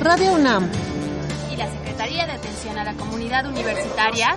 Radio 0.00 0.34
UNAM, 0.34 0.70
y 1.50 1.56
la 1.56 1.68
Secretaría 1.68 2.26
de 2.26 2.32
Atención 2.32 2.78
a 2.78 2.84
la 2.84 2.94
Comunidad 2.94 3.46
Universitaria 3.46 4.36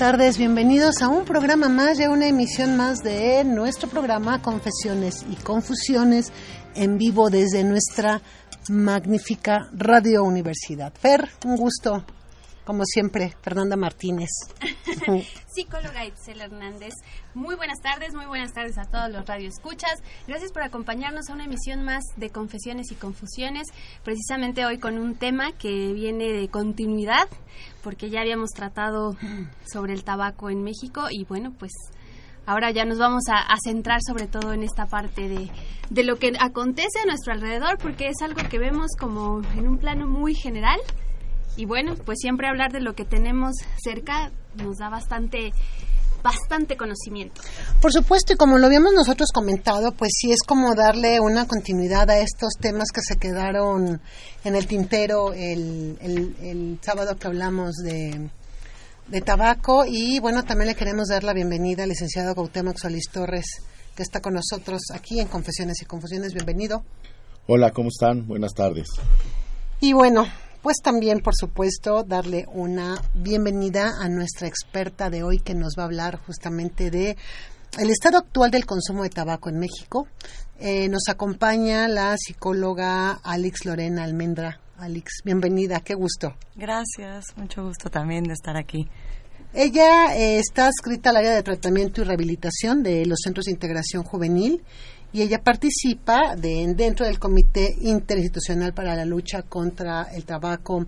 Tardes, 0.00 0.38
bienvenidos 0.38 1.02
a 1.02 1.08
un 1.08 1.26
programa 1.26 1.68
más 1.68 2.00
y 2.00 2.04
a 2.04 2.10
una 2.10 2.26
emisión 2.26 2.74
más 2.74 3.00
de 3.00 3.44
nuestro 3.44 3.86
programa 3.86 4.40
Confesiones 4.40 5.26
y 5.28 5.36
Confusiones 5.36 6.32
en 6.74 6.96
vivo 6.96 7.28
desde 7.28 7.64
nuestra 7.64 8.22
magnífica 8.70 9.68
Radio 9.74 10.24
Universidad. 10.24 10.90
Fer, 10.94 11.28
un 11.44 11.54
gusto, 11.54 12.02
como 12.64 12.86
siempre, 12.86 13.36
Fernanda 13.42 13.76
Martínez. 13.76 14.30
psicóloga 15.54 16.06
Itzel 16.06 16.40
Hernández. 16.40 16.94
Muy 17.34 17.54
buenas 17.56 17.80
tardes, 17.82 18.14
muy 18.14 18.26
buenas 18.26 18.52
tardes 18.52 18.78
a 18.78 18.84
todos 18.84 19.10
los 19.10 19.26
radioescuchas. 19.26 20.00
Gracias 20.26 20.50
por 20.52 20.62
acompañarnos 20.62 21.28
a 21.28 21.34
una 21.34 21.44
emisión 21.44 21.82
más 21.82 22.04
de 22.16 22.30
Confesiones 22.30 22.90
y 22.90 22.94
Confusiones, 22.94 23.66
precisamente 24.02 24.64
hoy 24.64 24.78
con 24.78 24.98
un 24.98 25.16
tema 25.16 25.52
que 25.52 25.92
viene 25.92 26.32
de 26.32 26.48
continuidad, 26.48 27.28
porque 27.82 28.10
ya 28.10 28.20
habíamos 28.20 28.50
tratado 28.50 29.16
sobre 29.72 29.92
el 29.92 30.04
tabaco 30.04 30.50
en 30.50 30.62
México 30.62 31.06
y 31.10 31.24
bueno, 31.24 31.52
pues 31.58 31.72
ahora 32.46 32.70
ya 32.70 32.84
nos 32.84 32.98
vamos 32.98 33.24
a, 33.28 33.38
a 33.38 33.56
centrar 33.62 34.00
sobre 34.06 34.26
todo 34.26 34.52
en 34.52 34.62
esta 34.62 34.86
parte 34.86 35.28
de, 35.28 35.50
de 35.90 36.04
lo 36.04 36.16
que 36.16 36.32
acontece 36.38 37.00
a 37.02 37.06
nuestro 37.06 37.32
alrededor, 37.32 37.78
porque 37.78 38.08
es 38.08 38.22
algo 38.22 38.40
que 38.48 38.58
vemos 38.58 38.90
como 38.98 39.42
en 39.56 39.68
un 39.68 39.78
plano 39.78 40.06
muy 40.06 40.34
general. 40.34 40.78
Y 41.56 41.66
bueno, 41.66 41.94
pues 42.06 42.18
siempre 42.20 42.48
hablar 42.48 42.72
de 42.72 42.80
lo 42.80 42.94
que 42.94 43.04
tenemos 43.04 43.54
cerca 43.82 44.30
nos 44.56 44.78
da 44.78 44.88
bastante 44.88 45.52
bastante 46.22 46.76
conocimiento. 46.76 47.40
Por 47.80 47.92
supuesto, 47.92 48.32
y 48.32 48.36
como 48.36 48.58
lo 48.58 48.66
habíamos 48.66 48.92
nosotros 48.92 49.30
comentado, 49.32 49.92
pues 49.92 50.10
sí 50.18 50.30
es 50.32 50.42
como 50.46 50.74
darle 50.74 51.20
una 51.20 51.46
continuidad 51.46 52.08
a 52.10 52.18
estos 52.18 52.54
temas 52.60 52.88
que 52.94 53.00
se 53.02 53.16
quedaron 53.16 54.00
en 54.44 54.56
el 54.56 54.66
tintero 54.66 55.32
el, 55.32 55.98
el- 56.00 56.36
el 56.42 56.78
sábado 56.82 57.16
que 57.16 57.26
hablamos 57.26 57.74
de, 57.76 58.30
de 59.08 59.20
tabaco. 59.20 59.84
Y 59.86 60.18
bueno, 60.20 60.44
también 60.44 60.68
le 60.68 60.74
queremos 60.74 61.08
dar 61.08 61.24
la 61.24 61.32
bienvenida 61.32 61.82
al 61.84 61.88
licenciado 61.88 62.34
Gautemoc 62.34 62.76
Solís 62.78 63.08
Torres, 63.12 63.46
que 63.96 64.02
está 64.02 64.20
con 64.20 64.34
nosotros 64.34 64.80
aquí 64.94 65.20
en 65.20 65.28
Confesiones 65.28 65.80
y 65.82 65.84
Confusiones. 65.84 66.32
Bienvenido. 66.34 66.84
Hola, 67.46 67.70
¿cómo 67.72 67.88
están? 67.88 68.26
Buenas 68.28 68.52
tardes. 68.54 68.86
Y 69.80 69.92
bueno, 69.94 70.26
pues 70.62 70.76
también, 70.82 71.20
por 71.20 71.34
supuesto, 71.34 72.02
darle 72.04 72.46
una 72.52 73.00
bienvenida 73.14 73.92
a 74.00 74.08
nuestra 74.08 74.46
experta 74.46 75.10
de 75.10 75.22
hoy 75.22 75.38
que 75.38 75.54
nos 75.54 75.74
va 75.78 75.82
a 75.82 75.86
hablar 75.86 76.18
justamente 76.18 76.90
de 76.90 77.16
el 77.78 77.90
estado 77.90 78.18
actual 78.18 78.50
del 78.50 78.66
consumo 78.66 79.02
de 79.02 79.10
tabaco 79.10 79.48
en 79.48 79.58
México. 79.58 80.08
Eh, 80.58 80.88
nos 80.88 81.08
acompaña 81.08 81.88
la 81.88 82.16
psicóloga 82.18 83.12
Alex 83.22 83.64
Lorena 83.64 84.04
Almendra. 84.04 84.60
Alex, 84.76 85.22
bienvenida, 85.24 85.80
qué 85.80 85.94
gusto. 85.94 86.34
Gracias, 86.56 87.24
mucho 87.36 87.64
gusto 87.64 87.90
también 87.90 88.24
de 88.24 88.32
estar 88.32 88.56
aquí. 88.56 88.88
Ella 89.52 90.16
eh, 90.16 90.38
está 90.38 90.66
adscrita 90.66 91.10
al 91.10 91.16
área 91.16 91.34
de 91.34 91.42
tratamiento 91.42 92.00
y 92.00 92.04
rehabilitación 92.04 92.82
de 92.82 93.04
los 93.04 93.18
Centros 93.24 93.46
de 93.46 93.52
Integración 93.52 94.04
Juvenil 94.04 94.62
y 95.12 95.22
ella 95.22 95.42
participa 95.42 96.36
de, 96.36 96.72
dentro 96.76 97.06
del 97.06 97.18
Comité 97.18 97.74
Interinstitucional 97.80 98.72
para 98.72 98.94
la 98.94 99.04
Lucha 99.04 99.42
contra 99.42 100.02
el 100.14 100.24
Tabaco. 100.24 100.86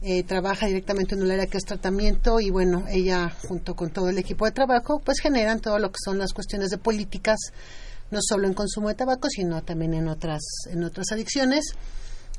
Eh, 0.00 0.22
trabaja 0.22 0.66
directamente 0.66 1.16
en 1.16 1.22
un 1.22 1.30
área 1.30 1.46
que 1.46 1.58
es 1.58 1.64
tratamiento 1.64 2.38
y 2.38 2.50
bueno, 2.50 2.84
ella 2.88 3.30
junto 3.48 3.74
con 3.74 3.90
todo 3.90 4.08
el 4.10 4.18
equipo 4.18 4.44
de 4.44 4.52
trabajo 4.52 5.00
pues 5.04 5.18
generan 5.18 5.58
todo 5.58 5.80
lo 5.80 5.90
que 5.90 5.98
son 6.04 6.18
las 6.18 6.32
cuestiones 6.32 6.70
de 6.70 6.78
políticas, 6.78 7.36
no 8.12 8.20
solo 8.22 8.46
en 8.46 8.54
consumo 8.54 8.88
de 8.88 8.94
tabaco, 8.94 9.28
sino 9.28 9.60
también 9.64 9.94
en 9.94 10.06
otras, 10.06 10.40
en 10.70 10.84
otras 10.84 11.10
adicciones. 11.10 11.74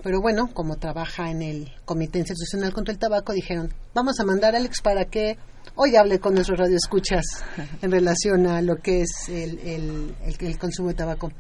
Pero 0.01 0.21
bueno, 0.21 0.49
como 0.53 0.77
trabaja 0.77 1.29
en 1.29 1.41
el 1.41 1.71
Comité 1.85 2.19
Institucional 2.19 2.73
contra 2.73 2.93
el 2.93 2.99
Tabaco, 2.99 3.33
dijeron, 3.33 3.73
vamos 3.93 4.19
a 4.19 4.23
mandar 4.25 4.55
a 4.55 4.57
Alex 4.59 4.81
para 4.81 5.05
que 5.05 5.37
hoy 5.75 5.95
hable 5.95 6.19
con 6.19 6.33
nuestros 6.35 6.57
radioescuchas 6.59 7.25
en 7.81 7.91
relación 7.91 8.47
a 8.47 8.61
lo 8.61 8.77
que 8.77 9.01
es 9.01 9.09
el, 9.29 9.59
el- 9.59 10.15
el- 10.25 10.45
el 10.47 10.57
consumo 10.57 10.89
de 10.89 10.95
tabaco. 10.95 11.31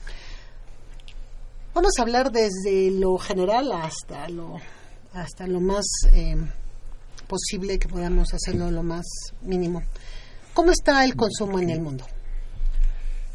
Vamos 1.73 1.91
a 1.97 2.01
hablar 2.01 2.31
desde 2.31 2.91
lo 2.91 3.17
general 3.17 3.71
hasta 3.71 4.27
lo, 4.27 4.57
hasta 5.13 5.47
lo 5.47 5.61
más 5.61 5.85
eh, 6.13 6.35
posible 7.27 7.79
que 7.79 7.87
podamos 7.87 8.33
hacerlo 8.33 8.69
lo 8.71 8.83
más 8.83 9.05
mínimo. 9.41 9.81
¿Cómo 10.53 10.71
está 10.71 11.05
el 11.05 11.15
consumo 11.15 11.59
en 11.59 11.69
el 11.69 11.79
mundo? 11.81 12.05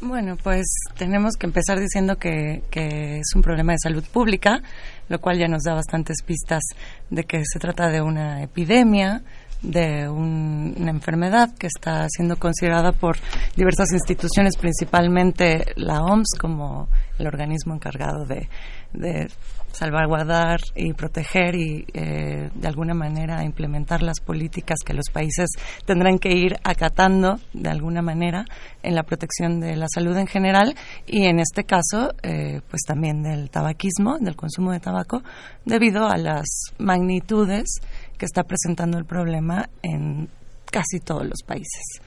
Bueno, 0.07 0.37
pues 0.37 0.67
tenemos 0.99 1.35
que 1.35 1.47
empezar 1.47 1.79
diciendo 1.79 2.17
que, 2.17 2.61
que 2.69 3.17
es 3.17 3.35
un 3.35 3.41
problema 3.41 3.71
de 3.71 3.79
salud 3.79 4.03
pública, 4.13 4.61
lo 5.09 5.19
cual 5.19 5.39
ya 5.39 5.47
nos 5.47 5.63
da 5.63 5.73
bastantes 5.73 6.21
pistas 6.21 6.61
de 7.09 7.23
que 7.23 7.41
se 7.43 7.57
trata 7.57 7.89
de 7.89 8.03
una 8.03 8.43
epidemia, 8.43 9.23
de 9.71 10.07
un- 10.09 10.75
una 10.77 10.91
enfermedad 10.91 11.53
que 11.57 11.67
está 11.67 12.07
siendo 12.09 12.37
considerada 12.37 12.91
por 12.91 13.17
diversas 13.55 13.91
instituciones, 13.93 14.57
principalmente 14.57 15.65
la 15.75 16.01
OMS 16.01 16.37
como 16.39 16.87
el 17.17 17.27
organismo 17.27 17.73
encargado 17.73 18.25
de, 18.25 18.49
de 18.93 19.27
salvaguardar 19.71 20.59
y 20.73 20.93
proteger 20.93 21.53
y 21.55 21.85
eh, 21.93 22.49
de 22.53 22.67
alguna 22.67 22.93
manera 22.93 23.43
implementar 23.43 24.01
las 24.01 24.21
políticas 24.21 24.79
que 24.85 24.93
los 24.93 25.09
países 25.11 25.49
tendrán 25.85 26.17
que 26.17 26.29
ir 26.29 26.55
acatando 26.63 27.35
de 27.53 27.69
alguna 27.69 28.01
manera 28.01 28.45
en 28.83 28.95
la 28.95 29.03
protección 29.03 29.59
de 29.59 29.75
la 29.75 29.87
salud 29.93 30.15
en 30.17 30.27
general 30.27 30.75
y 31.05 31.25
en 31.25 31.39
este 31.39 31.65
caso 31.65 32.13
eh, 32.23 32.61
pues 32.69 32.83
también 32.87 33.21
del 33.21 33.49
tabaquismo, 33.49 34.17
del 34.19 34.37
consumo 34.37 34.71
de 34.71 34.79
tabaco, 34.79 35.21
debido 35.65 36.07
a 36.07 36.15
las 36.17 36.45
magnitudes 36.77 37.65
que 38.17 38.25
está 38.25 38.43
presentando 38.43 38.97
el 38.97 39.05
problema 39.05 39.69
en 39.81 40.29
casi 40.71 40.99
todos 40.99 41.25
los 41.25 41.41
países. 41.45 42.01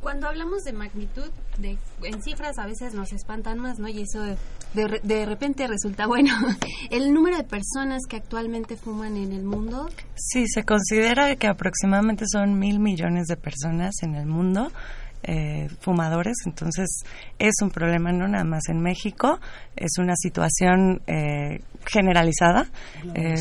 Cuando 0.00 0.28
hablamos 0.28 0.62
de 0.64 0.72
magnitud, 0.72 1.30
de, 1.58 1.76
en 2.02 2.22
cifras 2.22 2.58
a 2.58 2.64
veces 2.64 2.94
nos 2.94 3.12
espantan 3.12 3.58
más, 3.58 3.78
¿no? 3.78 3.86
Y 3.86 4.00
eso 4.00 4.22
de, 4.22 4.36
de, 4.72 5.00
de 5.02 5.26
repente 5.26 5.66
resulta 5.66 6.06
bueno. 6.06 6.32
El 6.90 7.12
número 7.12 7.36
de 7.36 7.44
personas 7.44 8.00
que 8.08 8.16
actualmente 8.16 8.76
fuman 8.76 9.18
en 9.18 9.32
el 9.32 9.44
mundo, 9.44 9.90
Sí, 10.14 10.46
se 10.48 10.64
considera 10.64 11.36
que 11.36 11.46
aproximadamente 11.46 12.24
son 12.32 12.58
mil 12.58 12.78
millones 12.78 13.26
de 13.26 13.36
personas 13.36 13.94
en 14.02 14.14
el 14.14 14.26
mundo 14.26 14.72
eh, 15.22 15.68
fumadores, 15.80 16.34
entonces 16.46 17.02
es 17.38 17.54
un 17.62 17.70
problema 17.70 18.10
no 18.12 18.26
nada 18.28 18.44
más 18.44 18.62
en 18.68 18.80
México, 18.80 19.38
es 19.76 19.98
una 19.98 20.14
situación 20.16 21.00
eh, 21.06 21.60
generalizada, 21.86 22.66
eh, 23.14 23.34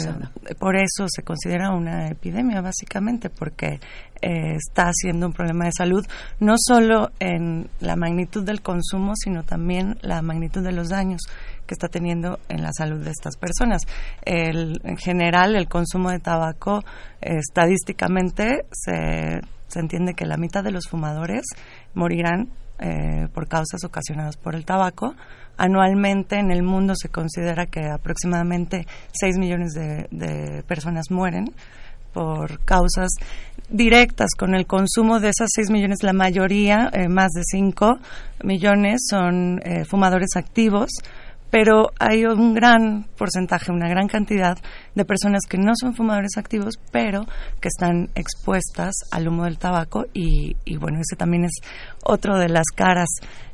por 0.60 0.76
eso 0.76 1.06
se 1.08 1.24
considera 1.24 1.72
una 1.72 2.08
epidemia 2.08 2.62
básicamente, 2.62 3.30
porque 3.30 3.80
eh, 4.22 4.56
está 4.56 4.90
siendo 4.94 5.28
un 5.28 5.34
problema 5.34 5.66
de 5.66 5.72
salud 5.72 6.06
no 6.40 6.56
solo 6.58 7.12
en 7.20 7.70
la 7.80 7.96
magnitud 7.96 8.44
del 8.44 8.62
consumo, 8.62 9.14
sino 9.16 9.44
también 9.44 9.98
la 10.02 10.22
magnitud 10.22 10.62
de 10.64 10.74
los 10.74 10.90
daños 10.90 11.22
que 11.66 11.76
está 11.76 11.88
teniendo 11.88 12.40
en 12.50 12.62
la 12.64 12.72
salud 12.74 13.04
de 13.04 13.12
estas 13.12 13.38
personas. 13.38 13.84
El- 14.26 14.81
en 14.84 14.98
general, 14.98 15.56
el 15.56 15.68
consumo 15.70 16.10
de 16.10 16.20
tabaco, 16.20 16.84
eh, 17.22 17.38
estadísticamente, 17.38 18.66
se, 18.72 19.42
se 19.69 19.80
entiende 19.80 20.13
que 20.13 20.25
la 20.25 20.38
mitad 20.38 20.63
de 20.63 20.71
los 20.71 20.88
fumadores 20.88 21.44
morirán 21.94 22.50
eh, 22.80 23.27
por 23.33 23.48
causas 23.48 23.83
ocasionadas 23.83 24.38
por 24.38 24.56
el 24.56 24.66
tabaco. 24.66 25.16
Anualmente 25.57 26.38
en 26.38 26.50
el 26.51 26.63
mundo 26.63 26.94
se 26.95 27.10
considera 27.10 27.66
que 27.66 27.89
aproximadamente 27.89 28.88
6 29.12 29.38
millones 29.38 29.74
de, 29.74 30.63
personas 30.66 31.12
mueren 31.12 31.54
por 32.13 32.63
causas 32.63 33.10
directas 33.69 34.30
con 34.38 34.56
el 34.56 34.66
consumo 34.66 35.19
de 35.19 35.30
esas 35.30 35.50
6 35.54 35.69
millones, 35.69 36.01
la 36.01 36.13
mayoría, 36.13 36.89
eh, 36.94 37.10
más 37.10 37.31
de 37.31 37.44
5 37.44 38.00
millones, 38.44 39.01
son 39.10 39.60
eh, 39.63 39.83
fumadores 39.86 40.30
activos, 40.36 40.89
pero 41.50 41.92
hay 42.00 42.25
un 42.25 42.54
gran 42.54 43.06
porcentaje, 43.18 43.72
una 43.72 43.90
gran 43.90 44.07
cantidad 44.07 44.57
de 44.96 45.06
personas 45.06 45.42
que 45.50 45.57
no 45.57 45.74
son 45.80 45.96
fumadores 45.96 46.38
activos, 46.38 46.75
pero 46.92 47.25
que 47.60 47.69
están 47.69 48.10
expuestas 48.16 48.94
al 49.12 49.28
humo 49.28 49.46
del 49.46 49.57
tabaco 49.57 50.06
y, 50.13 50.56
bueno, 50.78 51.00
ese 51.00 51.16
también 51.16 51.46
es 51.46 51.54
otro 52.04 52.38
de 52.38 52.50
las 52.50 52.68
caras 52.75 53.10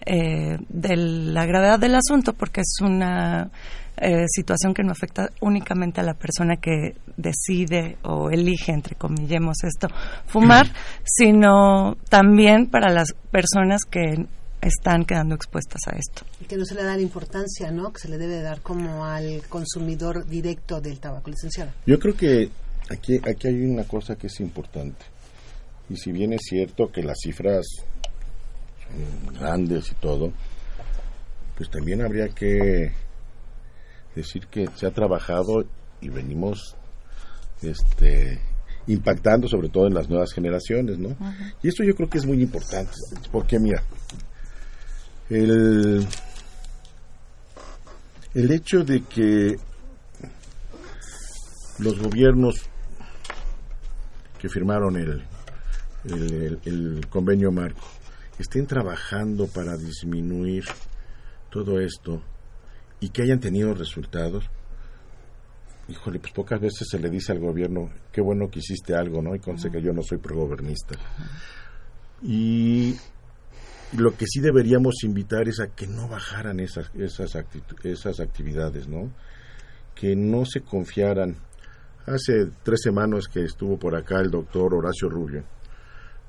eh, 0.05 0.57
de 0.69 0.95
la 0.97 1.45
gravedad 1.45 1.79
del 1.79 1.95
asunto, 1.95 2.33
porque 2.33 2.61
es 2.61 2.77
una 2.81 3.49
eh, 3.97 4.25
situación 4.27 4.73
que 4.73 4.83
no 4.83 4.91
afecta 4.91 5.29
únicamente 5.39 6.01
a 6.01 6.03
la 6.03 6.15
persona 6.15 6.57
que 6.57 6.95
decide 7.15 7.97
o 8.03 8.29
elige, 8.29 8.73
entre 8.73 8.95
comillemos 8.95 9.63
esto, 9.63 9.87
fumar, 10.25 10.67
sino 11.05 11.95
también 12.09 12.67
para 12.67 12.91
las 12.91 13.13
personas 13.31 13.81
que 13.89 14.25
están 14.65 15.05
quedando 15.05 15.35
expuestas 15.35 15.81
a 15.87 15.91
esto. 15.91 16.25
Y 16.41 16.45
que 16.45 16.57
no 16.57 16.65
se 16.65 16.75
le 16.75 16.83
da 16.83 16.95
la 16.95 17.01
importancia, 17.01 17.71
¿no? 17.71 17.93
Que 17.93 17.99
se 17.99 18.09
le 18.09 18.17
debe 18.17 18.41
dar 18.41 18.61
como 18.61 19.05
al 19.05 19.43
consumidor 19.47 20.25
directo 20.25 20.81
del 20.81 20.99
tabaco, 20.99 21.29
licenciado. 21.29 21.71
Yo 21.85 21.99
creo 21.99 22.15
que 22.15 22.49
aquí, 22.89 23.17
aquí 23.17 23.47
hay 23.47 23.61
una 23.61 23.83
cosa 23.83 24.15
que 24.15 24.27
es 24.27 24.39
importante. 24.39 25.05
Y 25.89 25.97
si 25.97 26.11
bien 26.11 26.33
es 26.33 26.41
cierto 26.49 26.91
que 26.91 27.03
las 27.03 27.17
cifras 27.21 27.65
son 28.87 29.33
grandes 29.35 29.91
y 29.91 29.95
todo, 29.95 30.31
pues 31.55 31.69
también 31.69 32.01
habría 32.01 32.29
que 32.29 32.91
decir 34.15 34.47
que 34.47 34.67
se 34.75 34.87
ha 34.87 34.91
trabajado 34.91 35.65
y 36.01 36.09
venimos 36.09 36.75
este 37.61 38.39
impactando 38.87 39.47
sobre 39.47 39.69
todo 39.69 39.87
en 39.87 39.93
las 39.93 40.09
nuevas 40.09 40.31
generaciones, 40.31 40.99
¿no? 40.99 41.15
Y 41.63 41.69
esto 41.69 41.83
yo 41.83 41.95
creo 41.95 42.09
que 42.09 42.19
es 42.19 42.25
muy 42.25 42.41
importante, 42.41 42.91
porque 43.31 43.59
mira, 43.59 43.83
el, 45.29 46.07
el 48.33 48.51
hecho 48.51 48.83
de 48.83 49.01
que 49.01 49.57
los 51.79 51.99
gobiernos 51.99 52.55
que 54.39 54.49
firmaron 54.49 54.97
el, 54.97 55.23
el, 56.65 57.07
convenio 57.09 57.51
marco 57.51 57.87
estén 58.37 58.67
trabajando 58.67 59.47
para 59.47 59.75
disminuir 59.75 60.65
todo 61.49 61.79
esto 61.79 62.21
y 62.99 63.09
que 63.09 63.23
hayan 63.23 63.39
tenido 63.39 63.73
resultados, 63.73 64.45
híjole, 65.87 66.19
pues 66.19 66.33
pocas 66.33 66.59
veces 66.59 66.87
se 66.89 66.99
le 66.99 67.09
dice 67.09 67.31
al 67.31 67.39
gobierno, 67.39 67.89
qué 68.11 68.21
bueno 68.21 68.49
que 68.49 68.59
hiciste 68.59 68.95
algo, 68.95 69.21
¿no? 69.21 69.35
Y 69.35 69.39
conste 69.39 69.69
que 69.71 69.81
yo 69.81 69.93
no 69.93 70.01
soy 70.01 70.17
progobernista. 70.17 70.97
Y 72.21 72.95
lo 73.97 74.15
que 74.15 74.25
sí 74.27 74.39
deberíamos 74.39 75.03
invitar 75.03 75.47
es 75.47 75.59
a 75.59 75.67
que 75.67 75.87
no 75.87 76.07
bajaran 76.07 76.59
esas, 76.59 76.91
esas, 76.95 77.35
esas 77.83 78.19
actividades, 78.19 78.87
¿no? 78.87 79.11
Que 79.93 80.15
no 80.15 80.45
se 80.45 80.61
confiaran. 80.61 81.37
Hace 82.05 82.51
tres 82.63 82.81
semanas 82.83 83.27
que 83.27 83.43
estuvo 83.43 83.77
por 83.77 83.95
acá 83.95 84.19
el 84.19 84.29
doctor 84.29 84.73
Horacio 84.73 85.09
Rubio, 85.09 85.43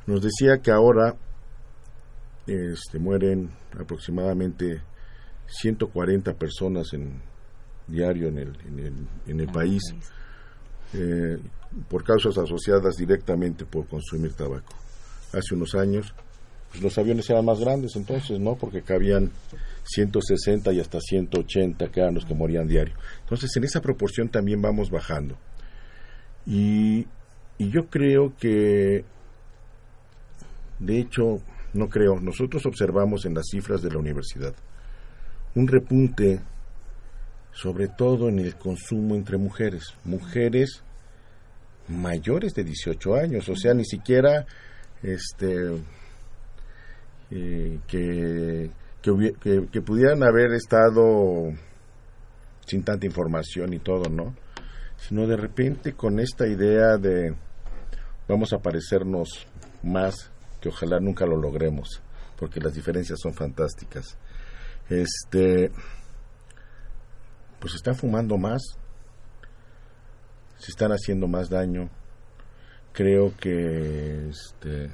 nos 0.07 0.23
decía 0.23 0.59
que 0.63 0.71
ahora 0.71 1.15
este, 2.47 2.99
mueren 2.99 3.51
aproximadamente 3.79 4.83
140 5.47 6.35
personas 6.35 6.93
en 6.93 7.21
diario 7.87 8.29
en 8.29 8.39
el, 8.39 8.57
en 8.67 8.79
el, 8.79 9.09
en 9.27 9.41
el 9.41 9.49
país 9.49 9.83
eh, 10.95 11.39
por 11.89 12.05
causas 12.05 12.39
asociadas 12.39 12.97
directamente 12.97 13.65
por 13.65 13.87
consumir 13.87 14.33
tabaco. 14.35 14.75
Hace 15.33 15.55
unos 15.55 15.75
años 15.75 16.15
pues, 16.71 16.83
los 16.83 16.97
aviones 16.99 17.29
eran 17.31 17.45
más 17.45 17.61
grandes 17.61 17.97
entonces, 17.97 18.39
¿no? 18.39 18.57
Porque 18.57 18.83
cabían 18.83 19.31
160 19.85 20.73
y 20.73 20.81
hasta 20.81 21.01
180 21.01 21.89
que 21.89 22.01
eran 22.01 22.15
los 22.15 22.25
que 22.25 22.35
morían 22.35 22.67
diario. 22.67 22.95
Entonces, 23.21 23.51
en 23.57 23.65
esa 23.65 23.81
proporción 23.81 24.29
también 24.29 24.61
vamos 24.61 24.91
bajando. 24.91 25.37
Y, 26.47 27.07
y 27.59 27.71
yo 27.71 27.87
creo 27.89 28.35
que, 28.39 29.05
de 30.79 30.99
hecho, 30.99 31.41
no 31.73 31.89
creo, 31.89 32.21
nosotros 32.21 32.65
observamos 32.67 33.25
en 33.25 33.35
las 33.35 33.47
cifras 33.51 33.83
de 33.83 33.91
la 33.91 33.99
universidad 33.99 34.55
un 35.57 35.67
repunte, 35.67 36.41
sobre 37.53 37.89
todo 37.89 38.29
en 38.29 38.39
el 38.39 38.57
consumo 38.57 39.15
entre 39.15 39.39
mujeres, 39.39 39.95
mujeres 40.05 40.83
mayores 41.89 42.55
de 42.55 42.63
18 42.63 43.15
años, 43.15 43.49
o 43.49 43.57
sea, 43.57 43.73
ni 43.73 43.85
siquiera 43.85 44.47
este 45.03 45.71
eh, 47.31 47.81
que, 47.87 48.71
que, 49.03 49.81
pudieran 49.83 50.23
haber 50.23 50.53
estado 50.53 51.53
sin 52.67 52.83
tanta 52.85 53.07
información 53.07 53.73
y 53.73 53.79
todo, 53.79 54.09
¿no? 54.11 54.35
Sino 54.97 55.27
de 55.27 55.37
repente 55.37 55.95
con 55.95 56.19
esta 56.21 56.47
idea 56.47 56.97
de 56.97 57.35
vamos 58.29 58.53
a 58.53 58.59
parecernos 58.59 59.47
más, 59.83 60.31
que 60.61 60.69
ojalá 60.69 60.99
nunca 61.01 61.27
lo 61.27 61.37
logremos, 61.37 62.03
porque 62.37 62.61
las 62.61 62.75
diferencias 62.75 63.19
son 63.23 63.35
fantásticas. 63.35 64.19
Este, 64.89 65.71
pues 67.61 67.75
están 67.75 67.95
fumando 67.97 68.37
más, 68.39 68.63
se 70.59 70.71
están 70.71 70.93
haciendo 70.93 71.29
más 71.29 71.49
daño. 71.49 71.91
Creo 72.93 73.37
que 73.37 74.29
este, 74.29 74.91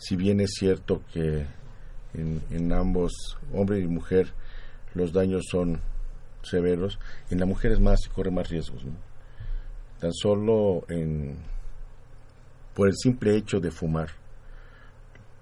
si 0.00 0.16
bien 0.16 0.40
es 0.40 0.52
cierto 0.58 1.02
que 1.12 1.46
en, 2.14 2.72
ambos, 2.72 3.12
hombre 3.52 3.80
y 3.80 3.86
mujer, 3.86 4.32
los 4.94 5.12
daños 5.12 5.44
son 5.50 5.80
severos, 6.42 6.98
en 7.28 7.38
la 7.38 7.44
mujer 7.44 7.72
es 7.72 7.80
más, 7.80 8.00
corre 8.08 8.30
más 8.30 8.48
riesgos. 8.48 8.82
Tan 10.00 10.12
solo 10.14 10.84
en, 10.88 11.36
por 12.74 12.88
el 12.88 12.94
simple 12.96 13.36
hecho 13.36 13.60
de 13.60 13.70
fumar, 13.70 14.08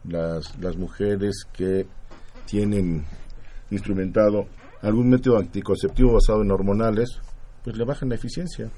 las, 0.02 0.58
las 0.58 0.76
mujeres 0.76 1.46
que 1.52 1.86
tienen 2.44 3.06
instrumentado 3.70 4.48
algún 4.82 5.08
método 5.08 5.38
anticonceptivo 5.38 6.14
basado 6.14 6.42
en 6.42 6.50
hormonales, 6.50 7.20
pues 7.62 7.76
le 7.76 7.84
bajan 7.84 8.08
la 8.08 8.16
eficiencia. 8.16 8.68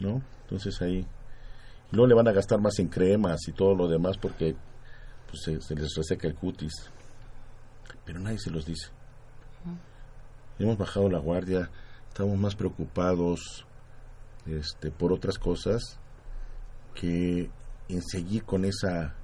¿No? 0.00 0.22
Entonces 0.42 0.82
ahí 0.82 1.06
no 1.92 2.06
le 2.06 2.14
van 2.14 2.28
a 2.28 2.32
gastar 2.32 2.60
más 2.60 2.78
en 2.78 2.88
cremas 2.88 3.46
y 3.48 3.52
todo 3.52 3.74
lo 3.74 3.88
demás 3.88 4.18
porque 4.18 4.56
pues, 5.30 5.42
se, 5.42 5.74
les 5.74 5.94
reseca 5.94 6.26
el 6.26 6.34
cutis. 6.34 6.90
Pero 8.04 8.18
nadie 8.18 8.38
se 8.38 8.50
los 8.50 8.66
dice. 8.66 8.88
Hemos 10.58 10.76
bajado 10.76 11.08
la 11.08 11.18
guardia, 11.18 11.70
estamos 12.08 12.36
más 12.38 12.54
preocupados 12.54 13.66
este, 14.46 14.90
por 14.90 15.12
otras 15.12 15.38
cosas 15.38 15.98
que 16.94 17.50
en 17.88 18.02
seguir 18.02 18.44
con 18.44 18.64
esa, 18.64 19.14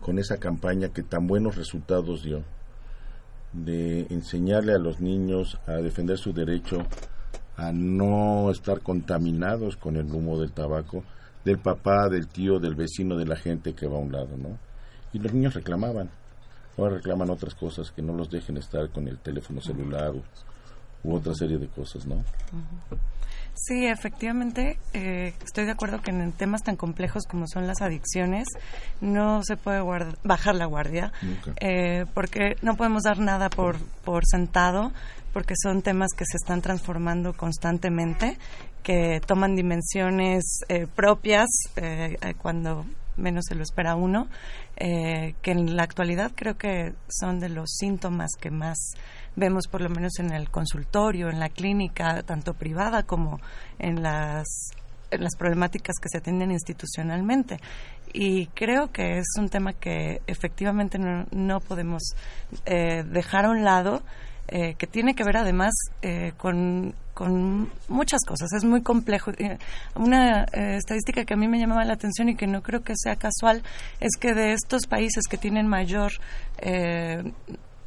con 0.00 0.18
esa 0.18 0.38
campaña 0.38 0.88
que 0.88 1.02
tan 1.02 1.26
buenos 1.26 1.56
resultados 1.56 2.22
dio 2.22 2.42
de 3.52 4.06
enseñarle 4.10 4.72
a 4.74 4.78
los 4.78 5.00
niños 5.00 5.58
a 5.66 5.72
defender 5.72 6.18
su 6.18 6.32
derecho 6.32 6.86
a 7.56 7.70
no 7.70 8.50
estar 8.50 8.80
contaminados 8.80 9.76
con 9.76 9.96
el 9.96 10.10
humo 10.10 10.40
del 10.40 10.52
tabaco, 10.52 11.04
del 11.44 11.58
papá, 11.58 12.08
del 12.08 12.28
tío, 12.28 12.58
del 12.58 12.74
vecino, 12.74 13.16
de 13.16 13.26
la 13.26 13.36
gente 13.36 13.74
que 13.74 13.86
va 13.86 13.96
a 13.96 14.00
un 14.00 14.12
lado, 14.12 14.36
¿no? 14.36 14.58
Y 15.12 15.18
los 15.18 15.32
niños 15.32 15.54
reclamaban. 15.54 16.10
Ahora 16.78 16.96
reclaman 16.96 17.30
otras 17.30 17.54
cosas, 17.54 17.90
que 17.90 18.02
no 18.02 18.14
los 18.14 18.30
dejen 18.30 18.56
estar 18.56 18.88
con 18.90 19.06
el 19.08 19.18
teléfono 19.18 19.60
celular 19.60 20.12
u, 21.04 21.14
otra 21.14 21.34
serie 21.34 21.58
de 21.58 21.68
cosas, 21.68 22.06
¿no? 22.06 22.24
Sí, 23.54 23.86
efectivamente, 23.86 24.78
eh, 24.92 25.34
estoy 25.44 25.66
de 25.66 25.72
acuerdo 25.72 26.00
que 26.00 26.10
en 26.10 26.32
temas 26.32 26.62
tan 26.62 26.76
complejos 26.76 27.24
como 27.26 27.46
son 27.46 27.66
las 27.66 27.82
adicciones 27.82 28.48
no 29.00 29.42
se 29.44 29.56
puede 29.56 29.82
bajar 30.24 30.54
la 30.54 30.66
guardia, 30.66 31.12
eh, 31.60 32.06
porque 32.14 32.56
no 32.62 32.76
podemos 32.76 33.02
dar 33.02 33.18
nada 33.18 33.50
por, 33.50 33.78
por 34.04 34.24
sentado, 34.26 34.92
porque 35.32 35.54
son 35.56 35.82
temas 35.82 36.08
que 36.16 36.24
se 36.24 36.36
están 36.36 36.62
transformando 36.62 37.34
constantemente 37.34 38.38
que 38.82 39.20
toman 39.24 39.54
dimensiones 39.54 40.60
eh, 40.68 40.86
propias 40.86 41.48
eh, 41.76 42.16
eh, 42.20 42.34
cuando 42.34 42.84
menos 43.16 43.44
se 43.48 43.54
lo 43.54 43.62
espera 43.62 43.94
uno, 43.94 44.28
que 44.74 45.34
en 45.44 45.76
la 45.76 45.82
actualidad 45.84 46.32
creo 46.34 46.56
que 46.56 46.94
son 47.08 47.38
de 47.38 47.50
los 47.50 47.70
síntomas 47.76 48.30
que 48.40 48.50
más 48.50 48.94
vemos 49.36 49.66
por 49.66 49.80
lo 49.80 49.88
menos 49.88 50.18
en 50.18 50.32
el 50.32 50.50
consultorio, 50.50 51.28
en 51.28 51.40
la 51.40 51.48
clínica, 51.48 52.22
tanto 52.22 52.54
privada 52.54 53.02
como 53.02 53.40
en 53.78 54.02
las 54.02 54.72
las 55.18 55.36
problemáticas 55.36 55.96
que 56.00 56.08
se 56.08 56.18
atienden 56.18 56.50
institucionalmente. 56.50 57.58
Y 58.12 58.46
creo 58.48 58.90
que 58.90 59.18
es 59.18 59.26
un 59.38 59.48
tema 59.48 59.72
que 59.72 60.20
efectivamente 60.26 60.98
no, 60.98 61.26
no 61.30 61.60
podemos 61.60 62.02
eh, 62.66 63.04
dejar 63.04 63.46
a 63.46 63.50
un 63.50 63.64
lado, 63.64 64.02
eh, 64.48 64.74
que 64.74 64.86
tiene 64.86 65.14
que 65.14 65.24
ver 65.24 65.38
además 65.38 65.72
eh, 66.02 66.32
con, 66.36 66.94
con, 67.14 67.70
muchas 67.88 68.20
cosas. 68.26 68.52
Es 68.52 68.64
muy 68.64 68.82
complejo. 68.82 69.30
Una 69.94 70.44
estadística 70.44 71.24
que 71.24 71.34
a 71.34 71.36
mí 71.36 71.48
me 71.48 71.58
llamaba 71.58 71.84
la 71.84 71.94
atención 71.94 72.28
y 72.28 72.36
que 72.36 72.46
no 72.46 72.62
creo 72.62 72.82
que 72.82 72.94
sea 72.96 73.16
casual 73.16 73.62
es 74.00 74.16
que 74.18 74.34
de 74.34 74.52
estos 74.52 74.86
países 74.86 75.24
que 75.30 75.38
tienen 75.38 75.68
mayor 75.68 76.12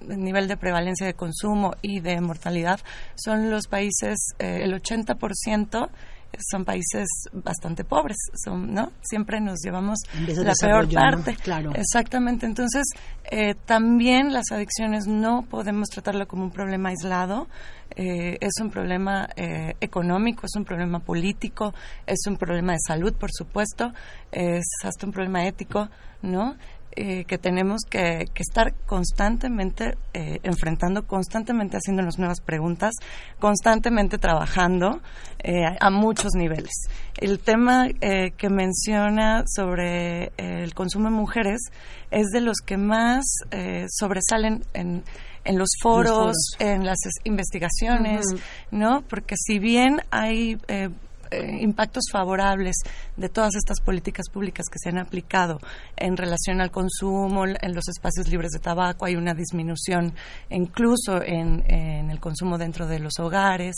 nivel 0.02 0.48
de 0.48 0.58
prevalencia 0.58 1.06
de 1.06 1.14
consumo 1.14 1.74
y 1.82 2.00
de 2.00 2.20
mortalidad 2.22 2.80
son 3.16 3.50
los 3.50 3.68
países, 3.68 4.34
el 4.40 4.74
80% 4.74 5.90
son 6.40 6.66
países 6.66 7.08
bastante 7.34 7.84
pobres, 7.84 8.18
son, 8.44 8.74
¿no? 8.74 8.92
Siempre 9.02 9.40
nos 9.40 9.60
llevamos 9.64 10.00
la 10.28 10.54
peor 10.60 10.92
parte. 10.92 11.36
Claro. 11.36 11.72
Exactamente. 11.76 12.46
Entonces, 12.46 12.84
eh, 13.32 13.56
también 13.66 14.34
las 14.34 14.52
adicciones 14.52 15.08
no 15.08 15.44
podemos 15.50 15.90
tratarlo 15.90 16.28
como 16.28 16.44
un 16.44 16.52
problema 16.52 16.90
aislado. 16.90 17.48
Eh, 17.96 18.38
es 18.42 18.54
un 18.62 18.70
problema 18.70 19.30
eh, 19.36 19.76
económico, 19.80 20.46
es 20.46 20.56
un 20.56 20.66
problema 20.66 21.00
político, 21.00 21.74
es 22.06 22.20
un 22.28 22.38
problema 22.38 22.74
de 22.74 22.80
salud, 22.86 23.14
por 23.14 23.30
supuesto, 23.32 23.94
es 24.32 24.66
hasta 24.84 25.06
un 25.06 25.12
problema 25.12 25.46
ético, 25.46 25.90
¿no? 26.22 26.56
Eh, 26.98 27.26
que 27.26 27.38
tenemos 27.38 27.82
que, 27.90 28.30
estar 28.36 28.74
constantemente 28.86 29.98
eh, 30.14 30.40
enfrentando, 30.44 31.06
constantemente 31.06 31.76
haciéndonos 31.76 32.18
nuevas 32.18 32.40
preguntas, 32.40 32.94
constantemente 33.38 34.18
trabajando 34.18 35.02
eh, 35.40 35.66
a 35.78 35.90
muchos 35.90 36.36
niveles. 36.36 36.72
El 37.18 37.40
tema 37.40 37.90
que 37.90 38.50
menciona 38.50 39.44
sobre 39.46 40.32
el 40.38 40.74
consumo 40.74 41.10
de 41.10 41.16
mujeres 41.16 41.60
es 42.12 42.28
de 42.28 42.40
los 42.40 42.58
que 42.66 42.78
más 42.78 43.26
sobresalen 43.90 44.64
en, 44.74 45.04
en 45.44 45.58
los 45.58 45.70
foros, 45.82 46.36
en 46.60 46.86
las 46.86 46.98
investigaciones, 47.24 48.26
¿no? 48.72 49.02
Porque 49.02 49.36
si 49.38 49.60
bien 49.60 50.02
hay 50.12 50.58
eh, 51.32 51.58
impactos 51.62 52.06
favorables 52.12 52.76
de 53.16 53.30
todas 53.30 53.56
estas 53.56 53.80
políticas 53.82 54.30
públicas 54.30 54.66
que 54.72 54.80
se 54.80 54.90
han 54.90 54.98
aplicado 54.98 55.60
en 55.96 56.18
relación 56.18 56.62
al 56.62 56.72
consumo, 56.72 57.46
en 57.46 57.76
los 57.76 57.88
espacios 57.88 58.28
libres 58.28 58.52
de 58.52 58.60
tabaco, 58.60 59.06
hay 59.06 59.16
una 59.16 59.34
disminución 59.34 60.14
incluso 60.50 61.22
en, 61.22 61.64
en 61.72 62.10
el 62.10 62.20
consumo 62.20 62.58
dentro 62.58 62.88
de 62.88 63.00
los 63.00 63.20
hogares, 63.20 63.76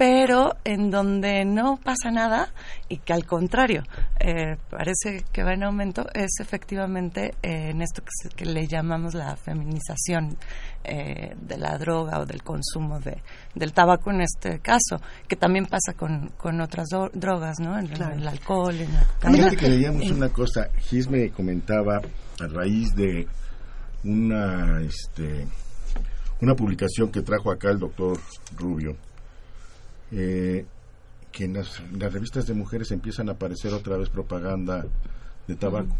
pero 0.00 0.56
en 0.64 0.90
donde 0.90 1.44
no 1.44 1.76
pasa 1.76 2.10
nada 2.10 2.48
y 2.88 2.96
que 2.96 3.12
al 3.12 3.26
contrario 3.26 3.82
eh, 4.18 4.56
parece 4.70 5.26
que 5.30 5.42
va 5.42 5.52
en 5.52 5.62
aumento 5.62 6.06
es 6.14 6.40
efectivamente 6.40 7.34
eh, 7.42 7.68
en 7.68 7.82
esto 7.82 8.02
que, 8.34 8.46
le 8.46 8.66
llamamos 8.66 9.12
la 9.12 9.36
feminización 9.36 10.38
eh, 10.84 11.36
de 11.38 11.58
la 11.58 11.76
droga 11.76 12.18
o 12.18 12.24
del 12.24 12.42
consumo 12.42 12.98
de, 12.98 13.18
del 13.54 13.74
tabaco 13.74 14.10
en 14.10 14.22
este 14.22 14.60
caso, 14.60 15.02
que 15.28 15.36
también 15.36 15.66
pasa 15.66 15.92
con, 15.92 16.30
con 16.38 16.62
otras 16.62 16.88
drogas, 17.12 17.60
¿no? 17.60 17.78
En, 17.78 17.92
el 17.92 18.26
alcohol. 18.26 18.76
En 18.76 19.42
la... 19.42 19.50
que 19.50 19.68
leíamos 19.68 20.10
una 20.10 20.30
cosa, 20.30 20.70
Gis 20.78 21.10
me 21.10 21.28
comentaba 21.28 22.00
a 22.40 22.46
raíz 22.46 22.94
de 22.94 23.28
una, 24.04 24.80
este, 24.80 25.46
una 26.40 26.54
publicación 26.54 27.12
que 27.12 27.20
trajo 27.20 27.50
acá 27.52 27.68
el 27.68 27.78
doctor 27.78 28.18
Rubio 28.56 28.96
eh, 30.12 30.66
que 31.32 31.44
en 31.44 31.54
las, 31.54 31.80
revistas 31.92 32.46
de 32.46 32.54
mujeres 32.54 32.90
empiezan 32.90 33.28
a 33.28 33.32
aparecer 33.32 33.72
otra 33.72 33.96
vez 33.96 34.08
propaganda 34.08 34.84
de 35.46 35.54
tabaco. 35.54 35.96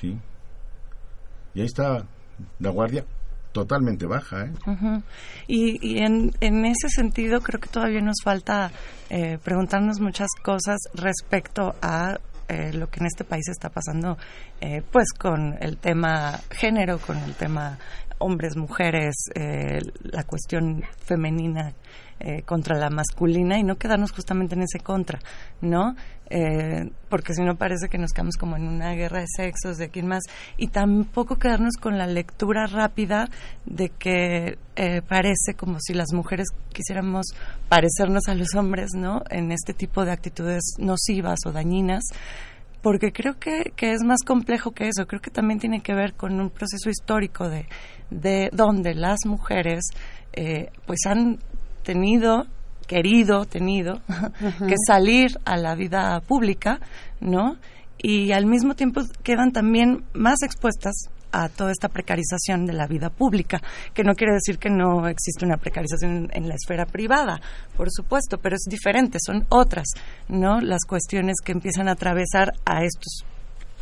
Sí. 0.00 0.18
Y 1.54 1.60
ahí 1.60 1.66
está 1.66 2.06
la 2.58 2.70
guardia 2.70 3.04
totalmente 3.52 4.04
baja. 4.04 4.44
¿eh? 4.44 4.52
Y, 5.46 5.98
en, 5.98 6.32
en, 6.40 6.66
ese 6.66 6.90
sentido 6.90 7.40
creo 7.40 7.58
que 7.58 7.68
todavía 7.68 8.02
nos 8.02 8.16
falta 8.22 8.70
eh, 9.08 9.38
preguntarnos 9.42 9.98
muchas 9.98 10.28
cosas 10.42 10.78
respecto 10.94 11.74
a 11.80 12.18
eh, 12.48 12.72
lo 12.72 12.88
que 12.88 13.00
en 13.00 13.06
este 13.06 13.24
país 13.24 13.48
está 13.48 13.70
pasando, 13.70 14.16
eh, 14.60 14.80
pues 14.92 15.12
con 15.12 15.56
el 15.60 15.78
tema 15.78 16.38
género, 16.50 16.98
con 16.98 17.16
el 17.16 17.34
tema 17.34 17.76
hombres, 18.18 18.56
mujeres, 18.56 19.14
eh, 19.34 19.80
la 20.02 20.22
cuestión 20.22 20.84
femenina 21.04 21.72
eh, 22.18 22.42
contra 22.42 22.78
la 22.78 22.90
masculina 22.90 23.58
y 23.58 23.62
no 23.62 23.76
quedarnos 23.76 24.12
justamente 24.12 24.54
en 24.54 24.62
ese 24.62 24.80
contra, 24.80 25.18
¿no? 25.60 25.94
Eh, 26.28 26.90
porque 27.08 27.34
si 27.34 27.42
no 27.42 27.56
parece 27.56 27.88
que 27.88 27.98
nos 27.98 28.12
quedamos 28.12 28.36
como 28.36 28.56
en 28.56 28.66
una 28.66 28.92
guerra 28.94 29.20
de 29.20 29.26
sexos, 29.28 29.76
de 29.76 29.90
quién 29.90 30.06
más, 30.06 30.22
y 30.56 30.68
tampoco 30.68 31.36
quedarnos 31.36 31.76
con 31.80 31.98
la 31.98 32.06
lectura 32.06 32.66
rápida 32.66 33.28
de 33.64 33.90
que 33.90 34.58
parece 35.08 35.54
como 35.56 35.78
si 35.80 35.94
las 35.94 36.12
mujeres 36.12 36.48
quisiéramos 36.72 37.26
parecernos 37.68 38.28
a 38.28 38.34
los 38.34 38.54
hombres, 38.54 38.90
¿no? 38.94 39.22
En 39.30 39.52
este 39.52 39.72
tipo 39.72 40.04
de 40.04 40.12
actitudes 40.12 40.62
nocivas 40.78 41.38
o 41.46 41.52
dañinas 41.52 42.02
porque 42.86 43.12
creo 43.12 43.38
que, 43.38 43.72
que, 43.74 43.92
es 43.92 44.04
más 44.04 44.22
complejo 44.24 44.70
que 44.70 44.86
eso. 44.86 45.08
Creo 45.08 45.20
que 45.20 45.32
también 45.32 45.58
tiene 45.58 45.80
que 45.80 45.92
ver 45.92 46.14
con 46.14 46.38
un 46.38 46.50
proceso 46.50 46.88
histórico 46.88 47.48
de, 47.48 47.66
de 48.10 48.48
donde 48.52 48.94
las 48.94 49.26
mujeres 49.26 49.86
eh, 50.32 50.70
pues 50.86 51.00
han 51.06 51.38
tenido 51.86 52.46
querido 52.88 53.46
tenido 53.46 54.00
que 54.68 54.74
salir 54.86 55.38
a 55.44 55.56
la 55.56 55.74
vida 55.74 56.20
pública 56.20 56.80
no 57.20 57.56
y 57.98 58.32
al 58.32 58.46
mismo 58.46 58.74
tiempo 58.74 59.00
quedan 59.22 59.52
también 59.52 60.04
más 60.12 60.42
expuestas 60.42 61.08
a 61.32 61.48
toda 61.48 61.70
esta 61.70 61.88
precarización 61.88 62.64
de 62.64 62.72
la 62.72 62.86
vida 62.86 63.10
pública, 63.10 63.60
que 63.92 64.04
no 64.04 64.14
quiere 64.14 64.34
decir 64.34 64.58
que 64.58 64.70
no 64.70 65.06
existe 65.06 65.44
una 65.44 65.56
precarización 65.58 66.30
en, 66.32 66.48
la 66.48 66.54
esfera 66.54 66.86
privada, 66.86 67.40
por 67.76 67.90
supuesto, 67.90 68.38
pero 68.38 68.56
es 68.56 68.64
diferente, 68.68 69.18
son 69.20 69.44
otras, 69.50 69.88
¿no? 70.28 70.60
Las 70.60 70.84
cuestiones 70.86 71.36
que 71.44 71.52
empiezan 71.52 71.88
a 71.88 71.92
atravesar 71.92 72.52
a 72.64 72.84
estos 72.84 73.24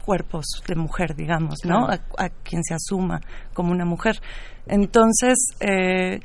cuerpos 0.04 0.46
de 0.66 0.75
mujer, 0.75 1.14
digamos, 1.14 1.58
¿no? 1.64 1.87
A, 1.87 2.28
quien 2.42 2.62
se 2.64 2.75
asuma 2.75 3.20
como 3.52 3.70
una 3.70 3.84
mujer. 3.84 4.20
Entonces, 4.66 5.37
eh, 5.61 6.20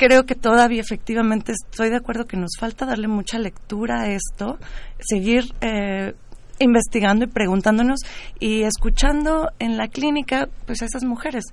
creo 0.00 0.24
que 0.24 0.34
todavía 0.34 0.80
efectivamente 0.80 1.52
estoy 1.52 1.90
de 1.90 1.96
acuerdo 1.96 2.24
que 2.24 2.38
nos 2.38 2.52
falta 2.58 2.86
darle 2.86 3.06
mucha 3.06 3.38
lectura 3.38 4.00
a 4.00 4.08
esto, 4.08 4.58
seguir 4.98 5.44
eh, 5.60 6.14
investigando 6.58 7.26
y 7.26 7.28
preguntándonos 7.28 8.00
y 8.38 8.62
escuchando 8.62 9.50
en 9.58 9.76
la 9.76 9.88
clínica 9.88 10.48
pues 10.64 10.80
a 10.80 10.86
esas 10.86 11.04
mujeres 11.04 11.44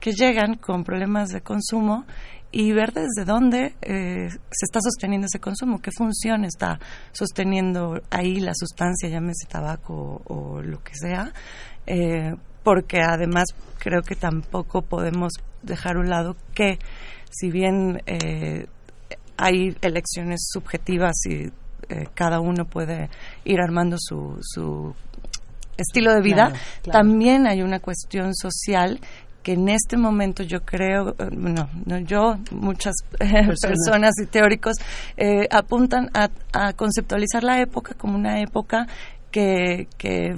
que 0.00 0.12
llegan 0.12 0.54
con 0.54 0.82
problemas 0.82 1.28
de 1.28 1.42
consumo 1.42 2.06
y 2.50 2.72
ver 2.72 2.94
desde 2.94 3.26
dónde 3.26 3.74
eh, 3.82 4.30
se 4.30 4.64
está 4.64 4.80
sosteniendo 4.82 5.26
ese 5.26 5.38
consumo, 5.38 5.82
qué 5.82 5.90
función 5.94 6.46
está 6.46 6.80
sosteniendo 7.12 8.00
ahí 8.08 8.40
la 8.40 8.52
sustancia, 8.54 9.10
llámese 9.10 9.46
tabaco 9.46 10.22
o, 10.24 10.62
lo 10.62 10.82
que 10.82 10.94
sea, 10.94 11.34
eh, 11.86 12.34
porque 12.62 13.02
además 13.02 13.48
creo 13.78 14.00
que 14.00 14.14
tampoco 14.14 14.80
podemos 14.80 15.34
dejar 15.62 15.96
a 15.96 16.00
un 16.00 16.08
lado 16.08 16.34
que 16.54 16.78
si 17.30 17.50
bien 17.50 18.02
eh, 18.06 18.66
hay 19.36 19.76
elecciones 19.80 20.48
subjetivas 20.52 21.14
y 21.26 21.50
cada 22.14 22.38
uno 22.38 22.66
puede 22.66 23.10
ir 23.44 23.60
armando 23.60 23.96
su, 23.98 24.38
su 24.42 24.94
estilo 25.76 26.14
de 26.14 26.20
vida, 26.20 26.52
también 26.84 27.46
hay 27.48 27.62
una 27.62 27.80
cuestión 27.80 28.34
social 28.34 29.00
que 29.42 29.52
en 29.52 29.68
este 29.68 29.96
momento 29.96 30.42
yo 30.42 30.60
creo, 30.60 31.14
eh, 31.18 31.28
no, 31.32 31.68
no 31.86 31.98
yo, 31.98 32.36
muchas 32.50 32.94
personas. 33.18 34.12
y 34.22 34.26
teóricos 34.26 34.74
eh, 35.16 35.46
apuntan 35.50 36.10
a, 36.12 36.28
conceptualizar 36.74 37.42
la 37.42 37.60
época 37.60 37.94
como 37.94 38.16
una 38.16 38.40
época 38.40 38.86
que, 39.30 39.88
que 39.96 40.36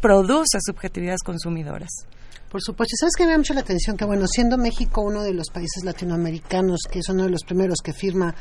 produce 0.00 0.58
subjetividades 0.60 1.22
consumidoras. 1.22 2.06
Por 2.54 2.62
supuesto, 2.62 2.94
¿sabes 2.96 3.14
que 3.18 3.24
me 3.24 3.32
da 3.32 3.38
mucho 3.38 3.52
la 3.52 3.62
atención? 3.62 3.96
Que 3.96 4.04
bueno, 4.04 4.28
siendo 4.28 4.56
México 4.56 5.00
uno 5.00 5.24
de 5.24 5.34
los 5.34 5.50
países 5.50 5.82
latinoamericanos, 5.82 6.82
que 6.88 7.00
es 7.00 7.08
uno 7.08 7.24
de 7.24 7.30
los 7.30 7.42
primeros 7.42 7.80
que 7.82 7.92
firma 7.92 8.32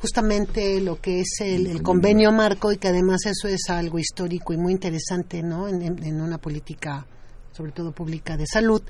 justamente 0.00 0.80
lo 0.80 1.00
que 1.00 1.20
es 1.20 1.36
el, 1.38 1.80
convenio 1.80 2.32
marco 2.32 2.72
y 2.72 2.76
que 2.76 2.88
además 2.88 3.24
eso 3.24 3.46
es 3.46 3.70
algo 3.70 4.00
histórico 4.00 4.52
y 4.52 4.56
muy 4.56 4.72
interesante, 4.72 5.44
¿no? 5.44 5.68
en 5.68 6.20
una 6.20 6.38
política 6.38 7.06
sobre 7.52 7.70
todo 7.70 7.92
pública 7.92 8.36
de 8.36 8.48
salud. 8.48 8.82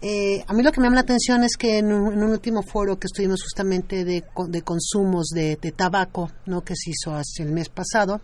Eh, 0.00 0.44
a 0.46 0.54
mí 0.54 0.62
lo 0.62 0.70
que 0.70 0.80
me 0.80 0.86
llama 0.86 0.94
la 0.94 1.00
atención 1.00 1.42
es 1.42 1.56
que 1.56 1.78
en 1.78 1.92
un, 1.92 2.22
último 2.22 2.62
foro 2.62 3.00
que 3.00 3.08
estuvimos 3.08 3.42
justamente 3.42 4.04
de, 4.04 4.22
de 4.46 4.62
consumos 4.62 5.26
de, 5.34 5.56
tabaco, 5.76 6.30
¿no? 6.46 6.62
que 6.62 6.76
se 6.76 6.90
hizo 6.90 7.16
hace 7.16 7.42
el 7.42 7.50
mes 7.50 7.68
pasado, 7.68 8.20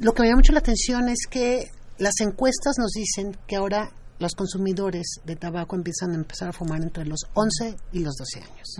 lo 0.00 0.12
que 0.12 0.22
me 0.22 0.26
llama 0.26 0.38
mucho 0.38 0.52
la 0.52 0.58
atención 0.58 1.08
es 1.08 1.20
que 1.30 1.70
las 1.98 2.20
encuestas 2.20 2.78
nos 2.78 2.90
dicen 2.90 3.36
que 3.46 3.54
ahora 3.54 3.92
los 4.18 4.34
consumidores 4.34 5.20
de 5.24 5.36
tabaco 5.36 5.76
empiezan 5.76 6.12
a 6.12 6.16
empezar 6.16 6.48
a 6.48 6.52
fumar 6.52 6.82
entre 6.82 7.04
los 7.06 7.20
11 7.34 7.76
y 7.92 8.00
los 8.00 8.14
12 8.16 8.40
años. 8.40 8.76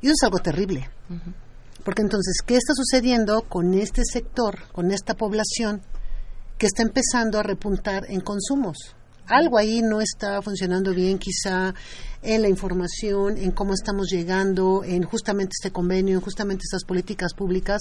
Y 0.00 0.06
eso 0.06 0.14
es 0.14 0.22
algo 0.22 0.38
terrible. 0.38 0.88
Porque 1.84 2.02
entonces, 2.02 2.36
¿qué 2.44 2.56
está 2.56 2.72
sucediendo 2.74 3.42
con 3.42 3.74
este 3.74 4.02
sector, 4.04 4.58
con 4.72 4.90
esta 4.90 5.14
población 5.14 5.82
que 6.58 6.66
está 6.66 6.82
empezando 6.82 7.38
a 7.38 7.42
repuntar 7.42 8.04
en 8.08 8.20
consumos? 8.20 8.94
Algo 9.26 9.58
ahí 9.58 9.80
no 9.80 10.00
está 10.00 10.42
funcionando 10.42 10.92
bien, 10.92 11.18
quizá 11.18 11.74
en 12.22 12.42
la 12.42 12.48
información, 12.48 13.36
en 13.38 13.52
cómo 13.52 13.74
estamos 13.74 14.08
llegando, 14.10 14.82
en 14.84 15.04
justamente 15.04 15.52
este 15.58 15.70
convenio, 15.70 16.16
en 16.16 16.20
justamente 16.20 16.64
estas 16.64 16.84
políticas 16.84 17.32
públicas 17.34 17.80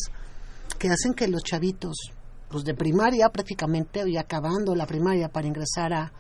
que 0.78 0.90
hacen 0.90 1.14
que 1.14 1.28
los 1.28 1.42
chavitos, 1.44 1.96
pues 2.50 2.64
de 2.64 2.76
primaria 2.76 3.30
prácticamente, 3.30 4.08
y 4.08 4.18
acabando 4.18 4.76
la 4.76 4.86
primaria 4.86 5.30
para 5.30 5.48
ingresar 5.48 5.92
a, 5.94 6.12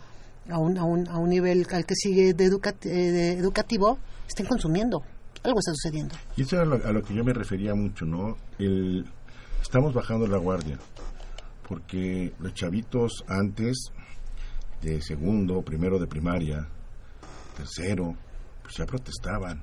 a, 0.52 0.58
un, 0.58 0.78
a, 0.78 0.84
un, 0.84 1.08
a 1.08 1.18
un 1.18 1.30
nivel 1.30 1.66
al 1.72 1.86
que 1.86 1.96
sigue 1.96 2.34
de, 2.34 2.50
de 2.50 3.34
educativo, 3.34 4.00
estén 4.28 4.46
consumiendo 4.46 5.04
algo 5.44 5.60
está 5.60 5.72
sucediendo. 5.74 6.16
Y 6.36 6.42
eso 6.42 6.58
es 6.58 6.62
a 6.62 6.66
lo, 6.66 6.76
a 6.76 6.92
lo 6.92 7.02
que 7.04 7.14
yo 7.14 7.24
me 7.24 7.34
refería 7.34 7.74
mucho, 7.74 8.06
¿no? 8.06 8.38
El, 8.58 9.06
estamos 9.62 9.94
bajando 9.94 10.28
la 10.28 10.38
guardia, 10.38 10.78
porque 11.68 12.34
los 12.40 12.54
chavitos 12.54 13.24
antes, 13.28 13.92
de 14.82 15.02
segundo, 15.02 15.62
primero 15.62 16.00
de 16.00 16.08
primaria, 16.08 16.68
tercero, 17.56 18.16
pues 18.64 18.76
ya 18.76 18.86
protestaban. 18.86 19.62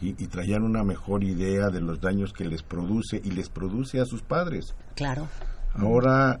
Y, 0.00 0.20
y, 0.20 0.26
traían 0.26 0.64
una 0.64 0.82
mejor 0.82 1.22
idea 1.22 1.68
de 1.68 1.80
los 1.80 2.00
daños 2.00 2.32
que 2.32 2.44
les 2.44 2.64
produce 2.64 3.20
y 3.22 3.30
les 3.30 3.48
produce 3.48 4.00
a 4.00 4.04
sus 4.04 4.20
padres. 4.20 4.74
Claro. 4.96 5.28
Ahora 5.74 6.40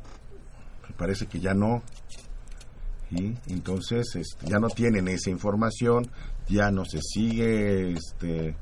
parece 0.96 1.26
que 1.26 1.38
ya 1.38 1.54
no. 1.54 1.80
Y 3.12 3.34
entonces 3.48 4.16
este, 4.16 4.46
ya 4.46 4.58
no 4.58 4.68
tienen 4.68 5.06
esa 5.08 5.28
información, 5.28 6.10
ya 6.48 6.70
no 6.70 6.84
se 6.84 7.00
sigue 7.02 7.92
este, 7.92 8.48
eh, 8.48 8.54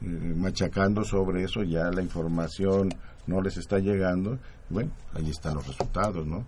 machacando 0.00 1.04
sobre 1.04 1.44
eso, 1.44 1.62
ya 1.62 1.90
la 1.92 2.02
información 2.02 2.88
no 3.26 3.40
les 3.40 3.56
está 3.56 3.78
llegando. 3.78 4.38
Bueno, 4.68 4.90
ahí 5.14 5.30
están 5.30 5.54
los 5.54 5.66
resultados, 5.66 6.26
¿no? 6.26 6.44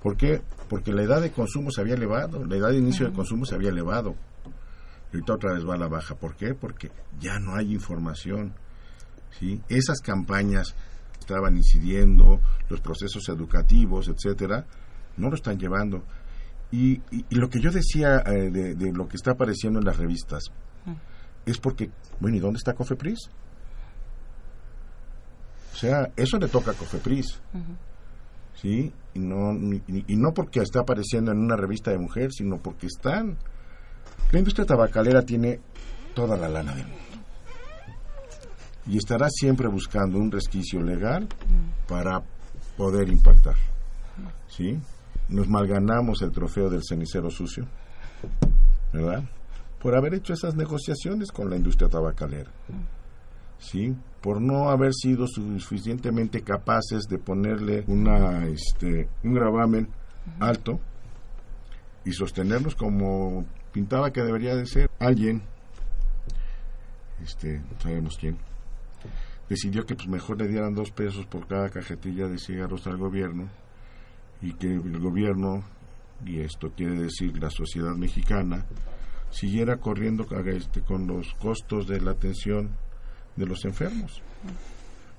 ¿Por 0.00 0.16
qué? 0.16 0.40
Porque 0.68 0.92
la 0.92 1.02
edad 1.02 1.20
de 1.20 1.32
consumo 1.32 1.72
se 1.72 1.80
había 1.80 1.94
elevado, 1.94 2.44
la 2.44 2.56
edad 2.56 2.70
de 2.70 2.78
inicio 2.78 3.06
de 3.06 3.12
consumo 3.12 3.44
se 3.44 3.56
había 3.56 3.70
elevado. 3.70 4.14
Y 5.12 5.16
ahorita 5.16 5.34
otra 5.34 5.54
vez 5.54 5.66
va 5.66 5.74
a 5.74 5.78
la 5.78 5.88
baja. 5.88 6.14
¿Por 6.14 6.36
qué? 6.36 6.54
Porque 6.54 6.92
ya 7.18 7.40
no 7.40 7.56
hay 7.56 7.72
información. 7.72 8.54
¿sí? 9.38 9.60
Esas 9.68 10.00
campañas 10.00 10.76
estaban 11.18 11.56
incidiendo, 11.56 12.40
los 12.68 12.80
procesos 12.80 13.28
educativos, 13.28 14.08
etcétera, 14.08 14.64
no 15.16 15.28
lo 15.28 15.34
están 15.34 15.58
llevando. 15.58 16.04
Y, 16.72 16.94
y, 17.10 17.24
y, 17.30 17.34
lo 17.36 17.48
que 17.48 17.60
yo 17.60 17.70
decía 17.70 18.22
eh, 18.26 18.50
de, 18.50 18.74
de, 18.74 18.92
lo 18.92 19.06
que 19.06 19.16
está 19.16 19.32
apareciendo 19.32 19.78
en 19.78 19.84
las 19.84 19.96
revistas 19.96 20.44
uh 20.84 20.90
-huh. 20.90 20.96
es 21.46 21.58
porque, 21.58 21.90
bueno, 22.18 22.36
¿y 22.36 22.40
dónde 22.40 22.58
está 22.58 22.74
Cofepris? 22.74 23.30
O 25.72 25.76
sea, 25.76 26.10
eso 26.16 26.38
le 26.38 26.48
toca 26.48 26.72
a 26.72 26.74
Cofepris. 26.74 27.40
Uh 27.54 27.58
-huh. 27.58 27.76
¿Sí? 28.60 28.92
Y 29.14 29.18
no, 29.18 29.52
y, 29.54 29.82
y, 30.08 30.16
no 30.16 30.32
porque 30.32 30.60
está 30.60 30.80
apareciendo 30.80 31.30
en 31.30 31.38
una 31.38 31.56
revista 31.56 31.90
de 31.90 31.98
mujer, 31.98 32.32
sino 32.32 32.56
porque 32.58 32.86
están. 32.86 33.36
La 34.32 34.38
industria 34.38 34.66
tabacalera 34.66 35.22
tiene 35.22 35.60
toda 36.14 36.36
la 36.36 36.48
lana 36.48 36.74
del 36.74 36.86
mundo. 36.86 37.02
Y 38.86 38.96
estará 38.96 39.28
siempre 39.30 39.68
buscando 39.68 40.18
un 40.18 40.30
resquicio 40.30 40.80
legal 40.80 41.28
para 41.86 42.22
poder 42.76 43.08
impactar. 43.08 43.56
¿Sí? 44.48 44.78
Nos 45.28 45.48
malganamos 45.48 46.22
el 46.22 46.30
trofeo 46.30 46.70
del 46.70 46.82
cenicero 46.88 47.30
sucio, 47.30 47.66
¿verdad? 48.92 49.24
Por 49.80 49.96
haber 49.96 50.14
hecho 50.14 50.32
esas 50.32 50.54
negociaciones 50.54 51.32
con 51.32 51.50
la 51.50 51.56
industria 51.56 51.88
tabacalera, 51.88 52.50
¿sí? 53.58 53.94
Por 54.20 54.40
no 54.40 54.70
haber 54.70 54.92
sido 54.94 55.26
suficientemente 55.26 56.42
capaces 56.42 57.04
de 57.08 57.18
ponerle 57.18 57.84
una, 57.86 58.46
este, 58.46 59.08
un 59.22 59.34
gravamen 59.34 59.88
alto 60.40 60.80
y 62.04 62.12
sostenernos 62.12 62.74
como 62.74 63.44
pintaba 63.72 64.12
que 64.12 64.22
debería 64.22 64.54
de 64.54 64.66
ser. 64.66 64.90
Alguien, 64.98 65.42
este, 67.22 67.58
no 67.58 67.80
sabemos 67.80 68.16
quién, 68.18 68.38
decidió 69.48 69.84
que 69.86 69.94
pues 69.94 70.08
mejor 70.08 70.38
le 70.38 70.48
dieran 70.48 70.74
dos 70.74 70.90
pesos 70.90 71.26
por 71.26 71.46
cada 71.46 71.68
cajetilla 71.68 72.26
de 72.26 72.38
cigarros 72.38 72.86
al 72.86 72.96
gobierno 72.96 73.48
y 74.42 74.52
que 74.54 74.68
el 74.68 74.98
gobierno, 74.98 75.64
y 76.24 76.40
esto 76.40 76.70
quiere 76.76 77.00
decir 77.00 77.40
la 77.40 77.50
sociedad 77.50 77.94
mexicana, 77.94 78.64
siguiera 79.30 79.76
corriendo 79.78 80.26
este, 80.46 80.82
con 80.82 81.06
los 81.06 81.34
costos 81.34 81.86
de 81.86 82.00
la 82.00 82.12
atención 82.12 82.70
de 83.36 83.46
los 83.46 83.64
enfermos. 83.64 84.22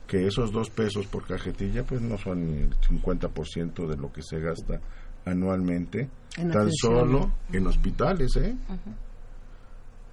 Que 0.07 0.25
esos 0.25 0.51
dos 0.51 0.69
pesos 0.69 1.05
por 1.07 1.25
cajetilla, 1.25 1.83
pues 1.83 2.01
no 2.01 2.17
son 2.17 2.45
ni 2.45 2.61
el 2.61 2.77
50% 2.79 3.87
de 3.87 3.97
lo 3.97 4.11
que 4.11 4.21
se 4.21 4.39
gasta 4.39 4.79
anualmente, 5.25 6.09
en 6.37 6.51
tan 6.51 6.71
solo 6.71 7.33
en 7.51 7.67
hospitales, 7.67 8.35
¿eh? 8.37 8.55
Uh 8.69 8.73
-huh. 8.73 8.95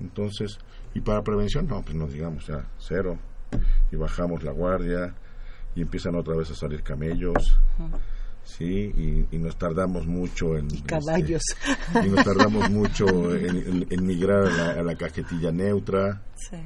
Entonces, 0.01 0.59
y 0.93 1.01
para 1.01 1.23
prevención, 1.23 1.69
no, 1.69 1.81
pues 1.83 1.95
no 1.95 2.09
digamos 2.09 2.47
ya, 2.47 2.67
cero. 2.79 3.17
Y 3.93 3.97
bajamos 3.97 4.43
la 4.43 4.51
guardia 4.51 5.15
y 5.77 5.83
empiezan 5.83 6.17
otra 6.17 6.35
vez 6.37 6.51
a 6.51 6.55
salir 6.57 6.83
camellos. 6.83 7.61
Uh 7.79 7.85
-huh 7.85 8.14
sí 8.45 8.93
y, 8.97 9.37
y, 9.37 9.39
nos 9.39 9.57
tardamos 9.57 10.07
mucho 10.07 10.57
en 10.57 10.69
y 10.73 10.83
caballos 10.83 11.43
este, 11.93 12.07
y 12.07 12.11
nos 12.11 12.25
tardamos 12.25 12.71
mucho 12.71 13.35
en, 13.35 13.57
en, 13.57 13.87
en 13.91 14.07
migrar 14.07 14.47
a 14.47 14.51
la, 14.51 14.71
a 14.81 14.83
la, 14.83 14.95
cajetilla 14.97 15.51
neutra 15.51 16.23
sí 16.37 16.59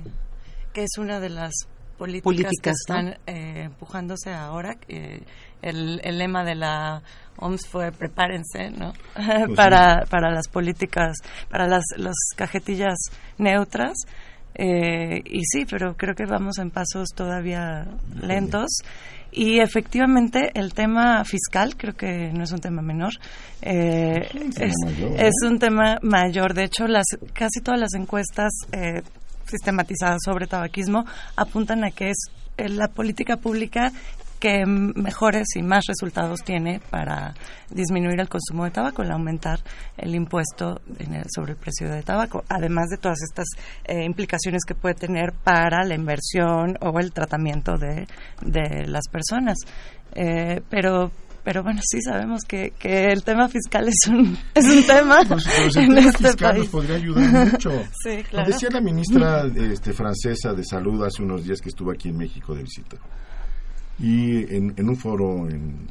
que 0.73 0.83
es 0.83 0.99
una 0.99 1.21
de 1.21 1.31
las 1.31 1.53
políticas, 1.97 2.25
políticas 2.25 2.53
que 2.63 2.71
están 2.71 3.07
¿no? 3.07 3.13
eh, 3.27 3.63
empujándose 3.65 4.33
ahora 4.33 4.77
eh, 4.89 5.23
el, 5.63 6.01
el, 6.03 6.19
lema 6.19 6.45
de 6.45 6.57
la 6.57 7.03
OMS 7.37 7.67
fue 7.69 7.93
prepárense 7.93 8.71
no 8.71 8.93
pues 9.15 9.57
para 9.57 10.03
sí. 10.03 10.11
para 10.11 10.31
las 10.31 10.49
políticas 10.49 11.17
para 11.49 11.67
las 11.67 11.85
las 11.97 12.17
cajetillas 12.37 12.99
neutras 13.39 13.95
eh, 14.61 15.23
y 15.25 15.45
sí, 15.45 15.65
pero 15.71 15.97
creo 15.97 16.15
que 16.17 16.27
vamos 16.27 16.59
en 16.59 16.71
pasos 16.71 17.11
todavía 17.15 17.87
lentos. 18.21 18.81
Y 19.31 19.61
efectivamente 19.61 20.51
el 20.55 20.73
tema 20.73 21.23
fiscal 21.25 21.77
creo 21.77 21.95
que 21.95 22.33
no 22.33 22.45
es 22.45 22.53
un 22.53 22.61
tema 22.61 22.83
menor, 22.83 23.13
eh, 23.61 24.27
es, 24.59 24.75
mayor, 24.85 25.21
es, 25.21 25.35
un 25.45 25.59
tema 25.59 25.99
mayor. 26.03 26.55
De 26.55 26.65
hecho, 26.65 26.87
las 26.87 27.07
casi 27.35 27.61
todas 27.61 27.79
las 27.79 27.95
encuestas 27.95 28.51
eh, 28.73 29.03
sistematizadas 29.47 30.21
sobre 30.25 30.47
tabaquismo 30.47 31.05
apuntan 31.37 31.85
a 31.85 31.91
que 31.91 32.11
es 32.11 32.19
la 32.57 32.89
política 32.89 33.37
pública 33.37 33.93
que 34.39 34.65
mejores 34.67 35.47
y 35.57 35.63
más 35.63 35.85
resultados 35.87 36.41
tiene 36.45 36.81
para 36.91 37.35
disminuir 37.71 38.21
el 38.21 38.29
consumo 38.29 38.65
de 38.65 38.71
tabaco, 38.71 39.03
el 39.03 39.11
aumentar 39.11 39.61
el 39.97 40.15
impuesto 40.15 40.81
el, 40.99 41.23
sobre 41.35 41.53
el 41.53 41.59
precio 41.59 41.91
de 41.91 42.03
tabaco, 42.03 42.45
además 42.49 42.89
de 42.89 42.99
todas 42.99 43.19
estas 43.23 43.47
eh, 43.85 44.05
implicaciones 44.05 44.63
que 44.67 44.75
puede 44.75 44.95
tener 44.95 45.33
para 45.33 45.85
la 45.85 45.95
inversión 45.95 46.77
o 46.81 46.99
el 46.99 47.13
tratamiento 47.13 47.77
de, 47.77 48.07
de 48.43 48.87
las 48.87 49.09
personas. 49.11 49.57
Eh, 50.15 50.63
pero 50.69 51.11
pero 51.45 51.63
bueno, 51.63 51.81
sí 51.83 52.03
sabemos 52.03 52.43
que, 52.47 52.75
que 52.79 53.07
el 53.07 53.25
tema 53.25 53.49
fiscal 53.49 53.89
es 53.89 54.07
un, 54.07 54.37
es 54.55 54.67
un 54.67 54.87
tema. 54.87 55.21
Pero, 55.27 55.41
pero 55.47 55.65
el 55.65 55.73
tema 55.73 56.01
este 56.01 56.29
fiscal 56.29 56.37
país. 56.37 56.59
nos 56.65 56.69
podría 56.69 56.97
ayudar 56.97 57.53
mucho. 57.53 57.71
sí, 58.05 58.23
claro. 58.29 58.51
Decía 58.51 58.69
la 58.71 58.83
ministra 58.83 59.47
este, 59.47 59.95
francesa 59.95 60.53
de 60.53 60.63
Salud 60.63 61.03
hace 61.05 61.23
unos 61.23 61.45
días 61.45 61.63
que 61.63 61.71
estuvo 61.71 61.91
aquí 61.91 62.11
en 62.11 62.19
México 62.19 62.55
de 62.55 62.65
visita 62.65 62.99
y 63.99 64.55
en, 64.55 64.75
en 64.77 64.89
un 64.89 64.97
foro 64.97 65.49
en, 65.49 65.89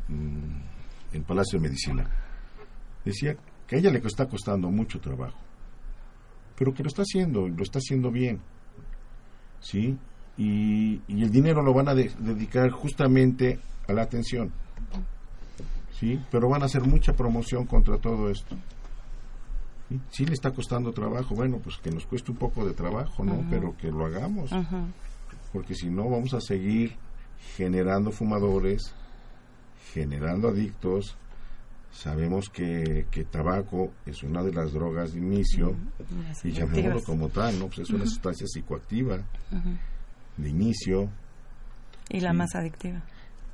en, 1.13 1.23
Palacio 1.23 1.59
de 1.59 1.67
Medicina 1.67 2.09
decía 3.03 3.35
que 3.65 3.75
a 3.75 3.79
ella 3.79 3.89
le 3.89 3.99
está 3.99 4.27
costando 4.27 4.69
mucho 4.69 4.99
trabajo, 4.99 5.37
pero 6.55 6.73
que 6.73 6.83
lo 6.83 6.87
está 6.87 7.01
haciendo, 7.01 7.47
lo 7.47 7.63
está 7.63 7.79
haciendo 7.79 8.11
bien, 8.11 8.39
¿sí? 9.59 9.97
Y, 10.37 11.01
y 11.07 11.23
el 11.23 11.31
dinero 11.31 11.61
lo 11.63 11.73
van 11.73 11.89
a 11.89 11.95
de, 11.95 12.11
dedicar 12.19 12.69
justamente 12.69 13.59
a 13.87 13.93
la 13.93 14.03
atención, 14.03 14.51
¿sí? 15.99 16.19
Pero 16.31 16.47
van 16.47 16.61
a 16.61 16.65
hacer 16.65 16.83
mucha 16.83 17.13
promoción 17.13 17.65
contra 17.65 17.97
todo 17.97 18.29
esto. 18.29 18.55
¿Sí? 19.89 19.99
sí 20.11 20.25
le 20.25 20.33
está 20.33 20.51
costando 20.51 20.91
trabajo, 20.91 21.33
bueno, 21.33 21.59
pues 21.63 21.77
que 21.77 21.89
nos 21.89 22.05
cueste 22.05 22.31
un 22.31 22.37
poco 22.37 22.65
de 22.65 22.73
trabajo, 22.73 23.23
¿no? 23.23 23.43
Pero 23.49 23.75
que 23.75 23.89
lo 23.89 24.05
hagamos, 24.05 24.51
porque 25.51 25.75
si 25.75 25.89
no 25.89 26.09
vamos 26.09 26.33
a 26.33 26.41
seguir 26.41 26.95
generando 27.55 28.11
fumadores, 28.11 28.93
generando 29.93 30.49
adictos. 30.49 31.17
Sabemos 31.91 32.49
que, 32.49 33.07
que 33.09 33.23
tabaco 33.23 33.91
es 34.05 34.21
una 34.21 34.43
de 34.43 34.53
las 34.53 34.71
drogas 34.71 35.13
de 35.13 35.19
inicio, 35.19 35.69
uh 35.69 35.73
-huh. 35.73 36.45
y 36.45 36.51
llamémoslo 36.51 37.03
como 37.03 37.29
tal, 37.29 37.57
¿no? 37.57 37.67
Pues 37.67 37.79
es 37.79 37.89
una 37.89 38.03
uh 38.03 38.05
-huh. 38.05 38.09
sustancia 38.09 38.45
psicoactiva 38.45 39.15
uh 39.15 39.55
-huh. 39.55 39.77
de 40.37 40.49
inicio. 40.49 41.09
Y 42.09 42.19
la 42.19 42.33
más 42.33 42.53
adictiva. 42.55 43.01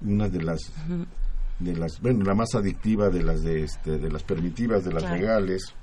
Una 0.02 0.28
de 0.28 0.42
las, 0.42 0.60
de 1.60 1.76
las, 1.76 2.02
bueno, 2.02 2.26
la 2.26 2.34
más 2.34 2.54
adictiva 2.56 3.10
de 3.10 3.24
las 3.24 3.42
de, 3.44 3.64
este, 3.64 3.98
de 3.98 4.12
las 4.12 4.24
permitidas, 4.24 4.84
de 4.84 4.92
las 4.92 5.04
claro. 5.04 5.18
legales, 5.18 5.74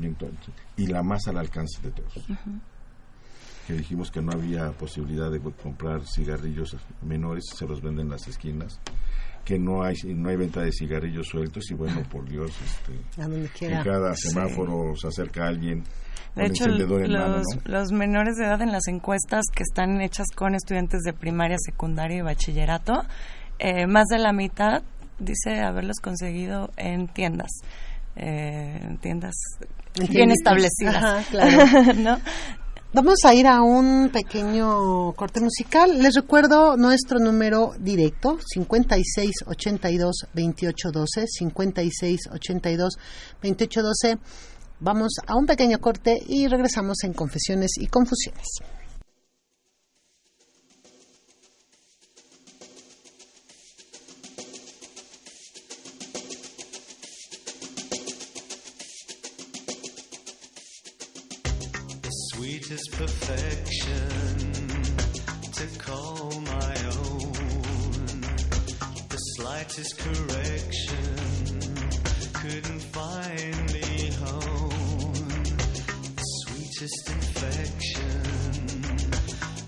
y, 0.00 0.06
entonces, 0.06 0.54
y 0.76 0.86
la 0.86 1.02
más 1.02 1.26
al 1.26 1.38
alcance 1.38 1.82
de 1.82 1.90
todos. 1.90 2.26
Que 3.70 3.76
dijimos 3.76 4.10
que 4.10 4.20
no 4.20 4.32
había 4.32 4.72
posibilidad 4.72 5.30
de 5.30 5.40
comprar 5.40 6.00
cigarrillos 6.04 6.76
menores, 7.02 7.44
se 7.56 7.66
los 7.66 7.80
venden 7.80 8.06
en 8.06 8.12
las 8.12 8.26
esquinas 8.26 8.80
que 9.44 9.58
no 9.58 9.82
hay 9.82 9.94
no 10.04 10.28
hay 10.28 10.36
venta 10.36 10.60
de 10.60 10.70
cigarrillos 10.70 11.28
sueltos 11.28 11.70
y 11.70 11.74
bueno 11.74 12.02
por 12.10 12.28
Dios 12.28 12.50
este, 12.62 13.66
en 13.66 13.82
cada 13.82 14.14
semáforo 14.14 14.94
se 14.96 15.08
acerca 15.08 15.46
alguien 15.46 15.82
de 16.36 16.46
hecho, 16.46 16.66
los, 16.66 17.90
menores 17.90 18.36
de 18.36 18.44
edad 18.44 18.60
en 18.60 18.70
las 18.70 18.86
encuestas 18.86 19.42
que 19.52 19.62
están 19.62 20.00
hechas 20.00 20.26
con 20.36 20.54
estudiantes 20.54 21.00
de 21.02 21.12
primaria, 21.12 21.56
secundaria 21.58 22.18
y 22.18 22.20
bachillerato, 22.20 23.02
eh, 23.58 23.88
más 23.88 24.06
de 24.06 24.18
la 24.18 24.32
mitad 24.32 24.84
dice 25.18 25.60
haberlos 25.60 25.96
conseguido 26.00 26.70
en 26.76 27.08
tiendas, 27.08 27.50
eh, 28.14 28.78
en 28.80 28.98
tiendas 28.98 29.34
bien 30.08 30.30
establecidas. 30.30 31.26
¿no? 31.96 32.18
Vamos 32.92 33.20
a 33.24 33.32
ir 33.34 33.46
a 33.46 33.62
un 33.62 34.10
pequeño 34.12 35.12
corte 35.12 35.40
musical. 35.40 36.02
Les 36.02 36.16
recuerdo 36.16 36.76
nuestro 36.76 37.20
número 37.20 37.72
directo, 37.78 38.36
5682-2812, 38.52 41.28
5682-2812. 43.40 44.18
Vamos 44.80 45.12
a 45.24 45.36
un 45.36 45.46
pequeño 45.46 45.78
corte 45.78 46.18
y 46.26 46.48
regresamos 46.48 47.04
en 47.04 47.12
Confesiones 47.12 47.70
y 47.78 47.86
Confusiones. 47.86 48.48
Sweetest 62.70 62.92
perfection 62.92 64.08
to 65.52 65.66
call 65.78 66.30
my 66.42 66.74
own. 66.98 67.32
The 69.08 69.16
slightest 69.16 69.98
correction 69.98 71.16
couldn't 72.32 72.80
find 72.80 73.72
me 73.72 74.12
home. 74.24 75.10
The 76.14 76.24
sweetest 76.46 77.10
infection, 77.10 78.22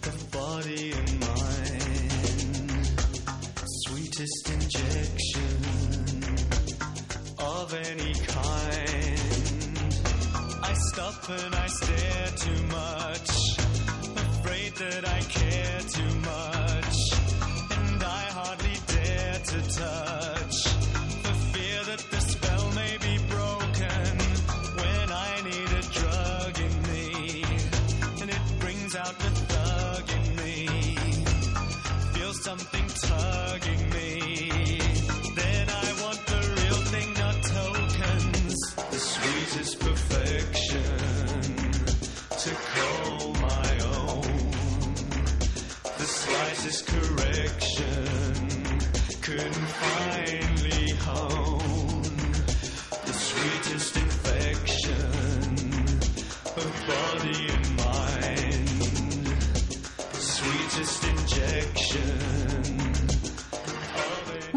the 0.02 0.14
body 0.30 1.01
Stop 10.92 11.30
and 11.30 11.54
I 11.54 11.66
stare 11.68 12.26
too 12.36 12.62
much, 12.66 13.30
afraid 14.36 14.74
that 14.74 15.08
I 15.08 15.20
care 15.20 15.80
too 15.88 16.14
much, 16.20 16.96
and 17.78 18.02
I 18.04 18.22
hardly 18.36 18.76
dare 18.88 19.38
to 19.42 19.78
touch. 19.78 20.11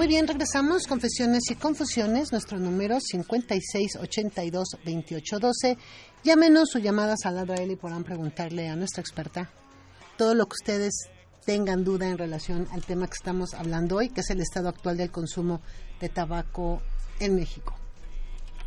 Bien, 0.07 0.27
regresamos. 0.27 0.85
Confesiones 0.85 1.49
y 1.49 1.55
confusiones. 1.55 2.31
Nuestro 2.31 2.59
número 2.59 2.97
5682-2812. 2.97 5.77
Llámenos 6.23 6.69
sus 6.69 6.83
llamadas 6.83 7.25
a 7.25 7.31
él 7.55 7.71
y 7.71 7.75
podrán 7.75 8.03
preguntarle 8.03 8.69
a 8.69 8.75
nuestra 8.75 9.01
experta 9.01 9.49
todo 10.15 10.35
lo 10.35 10.45
que 10.45 10.57
ustedes 10.61 11.09
tengan 11.43 11.83
duda 11.83 12.07
en 12.07 12.19
relación 12.19 12.67
al 12.71 12.85
tema 12.85 13.07
que 13.07 13.15
estamos 13.15 13.55
hablando 13.55 13.95
hoy, 13.95 14.09
que 14.09 14.21
es 14.21 14.29
el 14.29 14.41
estado 14.41 14.69
actual 14.69 14.97
del 14.97 15.09
consumo 15.09 15.61
de 15.99 16.09
tabaco 16.09 16.83
en 17.19 17.33
México. 17.35 17.73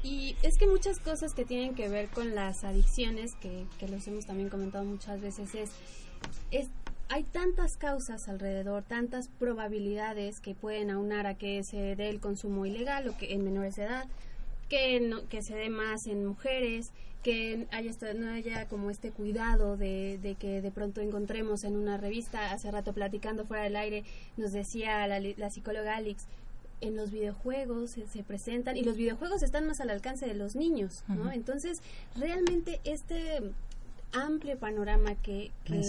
Y 0.03 0.35
es 0.43 0.59
que 0.59 0.67
muchas 0.67 0.99
cosas 0.99 1.35
que 1.35 1.45
tienen 1.45 1.77
que 1.77 1.89
ver 1.89 2.09
con 2.09 2.35
las 2.35 2.65
adicciones, 2.65 3.31
que, 3.41 3.65
que 3.79 3.87
los 3.87 4.05
hemos 4.09 4.27
también 4.27 4.49
comentado 4.49 4.85
muchas 4.85 5.21
veces, 5.21 5.55
es, 5.55 5.71
es 6.51 6.67
hay 7.09 7.25
tantas 7.25 7.77
causas 7.77 8.29
alrededor, 8.29 8.83
tantas 8.83 9.29
probabilidades 9.29 10.41
que 10.41 10.55
pueden 10.55 10.91
aunar 10.91 11.27
a 11.27 11.35
que 11.35 11.63
se 11.65 11.97
dé 11.97 12.11
el 12.11 12.21
consumo 12.21 12.67
ilegal 12.67 13.09
o 13.09 13.17
que 13.17 13.33
en 13.33 13.45
menores 13.45 13.77
de 13.77 13.85
edad, 13.85 14.07
que, 14.69 15.01
no, 15.01 15.27
que 15.29 15.43
se 15.43 15.55
dé 15.55 15.71
más 15.71 16.07
en 16.07 16.27
mujeres, 16.27 16.91
que 17.23 17.67
haya, 17.73 17.93
no 18.15 18.31
haya 18.31 18.69
como 18.69 18.91
este 18.91 19.11
cuidado 19.11 19.77
de, 19.77 20.19
de, 20.23 20.35
que 20.35 20.61
de 20.61 20.71
pronto 20.71 21.01
encontremos 21.01 21.65
en 21.65 21.77
una 21.77 21.97
revista, 21.97 22.53
hace 22.53 22.71
rato 22.71 22.93
platicando 22.93 23.45
fuera 23.45 23.65
del 23.65 23.77
aire, 23.77 24.05
nos 24.37 24.53
decía 24.53 25.07
la, 25.07 25.19
la 25.21 25.51
psicóloga 25.51 25.97
Alex, 25.97 26.27
en 26.81 26.97
los 26.97 27.11
videojuegos 27.11 27.91
se, 27.91 28.23
presentan 28.23 28.77
y 28.77 28.85
los 28.85 28.97
videojuegos 28.97 29.43
están 29.43 29.67
más 29.67 29.81
al 29.81 29.91
alcance 29.91 30.27
de 30.27 30.35
los 30.35 30.55
niños, 30.55 31.03
¿no? 31.09 31.33
Entonces, 31.33 31.81
realmente 32.15 32.81
este 32.85 33.53
amplio 34.13 34.57
panorama 34.59 35.15
que, 35.17 35.51
que 35.65 35.83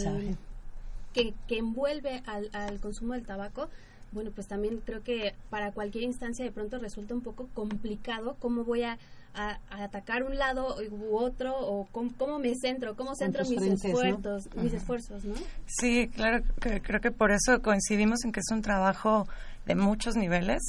que, 1.14 1.34
que 1.48 1.58
envuelve 1.58 2.22
al, 2.26 2.50
al 2.54 2.80
consumo 2.80 3.14
del 3.14 3.26
tabaco, 3.26 3.70
bueno, 4.12 4.32
pues 4.32 4.48
también 4.48 4.82
creo 4.86 5.04
que 5.04 5.36
para 5.50 5.72
cualquier 5.72 6.04
instancia 6.04 6.44
de 6.44 6.52
pronto 6.52 6.80
resulta 6.80 7.14
un 7.14 7.22
poco 7.22 7.48
complicado 7.54 8.36
cómo 8.40 8.64
voy 8.64 8.84
a, 8.84 8.98
a, 9.34 9.60
atacar 9.70 10.24
un 10.24 10.38
lado 10.38 10.78
u 10.90 11.16
otro 11.16 11.56
o 11.58 11.88
cómo, 11.92 12.40
me 12.40 12.54
centro, 12.56 12.96
cómo 12.96 13.16
centro 13.16 13.44
mis 13.46 13.62
esfuerzos, 13.62 14.50
mis 14.56 14.74
esfuerzos, 14.74 15.26
¿no? 15.26 15.36
Sí, 15.68 16.08
claro, 16.08 16.44
que, 16.60 16.82
creo 16.82 17.02
que 17.02 17.12
por 17.12 17.32
eso 17.32 17.62
coincidimos 17.62 18.24
en 18.26 18.32
que 18.32 18.40
es 18.40 18.52
un 18.52 18.62
trabajo 18.62 19.28
de 19.66 19.76
muchos 19.76 20.16
niveles, 20.16 20.62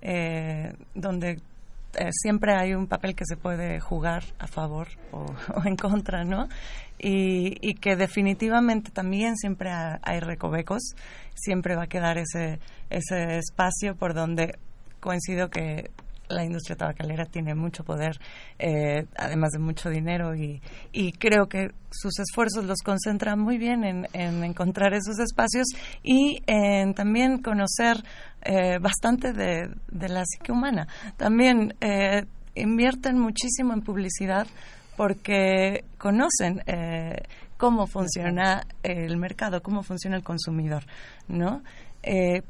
eh, 0.00 0.72
donde 0.94 1.40
eh, 1.98 2.10
siempre 2.12 2.54
hay 2.54 2.74
un 2.74 2.86
papel 2.86 3.16
que 3.16 3.24
se 3.26 3.36
puede 3.36 3.80
jugar 3.80 4.22
a 4.38 4.46
favor 4.46 4.86
o, 5.10 5.26
en 5.64 5.74
contra, 5.76 6.24
¿no? 6.24 6.48
Y, 7.00 7.74
que 7.74 7.96
definitivamente 7.96 8.90
también 8.90 9.36
siempre 9.36 9.70
hay 9.70 10.20
recovecos, 10.20 10.94
siempre 11.34 11.76
va 11.76 11.84
a 11.84 11.86
quedar 11.86 12.18
ese, 12.18 12.58
ese 12.90 13.38
espacio 13.38 13.94
por 13.96 14.14
donde 14.14 14.58
coincido 15.00 15.48
que 15.48 15.90
la 16.28 16.44
industria 16.44 16.76
tabacalera 16.76 17.24
tiene 17.24 17.54
mucho 17.54 17.84
poder, 17.84 18.18
eh, 18.58 19.06
además 19.16 19.50
de 19.52 19.58
mucho 19.58 19.90
dinero, 19.90 20.34
y, 20.34 20.60
y, 20.92 21.12
creo 21.12 21.46
que 21.46 21.70
sus 21.90 22.18
esfuerzos 22.18 22.64
los 22.64 22.78
concentran 22.84 23.38
muy 23.38 23.58
bien 23.58 23.84
en, 23.84 24.06
en 24.12 24.44
encontrar 24.44 24.92
esos 24.92 25.18
espacios 25.18 25.66
y 26.02 26.42
en 26.46 26.94
también 26.94 27.42
conocer 27.42 28.04
eh, 28.42 28.78
bastante 28.78 29.32
de, 29.32 29.68
de, 29.90 30.08
la 30.08 30.24
psique 30.24 30.52
humana. 30.52 30.86
También 31.16 31.74
eh, 31.80 32.24
invierten 32.54 33.18
muchísimo 33.18 33.72
en 33.72 33.82
publicidad 33.82 34.46
porque 34.96 35.84
conocen 35.96 36.62
eh, 36.66 37.22
cómo 37.56 37.86
funciona 37.86 38.62
el 38.82 39.16
mercado, 39.16 39.62
cómo 39.62 39.82
funciona 39.82 40.16
el 40.16 40.24
consumidor, 40.24 40.84
¿no? 41.28 41.62
Eh, 42.02 42.42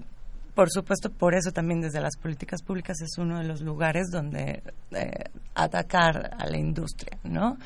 por 0.55 0.71
supuesto, 0.71 1.11
por 1.11 1.35
eso 1.35 1.53
también 1.53 1.81
desde 1.81 2.01
las 2.01 2.17
políticas 2.17 2.63
públicas 2.63 3.01
es 3.01 3.17
uno 3.17 3.39
de 3.39 3.45
los 3.45 3.61
lugares 3.61 4.09
donde 4.11 4.63
eh, 4.91 5.25
atacar 5.55 6.35
a 6.37 6.47
la 6.47 6.59
industria, 6.59 7.17
¿no? 7.23 7.59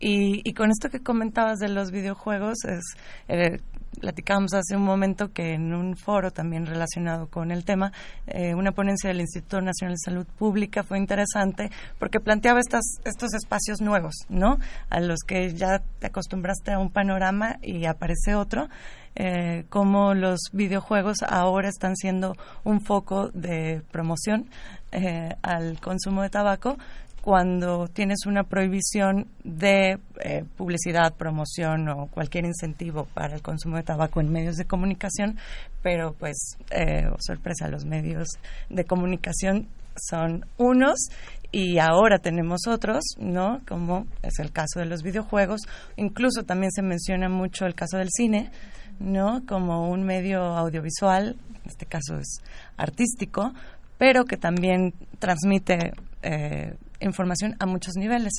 Y, 0.00 0.40
y, 0.48 0.54
con 0.54 0.70
esto 0.70 0.88
que 0.88 1.00
comentabas 1.00 1.58
de 1.58 1.68
los 1.68 1.90
videojuegos, 1.90 2.64
es, 2.64 2.96
eh, 3.28 3.58
platicábamos 4.00 4.54
hace 4.54 4.76
un 4.76 4.82
momento 4.82 5.32
que 5.32 5.54
en 5.54 5.74
un 5.74 5.96
foro 5.96 6.30
también 6.30 6.66
relacionado 6.66 7.28
con 7.28 7.50
el 7.50 7.64
tema, 7.64 7.92
eh, 8.26 8.54
una 8.54 8.72
ponencia 8.72 9.08
del 9.08 9.20
Instituto 9.20 9.60
Nacional 9.60 9.94
de 9.94 10.10
Salud 10.10 10.26
Pública 10.38 10.82
fue 10.82 10.98
interesante 10.98 11.70
porque 11.98 12.20
planteaba 12.20 12.60
estas, 12.60 12.82
estos 13.04 13.34
espacios 13.34 13.80
nuevos, 13.80 14.14
¿no? 14.28 14.58
A 14.88 15.00
los 15.00 15.20
que 15.20 15.54
ya 15.54 15.82
te 15.98 16.06
acostumbraste 16.06 16.72
a 16.72 16.78
un 16.78 16.90
panorama 16.90 17.58
y 17.62 17.84
aparece 17.84 18.34
otro 18.34 18.68
eh, 19.16 19.64
cómo 19.68 20.14
los 20.14 20.38
videojuegos 20.52 21.18
ahora 21.28 21.68
están 21.68 21.96
siendo 21.96 22.36
un 22.64 22.80
foco 22.80 23.28
de 23.34 23.82
promoción 23.90 24.48
eh, 24.92 25.34
al 25.42 25.80
consumo 25.80 26.22
de 26.22 26.30
tabaco 26.30 26.78
cuando 27.22 27.88
tienes 27.88 28.26
una 28.26 28.44
prohibición 28.44 29.26
de 29.44 29.98
eh, 30.20 30.44
publicidad, 30.56 31.14
promoción 31.14 31.88
o 31.88 32.06
cualquier 32.06 32.46
incentivo 32.46 33.06
para 33.12 33.34
el 33.34 33.42
consumo 33.42 33.76
de 33.76 33.82
tabaco 33.82 34.20
en 34.20 34.32
medios 34.32 34.56
de 34.56 34.64
comunicación, 34.64 35.38
pero 35.82 36.14
pues, 36.14 36.56
eh, 36.70 37.06
oh, 37.10 37.16
sorpresa, 37.20 37.68
los 37.68 37.84
medios 37.84 38.28
de 38.70 38.84
comunicación 38.84 39.68
son 39.96 40.46
unos 40.56 41.08
y 41.52 41.78
ahora 41.78 42.18
tenemos 42.18 42.66
otros, 42.68 43.02
¿no? 43.18 43.60
Como 43.68 44.06
es 44.22 44.38
el 44.38 44.52
caso 44.52 44.78
de 44.78 44.86
los 44.86 45.02
videojuegos, 45.02 45.62
incluso 45.96 46.44
también 46.44 46.70
se 46.70 46.82
menciona 46.82 47.28
mucho 47.28 47.66
el 47.66 47.74
caso 47.74 47.98
del 47.98 48.08
cine, 48.10 48.50
¿no? 48.98 49.44
Como 49.46 49.90
un 49.90 50.04
medio 50.04 50.40
audiovisual, 50.40 51.36
en 51.64 51.70
este 51.70 51.86
caso 51.86 52.18
es 52.18 52.40
artístico, 52.76 53.52
pero 53.98 54.24
que 54.24 54.36
también 54.36 54.94
transmite 55.18 55.92
eh, 56.22 56.74
información 57.00 57.56
a 57.58 57.66
muchos 57.66 57.94
niveles. 57.96 58.32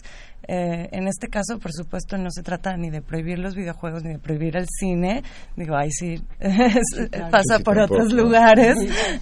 Eh, 0.48 0.90
en 0.92 1.08
este 1.08 1.28
caso, 1.28 1.60
por 1.60 1.72
supuesto, 1.74 2.18
no 2.18 2.30
se 2.32 2.44
trata 2.44 2.76
ni 2.78 2.90
de 2.90 3.02
prohibir 3.02 3.40
los 3.40 3.56
videojuegos 3.56 4.04
ni 4.04 4.14
de 4.14 4.20
prohibir 4.20 4.56
el 4.56 4.68
cine. 4.70 5.24
Digo, 5.56 5.76
ahí 5.76 5.92
sí, 5.92 6.22
pasa 7.32 7.60
por 7.64 7.80
otros 7.80 8.14
lugares. 8.14 8.76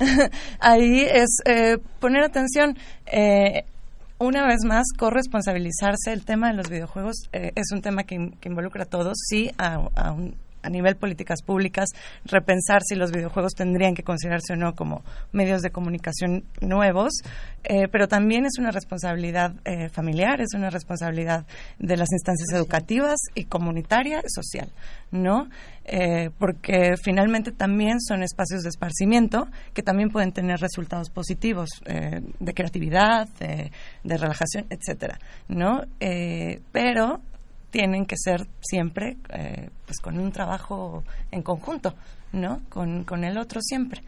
ahí 0.60 1.02
es 1.02 1.38
eh, 1.46 1.78
poner 2.00 2.24
atención. 2.24 2.78
Eh, 3.06 3.64
una 4.20 4.46
vez 4.46 4.60
más, 4.66 4.86
corresponsabilizarse. 4.98 6.12
El 6.12 6.26
tema 6.26 6.50
de 6.50 6.56
los 6.56 6.70
videojuegos 6.70 7.30
es 7.32 7.72
un 7.72 7.82
tema 7.82 8.04
que, 8.04 8.16
involucra 8.44 8.84
a 8.84 8.86
todos, 8.86 9.18
sí, 9.18 9.50
a 9.58 10.12
un 10.12 10.36
a 10.62 10.70
nivel 10.70 10.96
políticas 10.96 11.42
públicas, 11.42 11.90
repensar 12.26 12.82
si 12.84 12.96
los 12.96 13.12
videojuegos 13.12 13.54
tendrían 13.54 13.96
que 13.96 14.04
considerarse 14.04 14.54
o 14.54 14.56
no 14.56 14.76
como 14.76 15.04
medios 15.32 15.62
de 15.62 15.72
comunicación 15.72 16.44
nuevos, 16.62 17.14
eh, 17.64 17.88
pero 17.92 18.08
también 18.08 18.46
es 18.46 18.58
una 18.58 18.72
responsabilidad 18.72 19.54
eh, 19.66 19.90
familiar, 19.90 20.42
es 20.42 20.54
una 20.54 20.70
responsabilidad 20.70 21.46
de 21.78 21.98
las 21.98 22.12
instancias 22.12 22.50
educativas 22.54 23.18
y 23.36 23.46
comunitaria 23.46 24.20
y 24.20 24.30
social, 24.30 24.72
¿no? 25.12 25.50
Eh, 25.86 26.30
porque 26.38 26.94
finalmente 27.02 27.52
también 27.52 28.00
son 28.00 28.22
espacios 28.22 28.62
de 28.62 28.70
esparcimiento 28.70 29.48
que 29.74 29.82
también 29.82 30.10
pueden 30.10 30.32
tener 30.32 30.60
resultados 30.60 31.10
positivos 31.10 31.70
de 31.84 32.54
creatividad, 32.54 33.28
de, 33.40 33.72
relajación, 34.04 34.68
etcétera, 34.70 35.18
¿no? 35.48 35.82
pero 36.72 37.22
tienen 37.72 38.06
que 38.06 38.16
ser 38.18 38.48
siempre 38.62 39.18
eh, 39.30 39.70
pues 39.86 40.00
con 40.00 40.20
un 40.20 40.32
trabajo 40.32 41.04
en 41.32 41.42
conjunto, 41.44 41.94
¿no? 42.32 42.62
Con, 42.70 43.04
con 43.04 43.24
el 43.24 43.38
otro 43.38 43.62
siempre. 43.62 44.04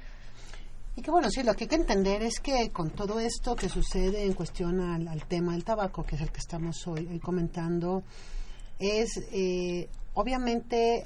Y 0.95 1.01
que 1.01 1.11
bueno, 1.11 1.29
sí, 1.29 1.43
lo 1.43 1.53
que 1.53 1.63
hay 1.63 1.67
que 1.69 1.75
entender 1.75 2.21
es 2.21 2.39
que 2.39 2.69
con 2.71 2.89
todo 2.89 3.19
esto 3.19 3.55
que 3.55 3.69
sucede 3.69 4.25
en 4.25 4.33
cuestión 4.33 4.81
al, 4.81 5.25
tema 5.25 5.53
del 5.53 5.63
tabaco, 5.63 6.03
que 6.03 6.15
es 6.15 6.21
el 6.21 6.31
que 6.31 6.39
estamos 6.39 6.85
hoy, 6.87 7.19
comentando, 7.19 8.03
es 8.77 9.09
eh, 9.31 9.87
obviamente 10.13 11.05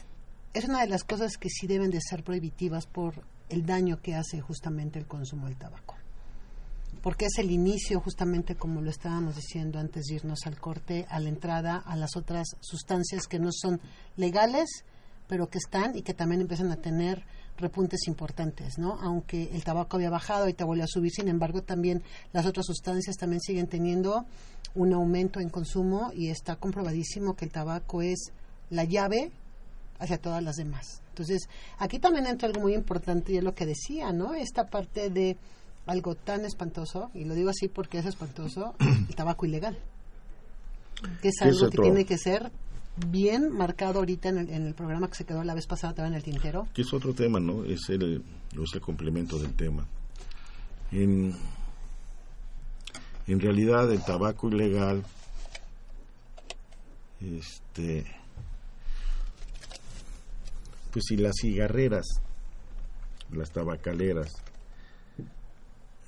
es 0.54 0.66
una 0.66 0.82
de 0.82 0.88
las 0.88 1.04
cosas 1.04 1.38
que 1.38 1.50
sí 1.50 1.68
deben 1.68 1.92
de 1.92 2.02
ser 2.02 2.24
prohibitivas 2.24 2.88
por 2.88 3.14
el 3.50 3.66
daño 3.66 4.02
que 4.02 4.16
hace 4.16 4.42
justamente 4.42 4.98
el 4.98 5.06
consumo 5.06 5.46
del 5.48 5.58
tabaco 5.58 5.96
porque 7.06 7.28
es 7.28 7.38
el 7.38 7.52
inicio, 7.52 8.00
justamente 8.00 8.56
como 8.56 8.82
lo 8.82 8.90
estábamos 8.90 9.36
diciendo 9.36 9.78
antes 9.78 10.06
de 10.06 10.16
irnos 10.16 10.48
al 10.48 10.60
corte, 10.60 11.06
a 11.08 11.20
la 11.20 11.30
entrada 11.30 11.78
a 11.78 11.96
las 11.96 12.16
otras 12.16 12.58
sustancias 12.62 13.28
que 13.28 13.38
no 13.38 13.52
son 13.52 13.80
legales, 14.18 14.84
pero 15.28 15.48
que 15.48 15.60
están 15.60 15.96
y 15.96 16.02
que 16.02 16.16
también 16.16 16.42
empiezan 16.42 16.72
a 16.72 16.78
tener 16.78 17.24
repuntes 17.58 18.08
importantes, 18.08 18.80
¿no? 18.80 18.98
Aunque 19.04 19.52
el 19.54 19.64
tabaco 19.64 19.98
había 19.98 20.10
bajado, 20.10 20.50
y 20.50 20.54
te 20.54 20.64
volvió 20.64 20.84
a 20.84 20.88
subir, 20.88 21.12
sin 21.12 21.28
embargo, 21.28 21.62
también 21.62 22.02
las 22.34 22.48
otras 22.48 22.66
sustancias 22.66 23.18
también 23.18 23.40
siguen 23.40 23.68
teniendo 23.68 24.26
un 24.74 24.92
aumento 24.92 25.40
en 25.40 25.50
consumo 25.50 26.10
y 26.12 26.30
está 26.30 26.56
comprobadísimo 26.56 27.36
que 27.36 27.46
el 27.46 27.52
tabaco 27.52 28.02
es 28.02 28.32
la 28.72 28.84
llave 28.84 29.32
hacia 30.00 30.18
todas 30.18 30.42
las 30.42 30.56
demás. 30.56 31.04
Entonces, 31.10 31.50
aquí 31.78 32.00
también 32.00 32.26
entra 32.26 32.48
algo 32.48 32.62
muy 32.62 32.74
importante 32.74 33.32
y 33.32 33.38
es 33.38 33.44
lo 33.44 33.54
que 33.54 33.68
decía, 33.68 34.12
¿no? 34.12 34.34
Esta 34.34 34.66
parte 34.66 35.12
de 35.12 35.38
algo 35.86 36.16
tan 36.16 36.46
espantoso, 36.46 37.12
y 37.14 37.26
lo 37.26 37.36
digo 37.36 37.50
así 37.50 37.68
porque 37.68 38.00
es 38.00 38.06
espantoso, 38.06 38.76
el 38.80 39.16
tabaco 39.16 39.46
ilegal. 39.46 39.78
Que 41.22 41.30
es 41.30 41.42
algo 41.42 41.70
que 41.70 41.78
tiene 41.78 42.06
que 42.06 42.18
ser 42.18 42.52
bien 43.10 43.52
marcado 43.52 44.00
ahorita 44.00 44.30
en 44.30 44.50
el, 44.50 44.74
programa 44.74 45.10
que 45.10 45.16
se 45.16 45.26
quedó 45.26 45.44
la 45.44 45.54
vez 45.54 45.68
pasada 45.68 45.94
también 45.94 46.14
en 46.14 46.18
el 46.18 46.24
tintero. 46.24 46.68
Que 46.74 46.82
es 46.82 46.94
otro 46.94 47.14
tema, 47.14 47.40
¿no? 47.40 47.66
Es 47.66 47.90
el, 47.90 48.24
es 48.54 48.74
el 48.74 48.82
complemento 48.82 49.38
del 49.38 49.54
tema. 49.54 49.86
En, 50.92 51.34
en 53.28 53.40
realidad 53.40 53.92
el 53.92 54.04
tabaco 54.04 54.50
ilegal 54.50 55.04
este 57.20 58.06
pues 60.92 61.06
si 61.08 61.18
las 61.18 61.34
cigarreras 61.42 62.06
las 63.32 63.52
tabacaleras 63.52 64.32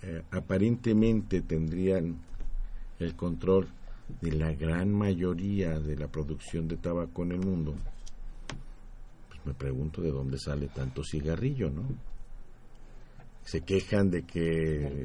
eh, 0.08 0.24
aparentemente 0.32 1.42
tendrían 1.42 2.16
el 2.98 3.14
control 3.16 3.68
de 4.22 4.32
la 4.32 4.54
gran 4.54 4.90
mayoría 4.90 5.80
de 5.80 5.98
la 5.98 6.08
producción 6.08 6.66
de 6.70 6.78
tabaco 6.78 7.24
en 7.24 7.34
el 7.34 7.40
mundo, 7.40 7.76
pues 9.28 9.46
me 9.46 9.54
pregunto 9.54 10.02
de 10.02 10.12
dónde 10.12 10.40
sale 10.40 10.68
tanto 10.68 11.04
cigarrillo, 11.04 11.70
¿no? 11.70 11.84
Se 13.44 13.62
quejan 13.62 14.10
de 14.10 14.24
que 14.24 15.04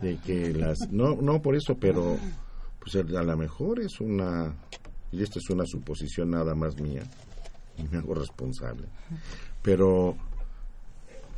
de 0.00 0.16
que 0.18 0.54
las 0.54 0.90
no 0.90 1.16
no 1.16 1.42
por 1.42 1.54
eso, 1.54 1.76
pero 1.78 2.16
pues 2.80 2.96
a 2.96 3.22
lo 3.22 3.36
mejor 3.36 3.80
es 3.80 4.00
una 4.00 4.54
y 5.12 5.22
esta 5.22 5.38
es 5.38 5.50
una 5.50 5.66
suposición 5.66 6.30
nada 6.30 6.54
más 6.54 6.80
mía 6.80 7.02
y 7.76 7.82
me 7.88 7.98
hago 7.98 8.14
responsable. 8.14 8.86
Pero 9.60 10.16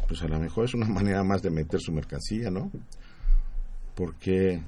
pues 0.07 0.23
a 0.23 0.29
lo 0.29 0.39
mejor 0.39 0.65
es 0.65 0.75
una 0.75 0.87
manera 0.89 1.23
más 1.23 1.43
de 1.43 1.51
meter 1.51 1.81
su 1.81 1.93
mercancía, 1.93 2.51
¿no? 2.51 2.71
Porque 3.95 4.61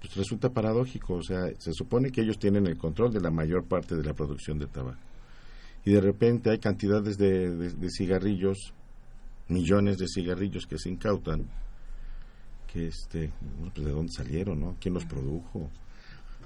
pues 0.00 0.16
resulta 0.16 0.50
paradójico, 0.50 1.14
o 1.14 1.22
sea, 1.22 1.46
se 1.58 1.72
supone 1.72 2.10
que 2.10 2.20
ellos 2.20 2.38
tienen 2.38 2.66
el 2.66 2.76
control 2.76 3.12
de 3.12 3.20
la 3.20 3.30
mayor 3.30 3.64
parte 3.64 3.96
de 3.96 4.04
la 4.04 4.12
producción 4.12 4.58
de 4.58 4.66
tabaco. 4.66 5.00
Y 5.84 5.92
de 5.92 6.00
repente 6.00 6.50
hay 6.50 6.58
cantidades 6.58 7.16
de, 7.16 7.90
cigarrillos, 7.90 8.74
millones 9.48 9.98
de 9.98 10.06
cigarrillos 10.06 10.66
que 10.66 10.78
se 10.78 10.90
incautan, 10.90 11.46
que 12.70 12.86
este, 12.88 13.32
pues 13.74 13.86
de 13.86 13.92
dónde 13.92 14.12
salieron, 14.12 14.60
¿no? 14.60 14.76
¿Quién 14.80 14.94
los 14.94 15.04
produjo? 15.04 15.70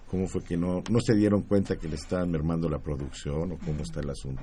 ¿Cómo 0.08 0.26
fue 0.26 0.42
que 0.42 0.56
no, 0.56 0.82
no 0.90 1.00
se 1.00 1.14
dieron 1.14 1.42
cuenta 1.42 1.76
que 1.76 1.88
le 1.88 1.96
estaban 1.96 2.30
mermando 2.30 2.68
la 2.68 2.78
producción 2.78 3.52
o 3.52 3.58
cómo 3.58 3.82
está 3.82 4.00
el 4.00 4.10
asunto? 4.10 4.42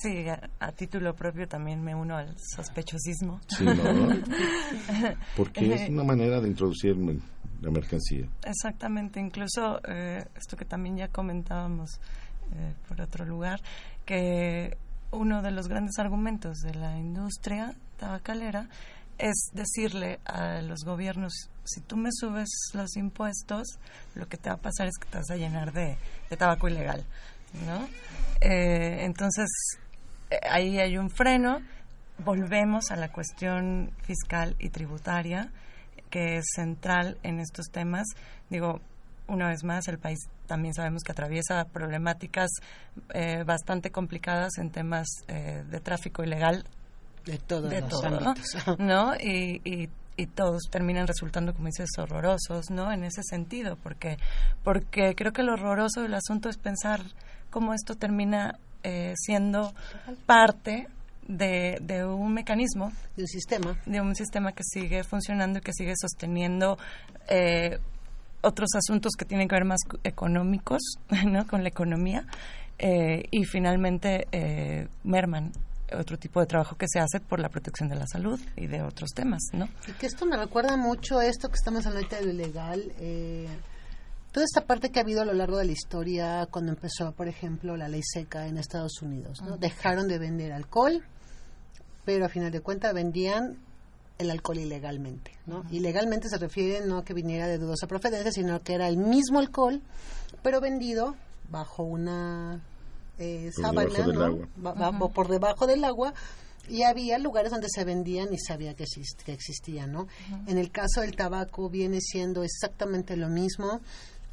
Sí, 0.00 0.26
a, 0.28 0.72
título 0.72 1.14
propio 1.14 1.48
también 1.48 1.82
me 1.82 1.94
uno 1.94 2.16
al 2.16 2.36
sospechosismo. 2.38 3.40
Sí, 3.48 3.64
¿no? 3.64 3.74
Porque 5.36 5.74
es 5.74 5.90
una 5.90 6.04
manera 6.04 6.40
de 6.40 6.48
introducir 6.48 6.96
la 6.96 7.70
mercancía. 7.70 8.26
Exactamente, 8.44 9.18
incluso 9.18 9.80
eh, 9.88 10.24
esto 10.36 10.56
que 10.56 10.64
también 10.64 10.96
ya 10.96 11.08
comentábamos 11.08 12.00
eh, 12.52 12.74
por 12.86 13.00
otro 13.00 13.24
lugar, 13.24 13.60
que 14.04 14.76
uno 15.10 15.42
de 15.42 15.50
los 15.50 15.68
grandes 15.68 15.98
argumentos 15.98 16.58
de 16.58 16.74
la 16.74 16.96
industria 16.96 17.74
tabacalera 17.96 18.68
es 19.18 19.50
decirle 19.52 20.20
a 20.24 20.62
los 20.62 20.84
gobiernos, 20.84 21.50
si 21.64 21.80
tú 21.80 21.96
me 21.96 22.10
subes 22.12 22.48
los 22.72 22.96
impuestos, 22.96 23.78
lo 24.14 24.28
que 24.28 24.36
te 24.36 24.48
va 24.48 24.54
a 24.54 24.60
pasar 24.60 24.86
es 24.86 24.96
que 24.96 25.08
te 25.08 25.18
vas 25.18 25.30
a 25.30 25.36
llenar 25.36 25.72
de, 25.72 25.98
de 26.30 26.36
tabaco 26.36 26.68
ilegal, 26.68 27.04
¿no? 27.66 27.88
Eh, 28.40 29.04
entonces, 29.04 29.48
ahí 30.48 30.78
hay 30.78 30.98
un 30.98 31.10
freno. 31.10 31.60
Volvemos 32.18 32.90
a 32.90 32.96
la 32.96 33.10
cuestión 33.10 33.92
fiscal 34.02 34.56
y 34.58 34.70
tributaria, 34.70 35.50
que 36.10 36.38
es 36.38 36.44
central 36.54 37.18
en 37.22 37.38
estos 37.38 37.66
temas. 37.70 38.06
Digo, 38.50 38.80
una 39.28 39.48
vez 39.48 39.62
más, 39.62 39.86
el 39.88 39.98
país 39.98 40.18
también 40.46 40.74
sabemos 40.74 41.02
que 41.02 41.12
atraviesa 41.12 41.64
problemáticas 41.66 42.50
eh, 43.14 43.44
bastante 43.44 43.90
complicadas 43.90 44.58
en 44.58 44.70
temas 44.70 45.06
eh, 45.28 45.62
de 45.70 45.80
tráfico 45.80 46.24
ilegal. 46.24 46.64
De 47.24 47.38
todos 47.38 47.72
los 47.72 47.88
todo, 47.88 48.76
¿no? 48.78 49.14
Y, 49.16 49.60
y, 49.64 49.90
y, 50.16 50.26
todos 50.28 50.62
terminan 50.70 51.06
resultando, 51.06 51.52
como 51.52 51.66
dices, 51.66 51.90
horrorosos, 51.98 52.70
¿no? 52.70 52.90
En 52.90 53.04
ese 53.04 53.22
sentido, 53.22 53.76
porque, 53.76 54.16
porque 54.64 55.14
creo 55.14 55.32
que 55.32 55.42
lo 55.42 55.52
horroroso 55.52 56.00
del 56.00 56.14
asunto 56.14 56.48
es 56.48 56.56
pensar 56.56 57.02
cómo 57.50 57.74
esto 57.74 57.96
termina 57.96 58.58
eh, 58.82 59.14
siendo 59.16 59.72
parte 60.26 60.88
de, 61.26 61.78
de, 61.80 62.04
un 62.04 62.32
mecanismo. 62.32 62.92
De 63.16 63.22
un 63.22 63.28
sistema. 63.28 63.76
De 63.86 64.00
un 64.00 64.14
sistema 64.14 64.52
que 64.52 64.62
sigue 64.64 65.04
funcionando 65.04 65.58
y 65.58 65.62
que 65.62 65.72
sigue 65.72 65.94
sosteniendo 66.00 66.78
eh, 67.28 67.78
otros 68.40 68.70
asuntos 68.74 69.12
que 69.18 69.24
tienen 69.24 69.48
que 69.48 69.54
ver 69.54 69.64
más 69.64 69.80
económicos, 70.04 70.80
¿no? 71.26 71.46
Con 71.46 71.62
la 71.62 71.68
economía. 71.68 72.24
Eh, 72.78 73.24
y 73.30 73.44
finalmente 73.44 74.88
merman 75.02 75.52
otro 75.96 76.18
tipo 76.18 76.40
de 76.40 76.46
trabajo 76.46 76.76
que 76.76 76.86
se 76.88 76.98
hace 76.98 77.20
por 77.20 77.40
la 77.40 77.48
protección 77.48 77.88
de 77.88 77.96
la 77.96 78.06
salud 78.06 78.40
y 78.56 78.66
de 78.66 78.82
otros 78.82 79.10
temas, 79.10 79.40
¿no? 79.52 79.68
Y 79.86 79.92
que 79.92 80.06
esto 80.06 80.26
me 80.26 80.36
recuerda 80.36 80.76
mucho 80.76 81.18
a 81.18 81.26
esto 81.26 81.48
que 81.48 81.54
estamos 81.54 81.86
hablando 81.86 82.08
de 82.08 82.24
lo 82.24 82.32
ilegal. 82.32 82.92
Eh, 82.98 83.48
toda 84.32 84.44
esta 84.44 84.66
parte 84.66 84.90
que 84.90 84.98
ha 84.98 85.02
habido 85.02 85.22
a 85.22 85.24
lo 85.24 85.32
largo 85.32 85.58
de 85.58 85.64
la 85.64 85.72
historia 85.72 86.46
cuando 86.50 86.72
empezó, 86.72 87.12
por 87.12 87.28
ejemplo, 87.28 87.76
la 87.76 87.88
ley 87.88 88.02
seca 88.04 88.46
en 88.46 88.58
Estados 88.58 89.00
Unidos. 89.02 89.40
¿no? 89.42 89.56
Dejaron 89.56 90.08
de 90.08 90.18
vender 90.18 90.52
alcohol, 90.52 91.04
pero 92.04 92.26
a 92.26 92.28
final 92.28 92.50
de 92.50 92.60
cuentas 92.60 92.94
vendían 92.94 93.58
el 94.18 94.30
alcohol 94.30 94.58
ilegalmente. 94.58 95.32
¿no? 95.46 95.64
Ilegalmente 95.70 96.28
se 96.28 96.38
refiere 96.38 96.84
no 96.84 96.98
a 96.98 97.04
que 97.04 97.14
viniera 97.14 97.46
de 97.46 97.58
dudosa 97.58 97.86
procedencia, 97.86 98.32
sino 98.32 98.60
que 98.62 98.74
era 98.74 98.88
el 98.88 98.96
mismo 98.96 99.38
alcohol, 99.38 99.80
pero 100.42 100.60
vendido 100.60 101.16
bajo 101.50 101.82
una 101.82 102.60
eh, 103.18 103.50
sábana, 103.52 104.06
¿no? 104.06 105.08
por 105.08 105.28
debajo 105.28 105.66
del 105.66 105.84
agua 105.84 106.12
y 106.68 106.82
había 106.82 107.18
lugares 107.18 107.50
donde 107.50 107.68
se 107.70 107.84
vendían 107.84 108.32
y 108.32 108.38
sabía 108.38 108.74
que, 108.74 108.84
que 109.24 109.32
existían, 109.32 109.92
¿no? 109.92 110.06
En 110.46 110.58
el 110.58 110.70
caso 110.70 111.00
del 111.00 111.16
tabaco 111.16 111.70
viene 111.70 112.00
siendo 112.00 112.42
exactamente 112.42 113.16
lo 113.16 113.28
mismo. 113.28 113.80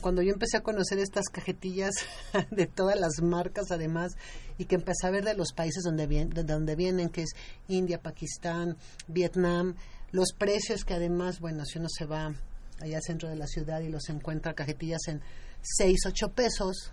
Cuando 0.01 0.21
yo 0.21 0.31
empecé 0.31 0.57
a 0.57 0.61
conocer 0.61 0.99
estas 0.99 1.25
cajetillas 1.29 1.93
de 2.51 2.67
todas 2.67 2.99
las 2.99 3.21
marcas, 3.21 3.71
además, 3.71 4.13
y 4.57 4.65
que 4.65 4.75
empecé 4.75 5.07
a 5.07 5.11
ver 5.11 5.23
de 5.23 5.35
los 5.35 5.53
países 5.53 5.83
donde, 5.83 6.07
vienen, 6.07 6.29
de 6.29 6.43
donde 6.43 6.75
vienen, 6.75 7.09
que 7.09 7.23
es 7.23 7.29
India, 7.67 8.01
Pakistán, 8.01 8.77
Vietnam, 9.07 9.75
los 10.11 10.33
precios 10.33 10.85
que 10.85 10.93
además, 10.93 11.39
bueno, 11.39 11.65
si 11.65 11.79
uno 11.79 11.87
se 11.89 12.05
va 12.05 12.33
allá 12.81 12.97
al 12.97 13.03
centro 13.03 13.29
de 13.29 13.35
la 13.35 13.47
ciudad 13.47 13.81
y 13.81 13.89
los 13.89 14.09
encuentra 14.09 14.53
cajetillas 14.53 15.07
en 15.07 15.21
6, 15.61 15.97
8 16.07 16.29
pesos, 16.29 16.91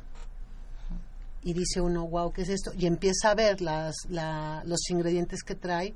y 1.45 1.55
dice 1.55 1.81
uno, 1.81 2.07
wow, 2.07 2.33
¿qué 2.33 2.43
es 2.43 2.49
esto? 2.49 2.73
Y 2.79 2.87
empieza 2.87 3.31
a 3.31 3.35
ver 3.35 3.61
las, 3.61 3.95
los 4.09 4.91
ingredientes 4.91 5.43
que 5.43 5.55
trae. 5.55 5.95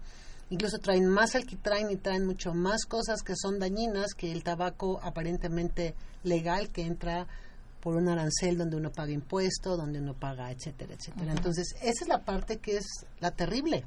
Incluso 0.51 0.79
traen 0.79 1.09
más 1.09 1.35
alquitrán 1.35 1.91
y 1.91 1.97
traen 1.97 2.25
mucho 2.25 2.55
más 2.55 2.85
cosas 2.85 3.23
que 3.23 3.35
son 3.37 3.59
dañinas 3.59 4.15
que 4.15 4.31
el 4.31 4.45
tabaco 4.45 5.01
aparentemente 5.03 5.95
legal 6.23 6.71
que 6.71 6.83
entra 6.83 7.27
por 7.81 7.97
un 7.97 8.09
arancel 8.09 8.57
donde 8.57 8.77
uno 8.77 8.91
paga 8.91 9.13
impuesto, 9.13 9.77
donde 9.77 10.01
uno 10.01 10.15
paga, 10.15 10.51
etcétera, 10.51 10.95
etcétera. 10.95 11.33
Entonces, 11.33 11.75
esa 11.83 12.05
es 12.05 12.09
la 12.09 12.25
parte 12.25 12.59
que 12.59 12.77
es 12.77 12.87
la 13.21 13.31
terrible. 13.31 13.85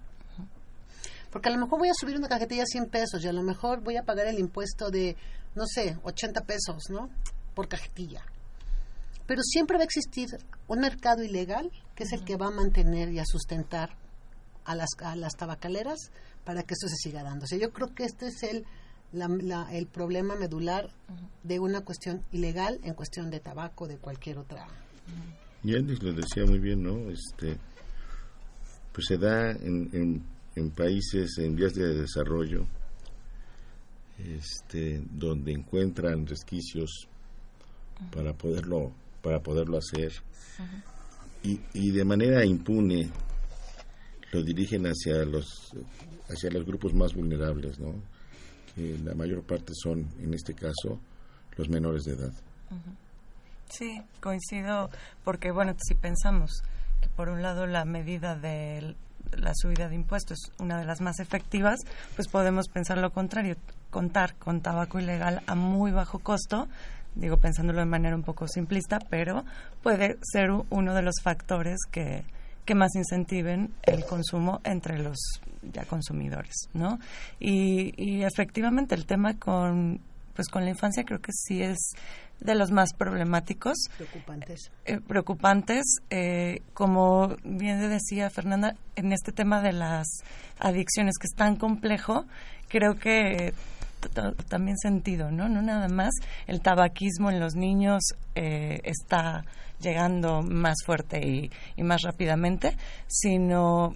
Porque 1.32 1.50
a 1.50 1.52
lo 1.52 1.60
mejor 1.60 1.80
voy 1.80 1.90
a 1.90 1.94
subir 1.94 2.18
una 2.18 2.28
cajetilla 2.28 2.64
a 2.64 2.66
100 2.66 2.90
pesos 2.90 3.24
y 3.24 3.28
a 3.28 3.34
lo 3.34 3.44
mejor 3.44 3.82
voy 3.82 3.98
a 3.98 4.04
pagar 4.04 4.28
el 4.28 4.40
impuesto 4.40 4.90
de, 4.90 5.16
no 5.56 5.66
sé, 5.66 5.98
80 6.04 6.42
pesos, 6.42 6.84
¿no? 6.90 7.10
Por 7.54 7.68
cajetilla 7.68 8.24
pero 9.30 9.44
siempre 9.44 9.78
va 9.78 9.84
a 9.84 9.86
existir 9.86 10.28
un 10.68 10.80
mercado 10.80 11.22
ilegal 11.22 11.70
que 11.94 12.04
es 12.04 12.14
el 12.14 12.26
que 12.26 12.36
va 12.36 12.48
a 12.48 12.50
mantener 12.50 13.14
y 13.14 13.20
a 13.20 13.26
sustentar 13.28 13.92
a 14.66 14.74
las, 14.74 14.90
a 15.04 15.16
las 15.16 15.36
tabacaleras 15.36 16.10
para 16.50 16.64
que 16.64 16.74
eso 16.74 16.88
se 16.88 16.96
siga 16.96 17.22
dando. 17.22 17.46
O 17.46 17.48
sea, 17.48 17.60
yo 17.60 17.72
creo 17.72 17.94
que 17.94 18.06
este 18.06 18.26
es 18.30 18.42
el, 18.42 18.66
el 19.72 19.86
problema 19.86 20.36
medular 20.36 20.90
de 21.44 21.60
una 21.60 21.82
cuestión 21.82 22.24
ilegal 22.32 22.80
en 22.82 22.96
cuestión 22.96 23.30
de 23.30 23.40
tabaco, 23.40 23.88
de 23.88 24.00
cualquier 24.00 24.40
otra. 24.40 24.66
Y 25.64 25.76
Andy 25.76 25.98
lo 25.98 26.12
decía 26.12 26.46
muy 26.48 26.58
bien, 26.58 26.82
¿no? 26.82 27.08
Este, 27.12 27.56
pues 28.92 29.06
se 29.08 29.20
da 29.20 29.52
en, 29.52 30.24
en, 30.56 30.72
países 30.72 31.38
en 31.38 31.56
vías 31.56 31.76
de 31.76 31.94
desarrollo, 31.94 32.66
este, 34.18 35.04
donde 35.12 35.52
encuentran 35.52 36.26
resquicios 36.26 37.08
para 38.12 38.34
poderlo 38.34 38.92
para 39.22 39.40
poderlo 39.40 39.78
hacer 39.78 40.14
y, 41.44 41.60
y 41.74 41.92
de 41.92 42.06
manera 42.06 42.44
impune 42.44 43.12
lo 44.32 44.44
dirigen 44.44 44.86
hacia 44.86 45.26
los 45.26 45.72
hacia 46.30 46.52
los 46.52 46.66
grupos 46.66 46.94
más 46.94 47.14
vulnerables, 47.14 47.80
¿no? 47.80 47.94
Que 48.76 48.98
la 49.04 49.16
mayor 49.16 49.42
parte 49.44 49.74
son, 49.76 50.08
en 50.22 50.34
este 50.34 50.54
caso, 50.54 51.00
los 51.58 51.70
menores 51.70 52.04
de 52.04 52.14
edad. 52.14 52.32
Sí, 53.70 54.02
coincido, 54.22 54.90
porque 55.24 55.52
bueno, 55.52 55.76
si 55.80 55.96
pensamos 55.96 56.62
que 57.02 57.10
por 57.10 57.30
un 57.30 57.42
lado 57.42 57.66
la 57.66 57.86
medida 57.86 58.36
de 58.36 58.96
la 59.36 59.54
subida 59.56 59.90
de 59.90 59.96
impuestos 59.96 60.38
es 60.44 60.60
una 60.60 60.80
de 60.80 60.86
las 60.86 61.02
más 61.02 61.20
efectivas, 61.20 61.80
pues 62.16 62.28
podemos 62.28 62.68
pensar 62.68 62.98
lo 63.00 63.12
contrario, 63.12 63.58
contar 63.90 64.36
con 64.36 64.62
tabaco 64.62 65.00
ilegal 65.00 65.42
a 65.48 65.56
muy 65.56 65.92
bajo 65.92 66.20
costo 66.20 66.68
digo 67.16 67.38
pensándolo 67.38 67.80
de 67.80 67.86
manera 67.86 68.16
un 68.16 68.24
poco 68.24 68.48
simplista, 68.48 69.00
pero 69.10 69.44
puede 69.84 70.18
ser 70.22 70.52
uno 70.70 70.94
de 70.94 71.02
los 71.02 71.16
factores 71.22 71.80
que, 71.92 72.24
que 72.70 72.76
más 72.76 72.94
incentiven 72.94 73.74
el 73.82 74.06
consumo 74.06 74.62
entre 74.64 75.00
los 75.00 75.18
ya 75.74 75.86
consumidores, 75.86 76.70
¿no? 76.76 77.00
Y, 77.40 77.96
y 77.98 78.22
efectivamente 78.22 78.94
el 78.94 79.08
tema 79.08 79.40
con 79.40 80.02
pues 80.36 80.50
con 80.50 80.66
la 80.66 80.70
infancia 80.70 81.04
creo 81.04 81.20
que 81.20 81.32
sí 81.34 81.64
es 81.64 81.94
de 82.40 82.54
los 82.54 82.70
más 82.70 82.94
problemáticos. 82.94 83.90
Preocupantes. 83.98 84.72
Eh, 84.86 85.00
preocupantes. 85.00 85.84
Eh, 86.12 86.62
como 86.76 87.36
bien 87.44 87.90
decía 87.90 88.30
Fernanda, 88.30 88.76
en 88.96 89.14
este 89.14 89.32
tema 89.32 89.64
de 89.64 89.74
las 89.74 90.08
adicciones 90.60 91.18
que 91.18 91.26
es 91.26 91.36
tan 91.36 91.56
complejo, 91.56 92.26
creo 92.68 93.00
que 93.00 93.56
también 94.48 94.78
sentido, 94.78 95.32
¿no? 95.32 95.50
No 95.50 95.62
nada 95.62 95.88
más 95.88 96.14
el 96.48 96.62
tabaquismo 96.62 97.30
en 97.30 97.40
los 97.40 97.56
niños 97.56 98.04
eh, 98.36 98.80
está 98.84 99.44
llegando 99.80 100.42
más 100.42 100.76
fuerte 100.86 101.50
y, 101.76 101.84
más 101.84 102.02
rápidamente, 102.02 102.76
sino 103.08 103.96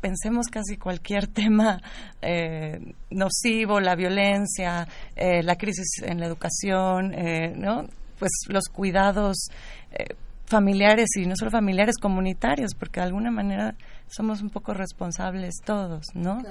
pensemos 0.00 0.46
casi 0.48 0.76
cualquier 0.76 1.26
tema 1.28 1.80
eh, 2.22 2.94
nocivo, 3.10 3.80
la 3.80 3.94
violencia, 3.94 4.86
eh, 5.16 5.42
la 5.42 5.56
crisis 5.56 6.02
en 6.02 6.20
la 6.20 6.26
educación, 6.26 7.14
¿no? 7.56 7.86
Pues 8.18 8.32
los 8.48 8.64
cuidados 8.64 9.48
familiares 10.46 11.08
y 11.16 11.26
no 11.26 11.34
solo 11.36 11.50
familiares, 11.50 11.96
comunitarios, 12.00 12.74
porque 12.74 13.00
de 13.00 13.06
alguna 13.06 13.30
manera 13.30 13.74
somos 14.10 14.42
un 14.42 14.50
poco 14.50 14.74
responsables 14.74 15.56
todos, 15.64 16.04
¿no? 16.14 16.42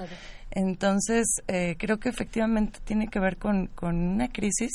Entonces, 0.50 1.26
eh, 1.46 1.76
creo 1.78 1.98
que 1.98 2.08
efectivamente 2.08 2.80
tiene 2.84 3.08
que 3.08 3.20
ver 3.20 3.36
con, 3.36 3.66
con 3.68 3.96
una 3.96 4.28
crisis 4.28 4.70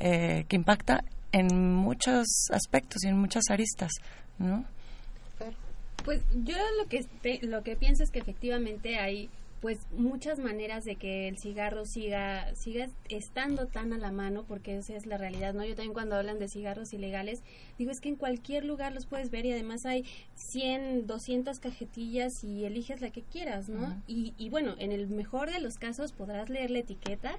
eh, 0.00 0.44
que 0.48 0.56
impacta 0.56 1.04
en 1.32 1.74
muchos 1.74 2.26
aspectos 2.52 3.04
y 3.04 3.08
en 3.08 3.18
muchas 3.18 3.44
aristas, 3.50 3.92
¿no? 4.38 4.64
Pues 6.04 6.22
yo 6.44 6.56
lo 6.78 6.88
que 6.88 7.04
lo 7.42 7.62
que 7.62 7.74
pienso 7.74 8.04
es 8.04 8.10
que 8.10 8.20
efectivamente 8.20 8.98
hay 8.98 9.28
pues 9.60 9.78
muchas 9.96 10.38
maneras 10.38 10.84
de 10.84 10.96
que 10.96 11.28
el 11.28 11.38
cigarro 11.38 11.86
siga 11.86 12.54
siga 12.54 12.88
estando 13.08 13.66
tan 13.66 13.92
a 13.92 13.98
la 13.98 14.12
mano 14.12 14.44
porque 14.46 14.76
esa 14.76 14.94
es 14.94 15.06
la 15.06 15.16
realidad 15.16 15.54
no 15.54 15.64
yo 15.64 15.74
también 15.74 15.94
cuando 15.94 16.16
hablan 16.16 16.38
de 16.38 16.48
cigarros 16.48 16.92
ilegales 16.92 17.42
digo 17.78 17.90
es 17.90 18.00
que 18.00 18.10
en 18.10 18.16
cualquier 18.16 18.64
lugar 18.64 18.92
los 18.92 19.06
puedes 19.06 19.30
ver 19.30 19.46
y 19.46 19.52
además 19.52 19.86
hay 19.86 20.04
100 20.34 21.06
200 21.06 21.58
cajetillas 21.58 22.44
y 22.44 22.64
eliges 22.64 23.00
la 23.00 23.10
que 23.10 23.22
quieras 23.22 23.68
no 23.68 24.00
y, 24.06 24.34
y 24.36 24.50
bueno 24.50 24.74
en 24.78 24.92
el 24.92 25.08
mejor 25.08 25.50
de 25.50 25.60
los 25.60 25.78
casos 25.78 26.12
podrás 26.12 26.50
leer 26.50 26.70
la 26.70 26.80
etiqueta 26.80 27.38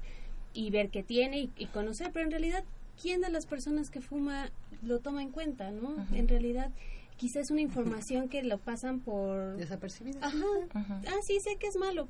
y 0.53 0.71
ver 0.71 0.89
qué 0.89 1.03
tiene 1.03 1.49
y, 1.55 1.65
conocer 1.67 2.11
pero 2.11 2.25
en 2.25 2.31
realidad 2.31 2.63
quién 2.99 3.21
de 3.21 3.29
las 3.29 3.45
personas 3.45 3.91
que 3.91 4.01
fuma 4.01 4.49
lo 4.81 4.99
toma 4.99 5.21
en 5.21 5.29
cuenta 5.29 5.69
no 5.69 5.95
en 6.13 6.27
realidad 6.27 6.71
quizás 7.17 7.43
es 7.43 7.51
una 7.51 7.61
información 7.61 8.29
que 8.29 8.43
lo 8.43 8.57
pasan 8.59 8.99
por... 8.99 9.57
Desapercibida. 9.57 10.19
Ajá. 10.21 10.45
Ah, 10.73 11.19
sí, 11.25 11.39
sé 11.39 11.57
que 11.57 11.67
es 11.67 11.75
malo, 11.75 12.07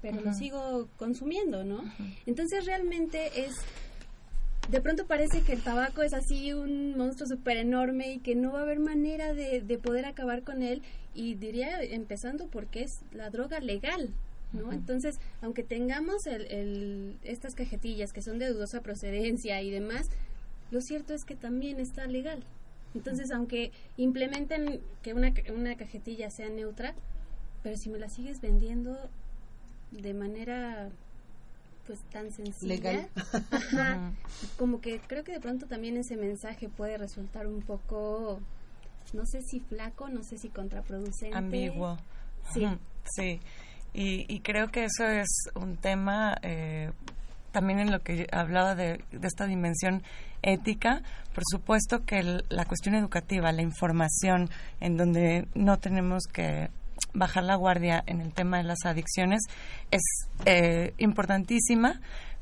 pero 0.00 0.20
lo 0.20 0.32
sigo 0.32 0.88
consumiendo, 0.96 1.64
¿no? 1.64 1.82
Entonces 2.26 2.64
realmente 2.64 3.44
es... 3.44 3.56
De 4.70 4.80
pronto 4.80 5.06
parece 5.06 5.42
que 5.42 5.52
el 5.52 5.62
tabaco 5.62 6.02
es 6.02 6.14
así 6.14 6.52
un 6.52 6.96
monstruo 6.96 7.26
súper 7.28 7.56
enorme 7.56 8.12
y 8.12 8.18
que 8.20 8.36
no 8.36 8.52
va 8.52 8.60
a 8.60 8.62
haber 8.62 8.78
manera 8.78 9.34
de, 9.34 9.62
de, 9.62 9.78
poder 9.78 10.04
acabar 10.06 10.42
con 10.42 10.62
él 10.62 10.82
y 11.12 11.34
diría 11.34 11.82
empezando 11.82 12.46
porque 12.46 12.84
es 12.84 13.00
la 13.12 13.30
droga 13.30 13.58
legal, 13.58 14.10
¿no? 14.52 14.72
Entonces, 14.72 15.18
aunque 15.42 15.64
tengamos 15.64 16.26
el, 16.26 16.46
el, 16.46 17.16
estas 17.24 17.56
cajetillas 17.56 18.12
que 18.12 18.22
son 18.22 18.38
de 18.38 18.48
dudosa 18.48 18.80
procedencia 18.80 19.60
y 19.60 19.70
demás, 19.70 20.08
lo 20.70 20.80
cierto 20.80 21.14
es 21.14 21.24
que 21.24 21.34
también 21.34 21.80
está 21.80 22.06
legal. 22.06 22.44
Entonces, 22.94 23.30
aunque 23.30 23.70
implementen 23.96 24.80
que 25.02 25.14
una, 25.14 25.32
una 25.54 25.76
cajetilla 25.76 26.30
sea 26.30 26.48
neutra, 26.48 26.94
pero 27.62 27.76
si 27.76 27.88
me 27.88 27.98
la 27.98 28.08
sigues 28.08 28.40
vendiendo 28.40 28.96
de 29.90 30.14
manera 30.14 30.90
pues 31.86 32.00
tan 32.10 32.30
sencilla, 32.32 32.74
legal, 32.74 33.08
como 34.56 34.80
que 34.80 35.00
creo 35.00 35.24
que 35.24 35.32
de 35.32 35.40
pronto 35.40 35.66
también 35.66 35.96
ese 35.96 36.16
mensaje 36.16 36.68
puede 36.68 36.96
resultar 36.98 37.46
un 37.46 37.62
poco, 37.62 38.40
no 39.12 39.26
sé 39.26 39.42
si 39.42 39.60
flaco, 39.60 40.08
no 40.08 40.22
sé 40.22 40.38
si 40.38 40.50
contraproducente, 40.50 41.36
ambiguo, 41.36 41.96
sí, 42.52 42.64
sí, 43.16 43.40
y, 43.92 44.32
y 44.32 44.40
creo 44.40 44.70
que 44.70 44.84
eso 44.84 45.04
es 45.04 45.28
un 45.56 45.76
tema 45.78 46.36
eh, 46.42 46.92
también 47.50 47.78
en 47.78 47.90
lo 47.90 48.00
que 48.00 48.26
hablaba 48.32 48.74
de, 48.74 49.02
esta 49.22 49.46
dimensión 49.46 50.02
ética, 50.42 51.02
por 51.34 51.44
supuesto 51.50 52.04
que 52.04 52.42
la 52.48 52.64
cuestión 52.64 52.94
educativa, 52.94 53.52
la 53.52 53.62
información, 53.62 54.48
en 54.80 54.96
donde 54.96 55.46
no 55.54 55.78
tenemos 55.78 56.24
que 56.24 56.70
bajar 57.14 57.44
la 57.44 57.56
guardia 57.56 58.02
en 58.06 58.20
el 58.20 58.32
tema 58.32 58.58
de 58.58 58.64
las 58.64 58.84
adicciones 58.84 59.40
es 59.90 60.02
eh, 60.44 60.94
importantísima, 60.98 62.00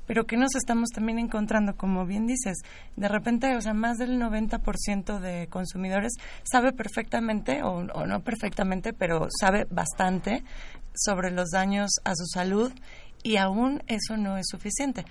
pero 0.08 0.24
que 0.24 0.38
nos 0.38 0.56
estamos 0.56 0.88
también 0.88 1.18
encontrando, 1.18 1.76
como 1.76 2.06
bien 2.06 2.26
dices, 2.26 2.56
de 2.96 3.08
repente, 3.08 3.54
o 3.54 3.60
sea, 3.60 3.74
más 3.74 3.98
del 3.98 4.18
90% 4.18 5.20
de 5.20 5.48
consumidores 5.48 6.14
sabe 6.50 6.72
perfectamente, 6.72 7.62
o, 7.62 7.84
no 7.84 8.20
perfectamente, 8.20 8.94
pero 8.94 9.28
sabe 9.38 9.66
bastante 9.70 10.42
sobre 10.94 11.30
los 11.30 11.50
daños 11.50 11.90
a 12.04 12.14
su 12.14 12.24
salud 12.26 12.72
y 13.22 13.36
aún 13.36 13.82
eso 13.86 14.16
no 14.16 14.36
es 14.36 14.46
suficiente. 14.48 15.04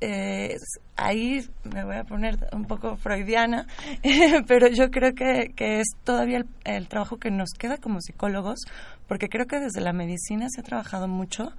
Eh, 0.00 0.56
ahí 0.96 1.46
me 1.64 1.84
voy 1.84 1.96
a 1.96 2.04
poner 2.04 2.48
un 2.52 2.64
poco 2.64 2.96
freudiana, 2.96 3.66
pero 4.46 4.68
yo 4.68 4.90
creo 4.90 5.14
que, 5.14 5.52
es 5.56 5.88
todavía 6.04 6.44
el, 6.64 6.88
trabajo 6.88 7.18
que 7.18 7.30
nos 7.30 7.50
queda 7.58 7.76
como 7.76 8.00
psicólogos, 8.00 8.60
porque 9.06 9.28
creo 9.28 9.46
que 9.46 9.60
desde 9.60 9.80
la 9.80 9.92
medicina 9.92 10.48
se 10.48 10.60
ha 10.60 10.64
trabajado 10.64 11.06
mucho 11.06 11.52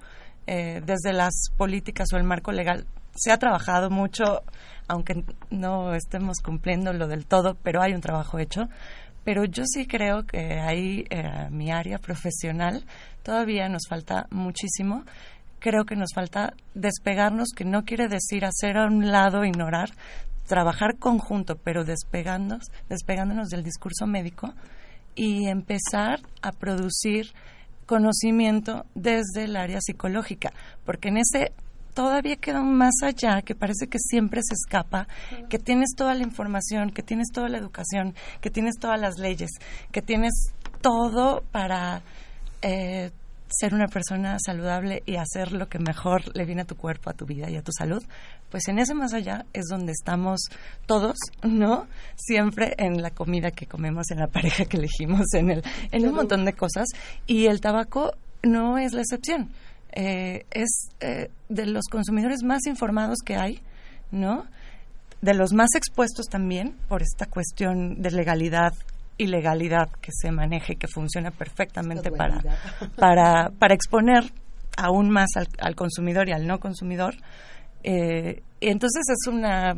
eh, 0.46 0.82
desde 0.84 1.12
las 1.12 1.50
políticas 1.56 2.08
o 2.12 2.16
el 2.16 2.24
marco 2.24 2.52
legal 2.52 2.86
se 3.16 3.32
ha 3.32 3.38
trabajado 3.38 3.90
mucho, 3.90 4.42
aunque 4.88 5.24
no 5.50 5.94
estemos 5.94 6.38
cumpliendo 6.38 6.92
lo 6.92 7.06
del 7.06 7.26
todo, 7.26 7.56
pero 7.62 7.80
hay 7.82 7.92
un 7.94 8.00
trabajo 8.00 8.38
hecho. 8.38 8.68
Pero 9.24 9.44
yo 9.44 9.62
sí 9.64 9.86
creo 9.86 10.24
que 10.24 10.60
ahí, 10.60 11.04
eh, 11.08 11.48
mi 11.50 11.70
área 11.70 11.98
profesional, 11.98 12.84
todavía 13.22 13.68
nos 13.68 13.86
falta 13.88 14.26
muchísimo. 14.30 15.04
Creo 15.64 15.86
que 15.86 15.96
nos 15.96 16.10
falta 16.14 16.52
despegarnos, 16.74 17.48
que 17.56 17.64
no 17.64 17.86
quiere 17.86 18.06
decir 18.06 18.44
hacer 18.44 18.76
a 18.76 18.84
un 18.84 19.10
lado, 19.10 19.46
ignorar, 19.46 19.88
trabajar 20.46 20.98
conjunto, 20.98 21.56
pero 21.56 21.84
despegándonos, 21.84 22.66
despegándonos 22.90 23.48
del 23.48 23.62
discurso 23.62 24.06
médico 24.06 24.52
y 25.14 25.46
empezar 25.46 26.20
a 26.42 26.52
producir 26.52 27.32
conocimiento 27.86 28.84
desde 28.94 29.44
el 29.44 29.56
área 29.56 29.80
psicológica, 29.80 30.52
porque 30.84 31.08
en 31.08 31.16
ese 31.16 31.52
todavía 31.94 32.36
queda 32.36 32.60
más 32.60 32.96
allá, 33.02 33.40
que 33.40 33.54
parece 33.54 33.86
que 33.86 33.98
siempre 33.98 34.42
se 34.44 34.52
escapa, 34.52 35.08
que 35.48 35.58
tienes 35.58 35.94
toda 35.96 36.12
la 36.12 36.24
información, 36.24 36.90
que 36.90 37.02
tienes 37.02 37.28
toda 37.32 37.48
la 37.48 37.56
educación, 37.56 38.14
que 38.42 38.50
tienes 38.50 38.74
todas 38.78 39.00
las 39.00 39.18
leyes, 39.18 39.48
que 39.92 40.02
tienes 40.02 40.52
todo 40.82 41.42
para 41.52 42.02
eh, 42.60 43.12
ser 43.58 43.74
una 43.74 43.88
persona 43.88 44.36
saludable 44.44 45.02
y 45.06 45.16
hacer 45.16 45.52
lo 45.52 45.68
que 45.68 45.78
mejor 45.78 46.36
le 46.36 46.44
viene 46.44 46.62
a 46.62 46.66
tu 46.66 46.76
cuerpo, 46.76 47.10
a 47.10 47.14
tu 47.14 47.26
vida 47.26 47.50
y 47.50 47.56
a 47.56 47.62
tu 47.62 47.72
salud, 47.72 48.02
pues 48.50 48.68
en 48.68 48.78
ese 48.78 48.94
más 48.94 49.14
allá 49.14 49.46
es 49.52 49.66
donde 49.68 49.92
estamos 49.92 50.40
todos, 50.86 51.16
¿no? 51.42 51.86
Siempre 52.16 52.74
en 52.78 53.02
la 53.02 53.10
comida 53.10 53.50
que 53.50 53.66
comemos, 53.66 54.10
en 54.10 54.18
la 54.18 54.28
pareja 54.28 54.64
que 54.64 54.76
elegimos, 54.76 55.32
en, 55.34 55.50
el, 55.50 55.62
en 55.90 56.08
un 56.08 56.14
montón 56.14 56.44
de 56.44 56.52
cosas. 56.52 56.86
Y 57.26 57.46
el 57.46 57.60
tabaco 57.60 58.12
no 58.42 58.78
es 58.78 58.92
la 58.92 59.02
excepción. 59.02 59.50
Eh, 59.92 60.44
es 60.50 60.88
eh, 61.00 61.30
de 61.48 61.66
los 61.66 61.84
consumidores 61.90 62.42
más 62.42 62.66
informados 62.66 63.18
que 63.24 63.36
hay, 63.36 63.60
¿no? 64.10 64.46
De 65.22 65.34
los 65.34 65.52
más 65.52 65.70
expuestos 65.74 66.26
también 66.26 66.74
por 66.88 67.02
esta 67.02 67.26
cuestión 67.26 68.02
de 68.02 68.10
legalidad 68.10 68.74
ilegalidad 69.18 69.90
que 70.00 70.10
se 70.12 70.30
maneje 70.30 70.74
y 70.74 70.76
que 70.76 70.88
funciona 70.88 71.30
perfectamente 71.30 72.10
para, 72.10 72.40
para, 72.96 73.50
para 73.58 73.74
exponer 73.74 74.24
aún 74.76 75.10
más 75.10 75.30
al, 75.58 75.74
consumidor 75.74 76.28
y 76.28 76.32
al 76.32 76.46
no 76.46 76.58
consumidor. 76.58 77.14
Eh, 77.82 78.42
y 78.60 78.68
entonces 78.68 79.02
es 79.08 79.32
una 79.32 79.76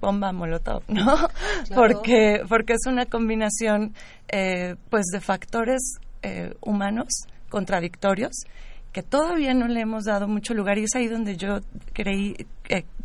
bomba 0.00 0.32
molotov, 0.32 0.82
¿no? 0.88 1.16
Porque, 1.74 2.42
porque 2.48 2.74
es 2.74 2.86
una 2.86 3.06
combinación 3.06 3.94
eh, 4.28 4.74
pues 4.90 5.06
de 5.06 5.20
factores 5.20 5.80
eh, 6.22 6.54
humanos 6.60 7.08
contradictorios 7.48 8.32
que 8.92 9.02
todavía 9.02 9.54
no 9.54 9.68
le 9.68 9.80
hemos 9.80 10.04
dado 10.04 10.28
mucho 10.28 10.52
lugar 10.54 10.78
y 10.78 10.84
es 10.84 10.94
ahí 10.96 11.06
donde 11.06 11.36
yo 11.36 11.60
creí, 11.92 12.34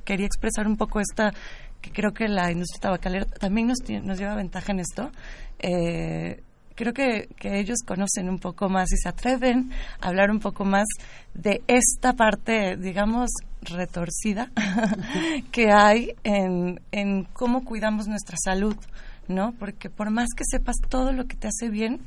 quería 0.04 0.26
expresar 0.26 0.68
un 0.68 0.76
poco 0.76 1.00
esta 1.00 1.34
que 1.82 1.92
creo 1.92 2.14
que 2.14 2.28
la 2.28 2.52
industria 2.52 2.82
tabacalera 2.82 3.26
también 3.26 3.68
nos, 3.68 3.80
nos 4.04 4.18
lleva 4.18 4.36
ventaja 4.36 4.72
en 4.72 4.80
esto, 4.80 5.12
eh, 5.60 6.42
creo 6.76 6.94
que, 6.94 7.30
ellos 7.44 7.80
conocen 7.86 8.30
un 8.30 8.40
poco 8.40 8.70
más 8.70 8.92
y 8.92 8.98
se 8.98 9.10
atreven 9.10 9.72
a 10.00 10.08
hablar 10.08 10.32
un 10.32 10.40
poco 10.40 10.66
más 10.66 10.88
de 11.34 11.62
esta 11.68 12.14
parte, 12.14 12.78
digamos, 12.78 13.30
retorcida 13.62 14.50
que 15.52 15.72
hay 15.72 16.16
en, 16.24 16.82
en 16.92 17.26
cómo 17.26 17.64
cuidamos 17.64 18.08
nuestra 18.08 18.38
salud, 18.44 18.76
¿no? 19.28 19.54
Porque 19.54 19.90
por 19.90 20.10
más 20.10 20.30
que 20.36 20.44
sepas 20.44 20.78
todo 20.90 21.12
lo 21.12 21.26
que 21.26 21.36
te 21.36 21.48
hace 21.48 21.70
bien, 21.70 22.00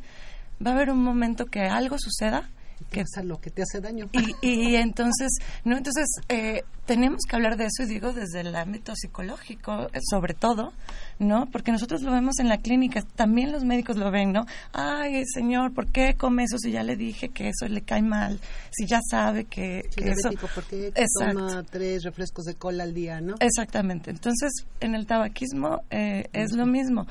va 0.65 0.73
a 0.73 0.75
haber 0.75 0.91
un 0.91 1.03
momento 1.03 1.47
que 1.47 1.61
algo 1.61 1.97
suceda 1.99 2.51
que 2.91 3.01
es 3.01 3.25
lo 3.25 3.41
que 3.41 3.51
te 3.51 3.63
hace 3.63 3.81
daño. 3.81 4.09
Y, 4.41 4.77
entonces, 4.77 5.33
no, 5.65 5.77
entonces 5.77 6.07
eh, 6.29 6.63
tenemos 6.87 7.23
que 7.29 7.37
hablar 7.37 7.57
de 7.57 7.65
eso 7.65 7.83
y 7.83 7.87
digo 7.87 8.13
desde 8.13 8.41
el 8.41 8.55
ámbito 8.55 8.95
psicológico, 8.95 9.89
eh, 9.93 10.01
sobre 10.11 10.35
todo, 10.35 10.73
¿no? 11.19 11.47
Porque 11.47 11.73
nosotros 11.73 12.03
lo 12.03 12.13
vemos 12.13 12.39
en 12.39 12.49
la 12.49 12.59
clínica, 12.59 13.03
también 13.17 13.53
los 13.53 13.65
médicos 13.65 13.97
lo 13.97 14.11
ven, 14.11 14.33
¿no? 14.33 14.47
Ay, 14.73 15.25
señor, 15.27 15.73
¿por 15.73 15.91
qué 15.91 16.15
come 16.15 16.45
eso 16.45 16.59
si 16.59 16.71
ya 16.71 16.83
le 16.83 16.97
dije 16.97 17.31
que 17.31 17.49
eso 17.49 17.67
le 17.69 17.83
cae 17.83 18.03
mal? 18.03 18.39
Si 18.71 18.87
ya 18.87 19.01
sabe 19.09 19.45
que, 19.45 19.81
eso... 19.97 20.31
¿Por 20.55 20.65
qué 20.65 20.93
toma 21.19 21.65
tres 21.65 22.05
refrescos 22.05 22.45
de 22.45 22.55
cola 22.55 22.85
al 22.85 22.95
día, 22.95 23.21
no? 23.21 23.35
Exactamente. 23.41 24.11
Entonces, 24.11 24.53
en 24.81 24.95
el 24.95 25.07
tabaquismo 25.07 25.83
eh, 25.91 26.29
es 26.33 26.53
lo 26.53 26.67
mismo 26.67 27.07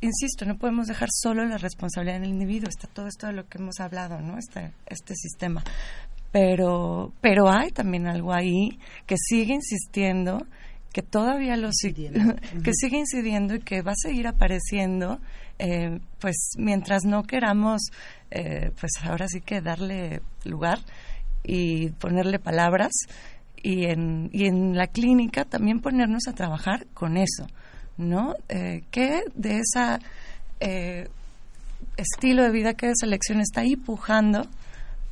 insisto, 0.00 0.44
no 0.44 0.56
podemos 0.56 0.86
dejar 0.86 1.08
solo 1.12 1.44
la 1.44 1.58
responsabilidad 1.58 2.16
en 2.16 2.24
el 2.24 2.30
individuo. 2.30 2.68
Está 2.68 2.86
todo 2.86 3.06
esto 3.06 3.26
de 3.26 3.32
lo 3.32 3.48
que 3.48 3.58
hemos 3.58 3.80
hablado, 3.80 4.20
¿no? 4.20 4.38
Este, 4.38 4.72
este 4.86 5.14
sistema. 5.14 5.62
Pero, 6.32 7.12
pero 7.20 7.48
hay 7.48 7.70
también 7.70 8.06
algo 8.06 8.32
ahí 8.32 8.78
que 9.06 9.16
sigue 9.16 9.54
insistiendo, 9.54 10.46
que 10.92 11.02
todavía 11.02 11.56
lo 11.56 11.70
sigue, 11.72 12.10
que 12.64 12.72
sigue 12.74 12.98
incidiendo 12.98 13.54
y 13.54 13.60
que 13.60 13.82
va 13.82 13.92
a 13.92 13.96
seguir 13.96 14.26
apareciendo, 14.26 15.20
eh, 15.58 16.00
pues 16.20 16.52
mientras 16.58 17.04
no 17.04 17.22
queramos, 17.22 17.82
eh, 18.30 18.70
pues 18.78 18.92
ahora 19.02 19.28
sí 19.28 19.40
que 19.40 19.60
darle 19.60 20.20
lugar 20.44 20.78
y 21.42 21.90
ponerle 21.92 22.38
palabras 22.38 22.92
y 23.62 23.86
en, 23.86 24.28
y 24.32 24.46
en 24.46 24.76
la 24.76 24.88
clínica 24.88 25.44
también 25.44 25.80
ponernos 25.80 26.26
a 26.28 26.34
trabajar 26.34 26.86
con 26.92 27.16
eso 27.16 27.46
¿no? 27.96 28.34
Eh, 28.48 28.84
¿Qué 28.90 29.22
de 29.34 29.60
ese 29.60 29.98
eh, 30.60 31.08
estilo 31.96 32.42
de 32.42 32.50
vida, 32.50 32.74
que 32.74 32.90
esa 32.90 33.06
elección 33.06 33.40
está 33.40 33.62
ahí 33.62 33.76
pujando 33.76 34.46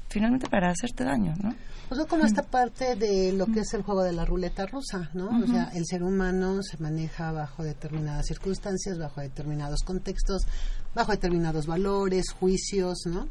finalmente 0.08 0.48
para 0.48 0.70
hacerte 0.70 1.04
daño, 1.04 1.34
¿no? 1.42 1.54
O 1.90 1.94
sea, 1.94 2.06
como 2.06 2.24
esta 2.24 2.42
parte 2.42 2.96
de 2.96 3.32
lo 3.32 3.46
que 3.46 3.60
es 3.60 3.74
el 3.74 3.82
juego 3.82 4.02
de 4.02 4.12
la 4.12 4.24
ruleta 4.24 4.64
rusa, 4.66 5.10
¿no? 5.12 5.28
O 5.42 5.46
sea, 5.46 5.70
el 5.74 5.84
ser 5.84 6.02
humano 6.02 6.60
se 6.62 6.78
maneja 6.78 7.30
bajo 7.30 7.62
determinadas 7.62 8.26
circunstancias, 8.26 8.98
bajo 8.98 9.20
determinados 9.20 9.80
contextos, 9.84 10.46
bajo 10.94 11.12
determinados 11.12 11.66
valores, 11.66 12.30
juicios, 12.32 13.02
¿no? 13.06 13.28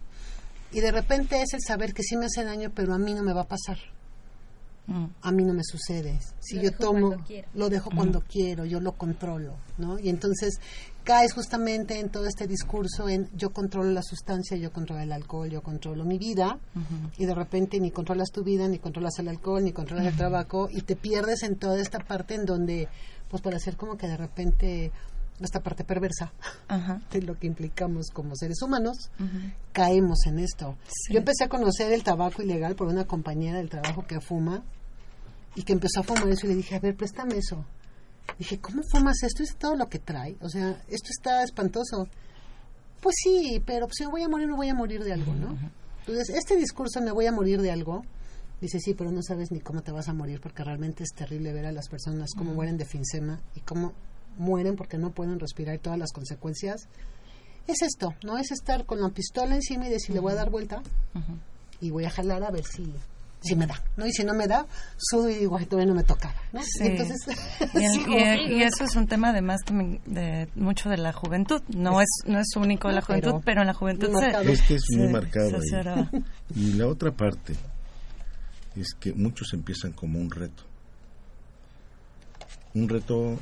Y 0.72 0.82
de 0.82 0.92
repente 0.92 1.42
es 1.42 1.54
el 1.54 1.62
saber 1.62 1.94
que 1.94 2.04
sí 2.04 2.16
me 2.16 2.28
hace 2.28 2.44
daño, 2.44 2.72
pero 2.74 2.94
a 2.94 3.00
mí 3.00 3.14
no 3.14 3.24
me 3.24 3.34
va 3.34 3.42
a 3.42 3.48
pasar. 3.48 3.78
A 5.22 5.32
mí 5.32 5.46
no 5.46 5.54
me 5.54 5.64
sucede. 5.64 6.20
Si 6.40 6.60
yo 6.60 6.72
tomo, 6.72 7.16
lo 7.54 7.70
dejo 7.70 7.90
cuando 7.90 8.22
quiero, 8.22 8.66
yo 8.66 8.80
lo 8.82 8.94
controlo, 8.94 9.56
¿no? 9.78 9.98
Y 9.98 10.10
entonces 10.10 10.60
caes 11.04 11.34
justamente 11.34 12.00
en 12.00 12.10
todo 12.10 12.26
este 12.26 12.48
discurso 12.48 13.08
en 13.10 13.30
yo 13.34 13.52
controlo 13.52 13.92
la 13.92 14.04
sustancia, 14.04 14.58
yo 14.58 14.72
controlo 14.72 15.02
el 15.02 15.12
alcohol, 15.12 15.50
yo 15.50 15.62
controlo 15.62 16.04
mi 16.04 16.18
vida, 16.18 16.60
y 17.18 17.26
de 17.26 17.34
repente 17.34 17.80
ni 17.80 17.92
controlas 17.92 18.32
tu 18.32 18.44
vida, 18.44 18.68
ni 18.68 18.80
controlas 18.80 19.18
el 19.20 19.30
alcohol, 19.30 19.64
ni 19.64 19.72
controlas 19.72 20.06
el 20.06 20.18
trabajo, 20.18 20.68
y 20.70 20.82
te 20.82 20.96
pierdes 20.96 21.44
en 21.44 21.56
toda 21.56 21.80
esta 21.82 22.00
parte 22.00 22.36
en 22.36 22.46
donde, 22.46 22.90
pues 23.30 23.42
para 23.42 23.58
hacer 23.58 23.78
como 23.78 23.96
que 23.96 24.08
de 24.08 24.18
repente 24.18 24.92
esta 25.40 25.62
parte 25.62 25.84
perversa 25.84 26.32
de 27.12 27.22
lo 27.22 27.38
que 27.38 27.48
implicamos 27.48 28.08
como 28.14 28.36
seres 28.36 28.62
humanos, 28.62 29.12
caemos 29.72 30.26
en 30.26 30.40
esto. 30.40 30.78
Yo 31.10 31.20
empecé 31.20 31.46
a 31.46 31.50
conocer 31.50 31.92
el 31.92 32.04
tabaco 32.04 32.42
ilegal 32.42 32.76
por 32.76 32.88
una 32.88 33.06
compañera 33.06 33.58
del 33.58 33.70
trabajo 33.70 34.06
que 34.06 34.20
fuma 34.22 34.64
y 35.56 35.64
que 35.64 35.74
empezó 35.74 36.00
a 36.00 36.04
fumar 36.04 36.30
eso 36.30 36.46
y 36.46 36.50
le 36.50 36.56
dije, 36.56 36.76
a 36.76 36.80
ver, 36.80 36.96
préstame 36.96 37.38
eso. 37.38 37.66
Dije, 38.38 38.60
¿cómo 38.60 38.82
fumas 38.92 39.22
esto? 39.24 39.44
Es 39.44 39.56
todo 39.58 39.76
lo 39.76 39.88
que 39.88 40.00
trae. 40.00 40.38
O 40.42 40.50
sea, 40.50 40.82
esto 40.88 41.10
está 41.10 41.44
espantoso. 41.44 42.08
Pues 43.02 43.16
sí, 43.22 43.62
pero 43.66 43.88
si 43.92 44.06
me 44.06 44.12
voy 44.12 44.24
a 44.24 44.30
morir, 44.30 44.48
me 44.48 44.56
voy 44.56 44.70
a 44.70 44.74
morir 44.74 45.04
de 45.04 45.14
algo, 45.14 45.34
¿no? 45.34 45.58
Entonces, 46.00 46.30
este 46.36 46.56
discurso, 46.56 47.02
me 47.02 47.12
voy 47.12 47.28
a 47.28 47.32
morir 47.32 47.62
de 47.62 47.72
algo, 47.72 48.02
dice, 48.62 48.80
sí, 48.80 48.94
pero 48.94 49.12
no 49.12 49.22
sabes 49.22 49.52
ni 49.52 49.60
cómo 49.60 49.82
te 49.82 49.92
vas 49.92 50.08
a 50.08 50.14
morir, 50.14 50.40
porque 50.42 50.64
realmente 50.64 51.04
es 51.04 51.10
terrible 51.14 51.54
ver 51.54 51.66
a 51.66 51.72
las 51.72 51.90
personas 51.90 52.30
cómo 52.36 52.54
mueren 52.54 52.78
de 52.78 52.86
finsema 52.86 53.42
y 53.56 53.60
cómo 53.62 53.94
mueren 54.38 54.76
porque 54.76 54.98
no 54.98 55.12
pueden 55.12 55.40
respirar 55.40 55.76
y 55.76 55.80
todas 55.80 56.00
las 56.00 56.12
consecuencias. 56.12 56.88
Es 57.68 57.82
esto, 57.82 58.14
¿no? 58.24 58.38
Es 58.38 58.52
estar 58.52 58.86
con 58.86 59.02
la 59.02 59.10
pistola 59.10 59.56
encima 59.56 59.88
y 59.88 59.90
decir, 59.90 60.14
le 60.14 60.22
voy 60.22 60.34
a 60.34 60.36
dar 60.36 60.50
vuelta 60.50 60.82
y 61.80 61.92
voy 61.92 62.06
a 62.06 62.10
jalar 62.10 62.44
a 62.44 62.52
ver 62.52 62.66
si 62.66 62.94
si 63.44 63.56
me 63.56 63.68
da, 63.68 63.76
¿no? 63.98 64.06
Y 64.06 64.14
si 64.14 64.24
no 64.24 64.34
me 64.34 64.48
da, 64.48 64.66
sudo 64.98 65.30
y 65.30 65.36
digo, 65.36 65.60
todavía 65.66 65.88
no 65.88 65.96
me 65.96 66.04
tocaba, 66.04 66.36
¿no? 66.54 66.62
Entonces, 66.80 67.28
y, 67.74 68.62
eso 68.62 68.86
es 68.86 68.96
un 68.96 69.08
tema 69.08 69.30
además 69.30 69.62
también 69.66 70.00
de 70.06 70.48
mucho 70.56 70.90
de 70.90 70.98
la 70.98 71.12
juventud, 71.12 71.62
no 71.68 72.00
es 72.00 72.08
no 72.26 72.40
es 72.40 72.56
único 72.56 72.88
de 72.88 72.96
la 72.96 73.02
juventud, 73.02 73.42
pero, 73.44 73.62
en 73.62 73.68
la 73.68 73.74
juventud 73.74 74.10
se, 74.18 74.52
es 74.52 74.62
que 74.62 74.76
es 74.76 74.84
muy 74.96 75.10
marcado 75.10 75.60
Y 76.56 76.74
la 76.74 76.88
otra 76.88 77.12
parte 77.12 77.54
es 78.76 78.94
que 79.00 79.14
muchos 79.14 79.54
empiezan 79.54 79.92
como 79.92 80.20
un 80.20 80.32
reto. 80.32 80.64
Un 82.74 82.90
reto 82.90 83.38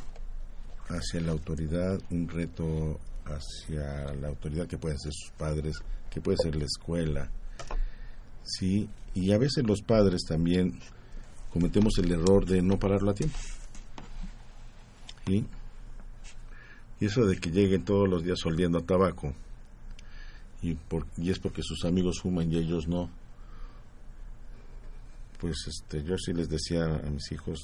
hacia 0.92 1.22
la 1.22 1.32
autoridad, 1.32 2.00
un 2.10 2.28
reto 2.28 3.00
hacia 3.26 4.14
la 4.16 4.30
autoridad 4.30 4.68
que 4.68 4.78
pueden 4.78 5.00
ser 5.00 5.12
sus 5.14 5.32
padres, 5.32 5.78
que 6.10 6.22
puede 6.22 6.38
ser 6.38 6.56
la 6.56 6.66
escuela, 6.66 7.30
¿sí? 8.44 8.90
Y 9.14 9.32
a 9.32 9.38
veces 9.38 9.66
los 9.66 9.82
padres 9.82 10.22
también 10.28 10.80
cometemos 11.52 11.98
el 11.98 12.12
error 12.12 12.46
de 12.46 12.62
no 12.62 12.78
pararlo 12.78 13.12
a 13.12 13.14
tiempo. 13.14 13.38
Y 15.28 15.46
eso 17.00 17.26
de 17.26 17.38
que 17.38 17.52
lleguen 17.52 17.86
todos 17.86 18.08
los 18.10 18.24
días 18.24 18.46
oliendo 18.46 18.80
a 18.80 18.86
tabaco, 18.86 19.34
y, 20.62 20.76
por, 20.76 21.08
y 21.18 21.32
es 21.32 21.40
porque 21.40 21.64
sus 21.64 21.86
amigos 21.86 22.20
fuman 22.22 22.52
y 22.52 22.58
ellos 22.58 22.88
no, 22.88 23.10
pues 25.40 25.58
este, 25.68 26.04
yo 26.04 26.18
sí 26.18 26.34
les 26.34 26.50
decía 26.50 26.86
a 26.86 27.10
mis 27.10 27.32
hijos, 27.32 27.60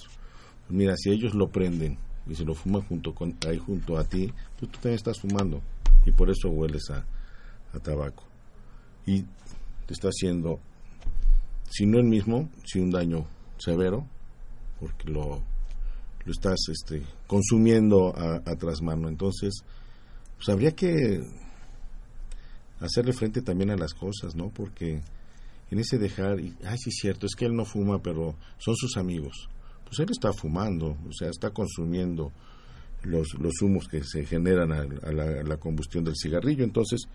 mira, 0.70 0.96
si 0.98 1.12
ellos 1.12 1.36
lo 1.36 1.50
prenden 1.50 1.98
y 2.30 2.36
se 2.36 2.46
lo 2.46 2.54
fuman 2.54 2.82
junto 2.84 3.14
con, 3.14 3.36
ahí 3.48 3.58
junto 3.58 3.98
a 3.98 4.04
ti, 4.04 4.34
pues 4.60 4.72
tú 4.72 4.80
también 4.80 4.96
estás 4.96 5.20
fumando 5.20 5.62
y 6.06 6.12
por 6.12 6.30
eso 6.30 6.50
hueles 6.50 6.90
a, 6.90 7.06
a 7.74 7.80
tabaco. 7.80 8.24
Y 9.06 9.24
te 9.86 9.94
está 9.94 10.10
haciendo, 10.10 10.60
si 11.70 11.86
no 11.86 12.00
el 12.00 12.06
mismo, 12.06 12.50
si 12.66 12.80
un 12.80 12.92
daño 12.92 13.26
severo, 13.58 14.06
porque 14.80 15.10
lo, 15.10 15.42
lo 16.26 16.32
estás 16.32 16.60
este, 16.70 17.04
consumiendo 17.26 18.16
a, 18.16 18.36
a 18.46 18.56
trasmano. 18.56 19.08
Entonces, 19.08 19.64
pues 20.36 20.50
habría 20.50 20.72
que 20.72 21.24
hacerle 22.80 23.14
frente 23.14 23.42
también 23.42 23.72
a 23.72 23.78
las 23.78 23.94
cosas, 23.94 24.36
¿no? 24.36 24.50
Porque 24.50 25.02
en 25.72 25.80
ese 25.80 25.98
dejar, 25.98 26.40
y, 26.40 26.56
ay, 26.66 26.78
sí 26.78 26.90
es 26.90 26.98
cierto, 27.02 27.26
es 27.26 27.36
que 27.36 27.46
él 27.46 27.56
no 27.56 27.66
fuma, 27.66 28.02
pero 28.02 28.36
son 28.58 28.76
sus 28.76 28.98
amigos. 28.98 29.50
Pues 29.88 30.00
él 30.00 30.08
está 30.12 30.34
fumando, 30.34 30.98
o 31.08 31.14
sea, 31.14 31.30
está 31.30 31.52
consumiendo 31.52 32.32
los, 33.04 33.28
los 33.40 33.62
humos 33.62 33.88
que 33.88 34.04
se 34.04 34.26
generan 34.26 34.72
a, 34.72 34.86
la, 35.12 35.58
combustión 35.58 36.04
del 36.04 36.16
cigarrillo. 36.16 36.64
Entonces, 36.64 37.08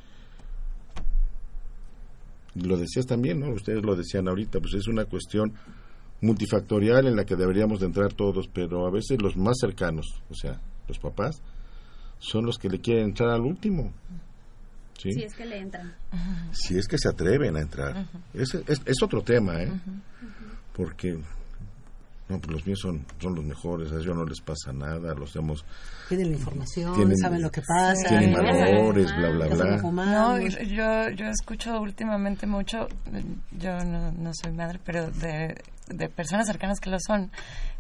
lo 2.55 2.77
decías 2.77 3.07
también, 3.07 3.41
¿no? 3.41 3.51
Ustedes 3.51 3.83
lo 3.85 3.95
decían 3.95 4.27
ahorita, 4.29 4.59
pues 4.61 4.75
es 4.75 4.89
una 4.89 5.05
cuestión 5.05 5.53
multifactorial 6.23 7.07
en 7.07 7.17
la 7.17 7.25
que 7.25 7.37
deberíamos 7.37 7.81
de 7.81 7.87
entrar 7.87 8.13
todos, 8.15 8.49
pero 8.49 8.87
a 8.87 8.91
veces 8.91 9.21
los 9.21 9.37
más 9.37 9.57
cercanos, 9.61 10.23
o 10.31 10.35
sea, 10.35 10.61
los 10.89 10.99
papás, 10.99 11.43
son 12.19 12.47
los 12.47 12.57
que 12.59 12.69
le 12.69 12.81
quieren 12.81 13.07
entrar 13.07 13.31
al 13.31 13.43
último. 13.43 13.93
Si 14.97 15.25
es 15.25 15.35
que 15.35 15.45
le 15.45 15.59
entran. 15.59 15.97
Si 16.53 16.79
es 16.79 16.87
que 16.87 16.97
se 16.97 17.09
atreven 17.09 17.57
a 17.57 17.61
entrar. 17.61 18.07
es, 18.33 18.55
es, 18.55 19.03
otro 19.03 19.23
tema, 19.23 19.61
¿eh? 19.61 19.73
Porque 20.73 21.19
no, 22.29 22.39
pues 22.39 22.53
los 22.53 22.67
míos 22.67 22.79
son, 22.81 23.05
son 23.19 23.35
los 23.35 23.45
mejores, 23.45 23.93
a 23.93 23.97
ellos 23.97 24.17
no 24.17 24.25
les 24.25 24.41
pasa 24.41 24.73
nada, 24.73 25.15
los 25.15 25.35
hemos... 25.37 25.65
Tienen 26.09 26.31
la 26.31 26.37
información, 26.37 27.17
saben 27.17 27.43
lo 27.43 27.51
que 27.51 27.63
pasa. 27.63 28.09
Tienen 28.09 28.33
valores, 28.33 29.15
bla, 29.17 29.31
bla, 29.31 29.47
bla. 29.49 29.77
No, 29.83 30.39
yo, 30.41 31.11
yo 31.11 31.27
escucho 31.27 31.81
últimamente 31.81 32.47
mucho, 32.47 32.89
yo 33.51 33.79
no, 33.85 34.13
no 34.13 34.31
soy 34.35 34.53
madre, 34.53 34.79
pero 34.85 35.11
de, 35.11 35.61
de 35.89 36.09
personas 36.09 36.47
cercanas 36.47 36.81
que 36.81 36.91
lo 36.91 36.99
son, 37.01 37.31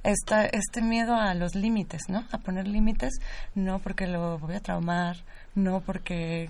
esta, 0.02 0.44
este 0.46 0.82
miedo 0.82 1.14
a 1.14 1.34
los 1.34 1.54
límites, 1.54 2.02
¿no? 2.08 2.24
A 2.32 2.38
poner 2.38 2.66
límites, 2.66 3.20
no 3.54 3.78
porque 3.78 4.06
lo 4.06 4.38
voy 4.38 4.54
a 4.54 4.60
traumar, 4.60 5.16
no 5.54 5.82
porque 5.84 6.48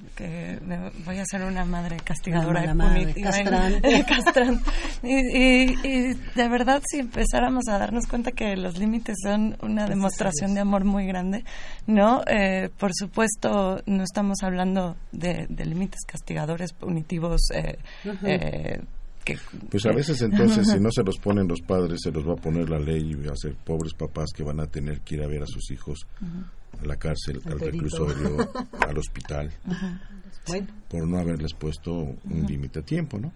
voy 1.04 1.18
a 1.18 1.24
ser 1.24 1.42
una 1.42 1.64
madre 1.64 1.96
castigadora 2.04 2.62
una 2.62 2.74
madre, 2.74 3.14
castrante. 3.22 4.70
Y, 5.02 5.72
y, 5.86 6.14
de 6.14 6.48
verdad, 6.48 6.80
si 6.88 7.00
empezáramos 7.00 7.64
a 7.68 7.78
darnos 7.78 8.06
cuenta 8.06 8.30
que 8.30 8.56
los 8.56 8.78
límites 8.78 9.16
son 9.22 9.56
una 9.62 9.86
demostración 9.86 10.54
de 10.54 10.60
amor 10.60 10.84
muy 10.84 11.06
grande, 11.06 11.44
¿no? 11.86 12.22
Eh, 12.26 12.70
por 12.78 12.92
supuesto, 12.94 13.82
no 13.86 14.04
estamos 14.04 14.38
hablando 14.42 14.96
de, 15.10 15.46
límites 15.64 16.02
castigadores, 16.06 16.72
punitivos, 16.72 17.40
eh, 17.52 17.78
eh 18.24 18.80
pues 19.70 19.86
a 19.86 19.92
veces 19.92 20.20
entonces 20.22 20.66
si 20.68 20.80
no 20.80 20.90
se 20.90 21.04
los 21.04 21.16
ponen 21.18 21.46
los 21.46 21.60
padres 21.60 22.00
se 22.02 22.10
los 22.10 22.26
va 22.26 22.32
a 22.32 22.36
poner 22.36 22.68
la 22.68 22.80
ley 22.80 23.12
y 23.12 23.14
va 23.14 23.32
a 23.32 23.36
ser 23.36 23.54
pobres 23.54 23.94
papás 23.94 24.30
que 24.34 24.42
van 24.42 24.58
a 24.58 24.66
tener 24.66 25.00
que 25.02 25.14
ir 25.14 25.22
a 25.22 25.28
ver 25.28 25.44
a 25.44 25.46
sus 25.46 25.70
hijos 25.70 26.06
a 26.80 26.86
la 26.86 26.96
cárcel, 26.96 27.40
al 27.44 27.60
reclusorio, 27.60 28.36
al 28.86 28.98
hospital, 28.98 29.52
por 30.88 31.06
no 31.06 31.18
haberles 31.18 31.54
puesto 31.54 31.92
un 31.92 32.46
límite 32.46 32.80
a 32.80 32.82
tiempo, 32.82 33.18
¿no? 33.18 33.32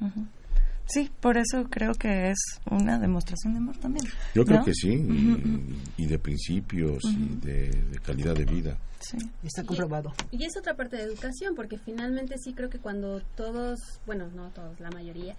Sí, 0.88 1.10
por 1.20 1.36
eso 1.36 1.64
creo 1.68 1.94
que 1.94 2.30
es 2.30 2.38
una 2.70 2.98
demostración 2.98 3.54
de 3.54 3.58
amor 3.58 3.76
también. 3.78 4.06
Yo 4.34 4.44
creo 4.44 4.64
que 4.64 4.72
sí, 4.72 5.04
y, 5.96 6.06
de 6.06 6.18
principios 6.18 7.02
y 7.04 7.44
de, 7.44 8.00
calidad 8.04 8.34
de 8.34 8.44
vida. 8.44 8.78
Sí, 9.00 9.18
está 9.42 9.64
comprobado. 9.64 10.12
Y, 10.30 10.42
y, 10.42 10.46
es 10.46 10.56
otra 10.56 10.74
parte 10.74 10.96
de 10.96 11.02
educación, 11.02 11.54
porque 11.54 11.76
finalmente 11.78 12.36
sí 12.38 12.54
creo 12.54 12.70
que 12.70 12.78
cuando 12.78 13.20
todos, 13.36 13.78
bueno, 14.06 14.28
no 14.34 14.50
todos, 14.50 14.78
la 14.78 14.90
mayoría, 14.90 15.36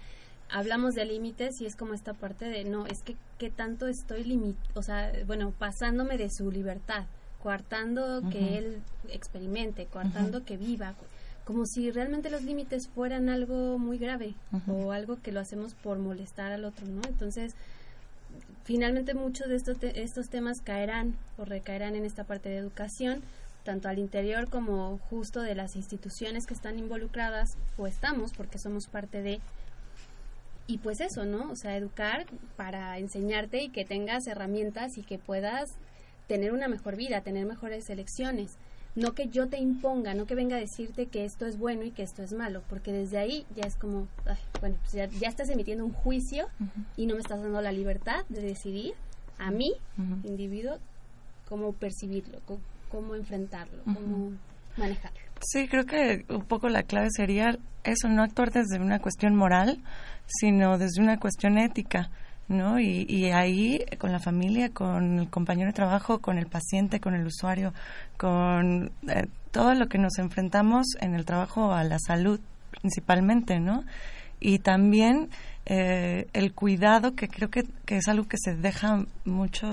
hablamos 0.49 0.93
de 0.93 1.05
límites 1.05 1.61
y 1.61 1.65
es 1.65 1.75
como 1.75 1.93
esta 1.93 2.13
parte 2.13 2.45
de 2.45 2.63
no, 2.63 2.85
es 2.85 3.01
que 3.03 3.15
qué 3.37 3.49
tanto 3.49 3.87
estoy 3.87 4.23
limit, 4.23 4.57
o 4.73 4.81
sea, 4.81 5.11
bueno, 5.25 5.53
pasándome 5.57 6.17
de 6.17 6.29
su 6.29 6.51
libertad, 6.51 7.05
coartando 7.47 8.29
que 8.29 8.57
él 8.57 8.81
experimente, 9.07 9.85
coartando 9.85 10.43
que 10.43 10.57
viva, 10.57 10.95
como 11.45 11.65
si 11.65 11.91
realmente 11.91 12.29
los 12.29 12.43
límites 12.43 12.89
fueran 12.89 13.29
algo 13.29 13.77
muy 13.77 13.97
grave 13.97 14.33
o 14.67 14.91
algo 14.91 15.21
que 15.21 15.31
lo 15.31 15.39
hacemos 15.39 15.73
por 15.73 15.97
molestar 15.97 16.51
al 16.51 16.65
otro, 16.65 16.85
¿no? 16.87 16.99
Entonces, 17.07 17.55
finalmente 18.65 19.13
muchos 19.13 19.47
de 19.47 19.55
estos, 19.55 19.77
estos 19.81 20.27
temas 20.27 20.59
caerán 20.59 21.15
o 21.37 21.45
recaerán 21.45 21.95
en 21.95 22.03
esta 22.03 22.25
parte 22.25 22.49
de 22.49 22.57
educación, 22.57 23.21
tanto 23.63 23.87
al 23.87 23.97
interior 23.97 24.49
como 24.49 24.97
justo 25.09 25.39
de 25.39 25.55
las 25.55 25.77
instituciones 25.77 26.47
que 26.47 26.53
están 26.53 26.77
involucradas 26.77 27.55
o 27.77 27.87
estamos 27.87 28.33
porque 28.33 28.59
somos 28.59 28.87
parte 28.87 29.21
de 29.21 29.39
y 30.69 30.79
pues 30.79 30.99
eso, 30.99 31.23
¿no? 31.23 31.49
O 31.49 31.55
sea, 31.55 31.77
educar 31.77 32.25
para 32.57 32.97
enseñarte 32.97 33.63
y 33.63 33.69
que 33.69 33.85
tengas 33.85 34.27
herramientas 34.27 34.97
y 34.97 35.03
que 35.03 35.17
puedas 35.17 35.77
tener 36.28 36.53
una 36.53 36.67
mejor 36.67 36.95
vida, 36.95 37.21
tener 37.21 37.45
mejores 37.45 37.89
elecciones. 37.89 38.57
No 38.95 39.13
que 39.13 39.28
yo 39.28 39.47
te 39.47 39.57
imponga, 39.57 40.15
no 40.15 40.25
que 40.25 40.34
venga 40.34 40.57
a 40.57 40.59
decirte 40.59 41.05
que 41.05 41.23
esto 41.23 41.45
es 41.45 41.57
bueno 41.57 41.84
y 41.84 41.91
que 41.91 42.01
esto 42.01 42.23
es 42.23 42.34
malo, 42.34 42.63
porque 42.67 42.91
desde 42.91 43.19
ahí 43.19 43.45
ya 43.55 43.63
es 43.67 43.75
como, 43.75 44.07
bueno, 44.59 44.75
pues 44.82 44.93
ya, 44.93 45.28
estás 45.28 45.49
emitiendo 45.49 45.86
un 45.86 45.93
juicio 45.93 46.47
y 46.95 47.05
no 47.05 47.13
me 47.13 47.21
estás 47.21 47.41
dando 47.41 47.61
la 47.61 47.71
libertad 47.71 48.25
de 48.30 48.41
decidir 48.41 48.93
a 49.38 49.51
mí, 49.51 49.71
individuo, 50.23 50.80
cómo 51.47 51.73
percibirlo, 51.73 52.39
cómo, 52.89 53.13
enfrentarlo, 53.13 53.84
cómo 53.84 54.32
manejarlo. 54.78 55.19
Sí, 55.41 55.67
creo 55.67 55.86
que 55.86 56.25
un 56.30 56.45
poco 56.45 56.67
la 56.67 56.82
clave 56.82 57.09
sería 57.11 57.57
eso, 57.84 58.09
no 58.09 58.23
actuar 58.23 58.51
desde 58.51 58.80
una 58.80 58.99
cuestión 58.99 59.36
moral, 59.36 59.84
sino 60.25 60.80
desde 60.80 61.01
una 61.01 61.19
cuestión 61.19 61.59
ética, 61.59 62.09
¿no? 62.47 62.79
Y, 62.79 63.29
ahí 63.31 63.83
con 63.97 64.11
la 64.11 64.19
familia, 64.19 64.69
con 64.69 65.19
el 65.19 65.29
compañero 65.29 65.67
de 65.67 65.73
trabajo, 65.73 66.19
con 66.19 66.37
el 66.37 66.47
paciente, 66.47 66.99
con 66.99 67.13
el 67.13 67.25
usuario, 67.25 67.73
con 68.17 68.91
eh, 69.09 69.27
todo 69.51 69.73
lo 69.73 69.87
que 69.87 69.97
nos 69.97 70.17
enfrentamos 70.17 70.85
en 71.01 71.13
el 71.13 71.25
trabajo 71.25 71.73
a 71.73 71.83
la 71.83 71.97
salud 71.99 72.39
principalmente, 72.81 73.59
¿no? 73.59 73.83
Y 74.39 74.59
también 74.59 75.29
eh, 75.65 76.27
el 76.31 76.53
cuidado, 76.53 77.13
que 77.13 77.27
creo 77.27 77.49
que, 77.49 77.65
es 77.87 78.07
algo 78.07 78.25
que 78.27 78.37
se 78.37 78.55
deja 78.55 79.03
mucho 79.25 79.69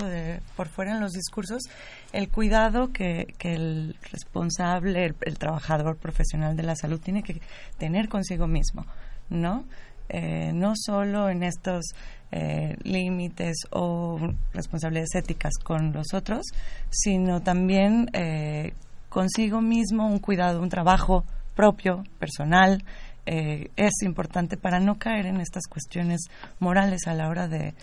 por 0.57 0.67
fuera 0.67 0.91
en 0.91 0.99
los 0.99 1.13
discursos, 1.13 1.63
el 2.11 2.29
cuidado 2.29 2.91
que, 2.91 3.27
el 3.39 3.95
responsable, 4.11 5.13
el, 5.21 5.37
trabajador 5.37 5.95
profesional 5.97 6.57
de 6.57 6.63
la 6.63 6.75
salud 6.75 6.99
tiene 6.99 7.23
que 7.23 7.39
tener 7.77 8.09
consigo 8.09 8.47
mismo, 8.47 8.85
¿no? 9.29 9.63
Eh, 10.09 10.51
no 10.53 10.73
solo 10.75 11.29
en 11.29 11.43
estos 11.43 11.85
eh, 12.31 12.75
límites 12.83 13.57
o 13.71 14.19
responsabilidades 14.53 15.15
éticas 15.15 15.53
con 15.63 15.91
los 15.93 16.13
otros, 16.13 16.43
sino 16.89 17.41
también 17.41 18.09
eh, 18.13 18.73
consigo 19.09 19.61
mismo 19.61 20.07
un 20.07 20.19
cuidado, 20.19 20.61
un 20.61 20.69
trabajo 20.69 21.25
propio, 21.55 22.03
personal, 22.19 22.83
es 23.27 24.03
importante 24.03 24.55
para 24.55 24.79
no 24.79 24.99
caer 24.99 25.25
en 25.25 25.41
estas 25.41 25.63
cuestiones 25.65 26.27
morales 26.59 27.07
a 27.07 27.15
la 27.15 27.27
hora 27.27 27.47
de, 27.47 27.73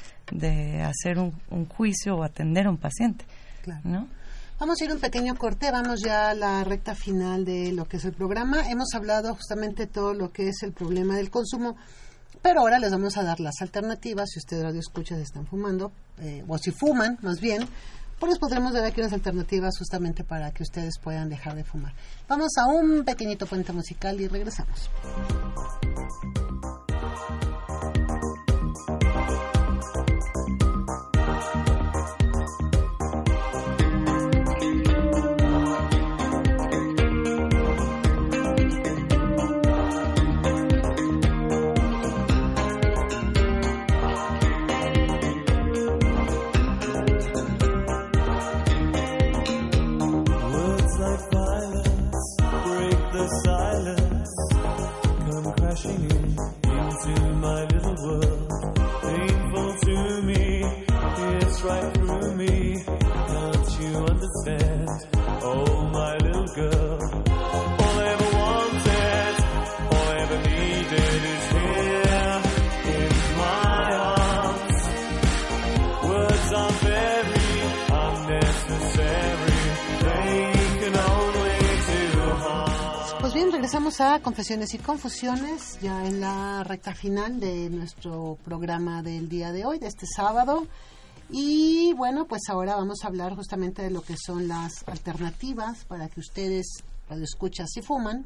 hacer 0.82 1.18
un, 1.18 1.32
juicio 1.66 2.14
o 2.14 2.22
atender 2.22 2.66
a 2.68 2.70
un 2.70 2.76
paciente. 2.76 3.24
¿no? 3.82 4.06
Vamos 4.60 4.80
a 4.80 4.84
ir 4.84 4.92
un 4.92 5.00
pequeño 5.00 5.34
corte, 5.34 5.72
vamos 5.72 6.00
ya 6.00 6.30
a 6.30 6.34
la 6.34 6.62
recta 6.62 6.94
final 6.94 7.44
de 7.44 7.72
lo 7.72 7.86
que 7.86 7.96
es 7.96 8.04
el 8.04 8.12
programa. 8.12 8.70
Hemos 8.70 8.94
hablado 8.94 9.34
justamente 9.34 9.86
de 9.86 9.92
todo 9.92 10.14
lo 10.14 10.30
que 10.30 10.50
es 10.50 10.62
el 10.62 10.72
problema 10.72 11.16
del 11.16 11.30
consumo 11.30 11.74
Pero 12.42 12.60
ahora 12.60 12.78
les 12.78 12.90
vamos 12.90 13.16
a 13.16 13.22
dar 13.22 13.38
las 13.38 13.62
alternativas, 13.62 14.30
si 14.30 14.40
ustedes 14.40 14.64
radio 14.64 14.80
escuchas 14.80 15.20
están 15.20 15.46
fumando, 15.46 15.92
eh, 16.18 16.44
o 16.48 16.58
si 16.58 16.72
fuman 16.72 17.18
más 17.22 17.40
bien, 17.40 17.68
pues 18.18 18.30
les 18.30 18.38
podremos 18.38 18.72
dar 18.72 18.84
aquí 18.84 19.00
unas 19.00 19.12
alternativas 19.12 19.78
justamente 19.78 20.24
para 20.24 20.50
que 20.52 20.62
ustedes 20.62 20.98
puedan 21.02 21.28
dejar 21.28 21.54
de 21.54 21.64
fumar. 21.64 21.92
Vamos 22.28 22.50
a 22.58 22.66
un 22.66 23.04
pequeñito 23.04 23.46
puente 23.46 23.72
musical 23.72 24.20
y 24.20 24.28
regresamos. 24.28 24.90
A 84.00 84.20
Confesiones 84.22 84.72
y 84.72 84.78
Confusiones, 84.78 85.78
ya 85.82 86.06
en 86.06 86.20
la 86.20 86.64
recta 86.64 86.94
final 86.94 87.40
de 87.40 87.68
nuestro 87.68 88.38
programa 88.42 89.02
del 89.02 89.28
día 89.28 89.52
de 89.52 89.66
hoy, 89.66 89.78
de 89.78 89.88
este 89.88 90.06
sábado. 90.06 90.66
Y 91.28 91.92
bueno, 91.94 92.26
pues 92.26 92.42
ahora 92.48 92.76
vamos 92.76 93.00
a 93.02 93.08
hablar 93.08 93.34
justamente 93.34 93.82
de 93.82 93.90
lo 93.90 94.00
que 94.00 94.16
son 94.16 94.48
las 94.48 94.86
alternativas 94.86 95.84
para 95.84 96.08
que 96.08 96.20
ustedes, 96.20 96.82
cuando 97.06 97.24
escuchas 97.24 97.68
si 97.70 97.82
fuman, 97.82 98.24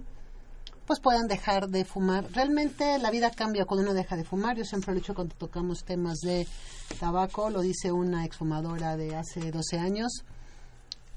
pues 0.86 1.00
puedan 1.00 1.26
dejar 1.26 1.68
de 1.68 1.84
fumar. 1.84 2.30
Realmente 2.32 2.98
la 2.98 3.10
vida 3.10 3.30
cambia 3.30 3.64
cuando 3.64 3.84
uno 3.84 3.94
deja 3.94 4.14
de 4.14 4.24
fumar. 4.24 4.56
Yo 4.56 4.64
siempre 4.64 4.92
lo 4.92 4.98
he 4.98 5.00
dicho 5.00 5.14
cuando 5.14 5.34
tocamos 5.34 5.84
temas 5.84 6.18
de 6.18 6.46
tabaco, 7.00 7.50
lo 7.50 7.62
dice 7.62 7.90
una 7.90 8.24
exfumadora 8.24 8.96
de 8.96 9.16
hace 9.16 9.50
12 9.50 9.78
años. 9.78 10.22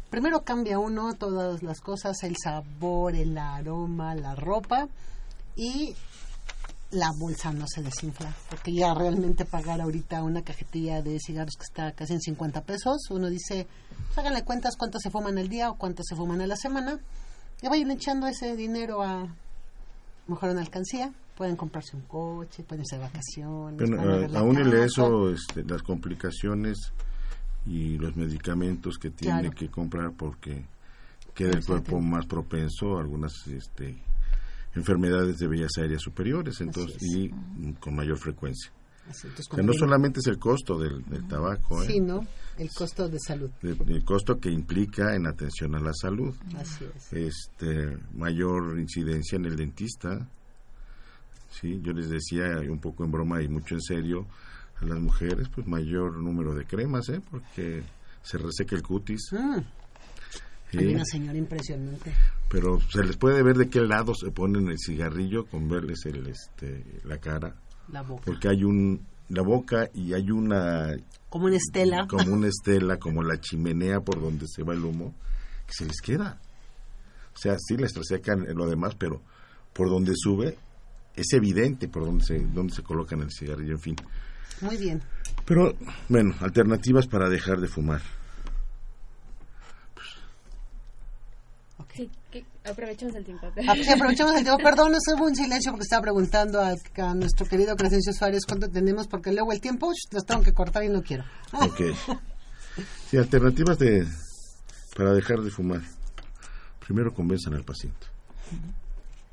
Primero 0.10 0.42
cambia 0.42 0.80
uno 0.80 1.14
todas 1.14 1.62
las 1.62 1.82
cosas, 1.82 2.24
el 2.24 2.36
sabor, 2.42 3.16
el 3.16 3.38
aroma, 3.38 4.16
la 4.16 4.36
ropa 4.36 4.88
y 5.56 5.94
la 6.92 7.12
bolsa 7.20 7.52
no 7.52 7.66
se 7.68 7.84
desinfla, 7.84 8.34
porque 8.50 8.74
ya 8.74 8.94
realmente 8.96 9.46
pagar 9.46 9.82
ahorita 9.82 10.24
una 10.24 10.42
cajetilla 10.42 11.04
de 11.04 11.20
cigarros 11.20 11.56
que 11.56 11.66
está 11.66 11.92
casi 11.92 12.14
en 12.14 12.22
50 12.22 12.62
pesos, 12.64 13.12
uno 13.12 13.30
dice, 13.30 13.68
pues 14.08 14.18
háganle 14.18 14.44
cuentas 14.44 14.76
cuántos 14.76 15.04
se 15.04 15.12
fuman 15.12 15.38
al 15.38 15.50
día 15.50 15.70
o 15.70 15.76
cuántos 15.76 16.08
se 16.10 16.16
fuman 16.16 16.42
a 16.42 16.48
la 16.48 16.56
semana, 16.56 16.98
y 17.62 17.68
vayan 17.68 17.92
echando 17.92 18.26
ese 18.26 18.56
dinero 18.56 19.04
a 19.04 19.28
mejor 20.28 20.50
una 20.50 20.62
alcancía, 20.62 21.14
pueden 21.38 21.56
comprarse 21.56 21.96
un 21.96 22.04
coche, 22.04 22.64
pueden 22.64 22.82
irse 22.84 22.98
de 22.98 23.04
vacaciones. 23.04 23.78
Bueno, 23.78 23.98
pueden 23.98 24.12
a, 24.12 24.18
ver 24.18 24.32
la 24.32 24.40
a 24.40 24.44
únele 24.44 24.72
casa. 24.72 24.86
eso 24.86 25.30
este, 25.30 25.64
las 25.64 25.84
complicaciones 25.84 26.92
y 27.66 27.98
los 27.98 28.16
medicamentos 28.16 28.98
que 28.98 29.10
tiene 29.12 29.42
Claro. 29.42 29.56
que 29.56 29.70
comprar 29.70 30.12
porque 30.14 30.66
queda 31.36 31.52
el 31.58 31.66
cuerpo 31.66 32.00
más 32.02 32.26
propenso 32.26 32.98
a 32.98 33.02
algunas 33.02 33.34
este, 33.48 33.96
enfermedades 34.76 35.38
de 35.38 35.48
vías 35.48 35.72
aéreas 35.78 36.02
superiores 36.02 36.60
entonces 36.62 36.98
es. 37.02 37.04
y 37.16 37.30
con 37.80 37.96
mayor 37.96 38.18
frecuencia. 38.18 38.72
Así, 39.10 39.28
entonces, 39.28 39.40
O 39.48 39.50
sea, 39.50 39.56
cuando 39.56 39.74
no 39.74 39.80
solamente 39.80 40.20
es 40.20 40.28
el 40.28 40.38
costo 40.38 40.78
del, 40.78 41.04
del 41.06 41.28
tabaco, 41.28 41.82
¿eh? 41.84 41.88
sino 41.88 42.28
el 42.58 42.70
costo 42.70 43.08
de 43.10 43.18
salud. 43.20 43.50
el, 43.64 43.78
el 43.88 44.04
costo 44.04 44.38
que 44.40 44.52
implica 44.52 45.16
en 45.16 45.26
atención 45.26 45.76
a 45.76 45.80
la 45.80 45.94
salud. 45.94 46.36
Así 46.56 46.86
es. 46.96 47.14
este 47.14 47.98
mayor 48.14 48.78
incidencia 48.80 49.38
en 49.38 49.46
el 49.46 49.56
dentista. 49.56 50.28
Sí, 51.50 51.80
yo 51.82 51.94
les 51.94 52.10
decía 52.10 52.60
un 52.70 52.80
poco 52.80 53.04
en 53.04 53.12
broma 53.12 53.42
y 53.42 53.48
mucho 53.48 53.74
en 53.74 53.82
serio 53.82 54.28
a 54.82 54.86
las 54.86 55.00
mujeres, 55.00 55.50
pues 55.54 55.68
mayor 55.68 56.18
número 56.18 56.54
de 56.56 56.66
cremas, 56.66 57.10
¿eh? 57.10 57.22
Porque 57.30 57.84
se 58.22 58.38
reseca 58.38 58.76
el 58.76 58.84
cutis. 58.84 59.22
¿sí? 59.30 60.78
hay 60.78 60.94
una 60.94 61.06
señora 61.06 61.38
impresionante. 61.38 62.14
Pero 62.50 62.80
se 62.80 63.04
les 63.04 63.18
puede 63.18 63.42
ver 63.44 63.58
de 63.58 63.70
qué 63.70 63.82
lado 63.82 64.14
se 64.14 64.32
ponen 64.32 64.68
el 64.70 64.78
cigarrillo 64.78 65.46
con 65.46 65.68
verles 65.68 66.06
el, 66.06 66.28
este, 66.28 66.84
la 67.04 67.18
cara, 67.18 67.56
La 67.92 68.02
boca. 68.04 68.24
porque 68.26 68.50
hay 68.50 68.64
un 68.64 69.06
la 69.30 69.44
boca 69.44 69.88
y 69.94 70.14
hay 70.14 70.32
una 70.32 70.96
Como 71.30 71.46
una 71.46 71.58
estela. 71.58 72.08
como 72.08 72.34
una 72.34 72.48
estela, 72.48 72.98
como 72.98 73.22
la 73.22 73.40
chimenea 73.40 74.00
por 74.00 74.20
donde 74.20 74.48
se 74.48 74.64
va 74.64 74.74
el 74.74 74.84
humo, 74.84 75.14
que 75.68 75.74
se 75.74 75.86
les 75.86 76.02
queda. 76.02 76.40
O 77.36 77.38
sea, 77.38 77.56
sí 77.60 77.78
les 77.78 77.94
resecan 77.96 78.46
lo 78.56 78.68
demás, 78.68 78.96
pero 78.96 79.22
por 79.74 79.88
donde 79.90 80.14
sube 80.16 80.58
es 81.16 81.32
evidente 81.34 81.88
por 81.88 82.06
donde 82.06 82.24
se, 82.24 82.40
donde 82.40 82.74
se 82.74 82.82
colocan 82.82 83.22
el 83.22 83.32
cigarrillo, 83.32 83.74
en 83.74 83.80
fin. 83.80 83.96
Muy 84.62 84.78
bien. 84.78 85.02
Pero, 85.46 85.74
bueno, 86.10 86.36
alternativas 86.42 87.08
para 87.08 87.30
dejar 87.30 87.60
de 87.60 87.68
fumar. 87.68 88.02
Sí, 91.96 92.10
que 92.32 92.46
aprovechemos 92.64 93.14
el 93.16 93.26
tiempo. 93.26 93.52
Ah, 93.68 93.74
sí, 93.76 93.90
aprovechamos 93.92 94.34
el 94.36 94.44
tiempo. 94.44 94.64
Perdón, 94.64 94.94
no 94.94 94.98
hubo 95.18 95.26
un 95.26 95.36
silencio 95.36 95.72
porque 95.72 95.84
estaba 95.84 96.04
preguntando 96.04 96.62
a, 96.62 96.70
a 96.70 97.14
nuestro 97.14 97.46
querido 97.46 97.76
Crescencio 97.76 98.14
Suárez 98.14 98.46
cuánto 98.48 98.70
tenemos, 98.70 99.08
porque 99.08 99.34
luego 99.34 99.52
el 99.52 99.60
tiempo 99.60 99.92
los 100.12 100.26
tengo 100.26 100.42
que 100.42 100.54
cortar 100.54 100.84
y 100.86 100.90
no 100.90 101.02
quiero. 101.02 101.26
Ah, 101.52 101.66
Ok. 101.66 101.82
Sí, 103.10 103.18
alternativas 103.18 103.78
de 103.80 104.08
para 104.96 105.12
dejar 105.14 105.42
de 105.42 105.50
fumar. 105.50 105.82
Primero 106.86 107.14
convenzan 107.14 107.54
al 107.56 107.66
paciente. 107.66 108.08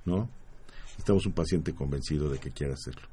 ¿No? 0.04 0.28
Estamos 0.98 1.24
un 1.26 1.32
paciente 1.32 1.72
convencido 1.72 2.28
de 2.30 2.38
que 2.40 2.50
quiere 2.50 2.72
hacerlo. 2.72 3.06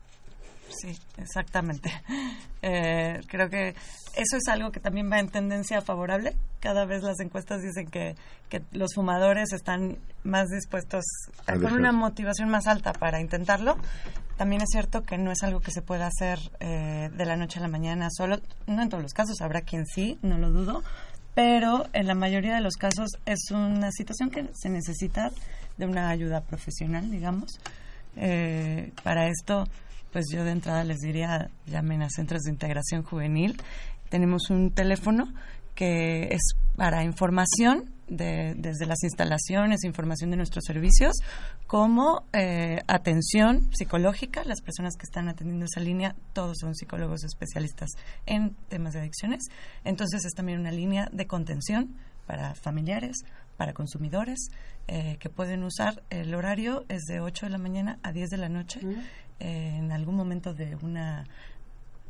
Sí, 0.81 0.97
exactamente. 1.17 1.91
Eh, 2.65 3.19
creo 3.27 3.49
que 3.49 3.75
eso 4.15 4.37
es 4.37 4.47
algo 4.47 4.71
que 4.71 4.79
también 4.79 5.11
va 5.11 5.19
en 5.19 5.27
tendencia 5.27 5.81
favorable. 5.81 6.33
Cada 6.61 6.85
vez 6.85 7.03
las 7.03 7.19
encuestas 7.19 7.61
dicen 7.61 7.87
que, 7.87 8.15
que 8.47 8.61
los 8.71 8.93
fumadores 8.95 9.51
están 9.51 9.97
más 10.23 10.47
dispuestos, 10.47 11.03
con 11.45 11.73
una 11.73 11.91
motivación 11.91 12.47
más 12.47 12.67
alta 12.67 12.93
para 12.93 13.19
intentarlo. 13.19 13.75
También 14.37 14.61
es 14.61 14.69
cierto 14.71 15.03
que 15.03 15.17
no 15.17 15.31
es 15.31 15.43
algo 15.43 15.59
que 15.59 15.71
se 15.71 15.81
pueda 15.81 16.07
hacer 16.07 16.39
eh, 16.61 17.09
de 17.13 17.25
la 17.25 17.35
noche 17.35 17.59
a 17.59 17.63
la 17.63 17.67
mañana 17.67 18.07
solo. 18.15 18.39
No 18.65 18.81
en 18.81 18.87
todos 18.87 19.03
los 19.03 19.13
casos, 19.13 19.41
habrá 19.41 19.63
quien 19.63 19.85
sí, 19.85 20.17
no 20.21 20.37
lo 20.37 20.49
dudo. 20.49 20.83
Pero 21.35 21.87
en 21.91 22.07
la 22.07 22.15
mayoría 22.15 22.55
de 22.55 22.61
los 22.61 22.75
casos 22.75 23.09
es 23.25 23.51
una 23.51 23.91
situación 23.91 24.29
que 24.29 24.47
se 24.53 24.69
necesita 24.69 25.31
de 25.77 25.85
una 25.85 26.09
ayuda 26.09 26.41
profesional, 26.41 27.11
digamos. 27.11 27.59
Eh, 28.15 28.91
para 29.03 29.27
esto, 29.27 29.65
pues 30.13 30.25
yo 30.31 30.43
de 30.45 30.51
entrada 30.51 30.83
les 30.85 30.99
diría, 30.99 31.49
llamen 31.65 32.01
a 32.03 32.09
Centros 32.09 32.43
de 32.43 32.51
Integración 32.51 33.03
Juvenil. 33.03 33.59
Tenemos 34.09 34.49
un 34.49 34.71
teléfono 34.71 35.25
que 35.75 36.27
es 36.31 36.53
para 36.75 37.03
información 37.03 37.89
de- 38.07 38.53
desde 38.55 38.85
las 38.85 39.01
instalaciones, 39.03 39.83
información 39.83 40.29
de 40.29 40.37
nuestros 40.37 40.63
servicios, 40.65 41.13
como 41.65 42.25
eh, 42.33 42.81
atención 42.87 43.69
psicológica. 43.73 44.43
Las 44.43 44.61
personas 44.61 44.95
que 44.95 45.03
están 45.05 45.29
atendiendo 45.29 45.65
esa 45.65 45.79
línea, 45.79 46.15
todos 46.33 46.57
son 46.59 46.75
psicólogos 46.75 47.23
especialistas 47.23 47.89
en 48.27 48.55
temas 48.69 48.93
de 48.93 48.99
adicciones. 48.99 49.45
Entonces 49.83 50.25
es 50.25 50.33
también 50.33 50.59
una 50.59 50.71
línea 50.71 51.09
de 51.11 51.25
contención 51.25 51.95
para 52.27 52.53
familiares, 52.55 53.17
para 53.57 53.73
consumidores, 53.73 54.49
eh, 54.87 55.17
que 55.19 55.29
pueden 55.29 55.63
usar. 55.63 56.03
El 56.09 56.35
horario 56.35 56.85
es 56.89 57.03
de 57.03 57.19
8 57.19 57.45
de 57.47 57.51
la 57.51 57.57
mañana 57.57 57.99
a 58.03 58.11
10 58.11 58.29
de 58.29 58.37
la 58.37 58.49
noche. 58.49 58.79
Eh, 59.39 59.75
en 59.77 59.91
algún 59.91 60.15
momento 60.15 60.53
de 60.53 60.75
una 60.81 61.25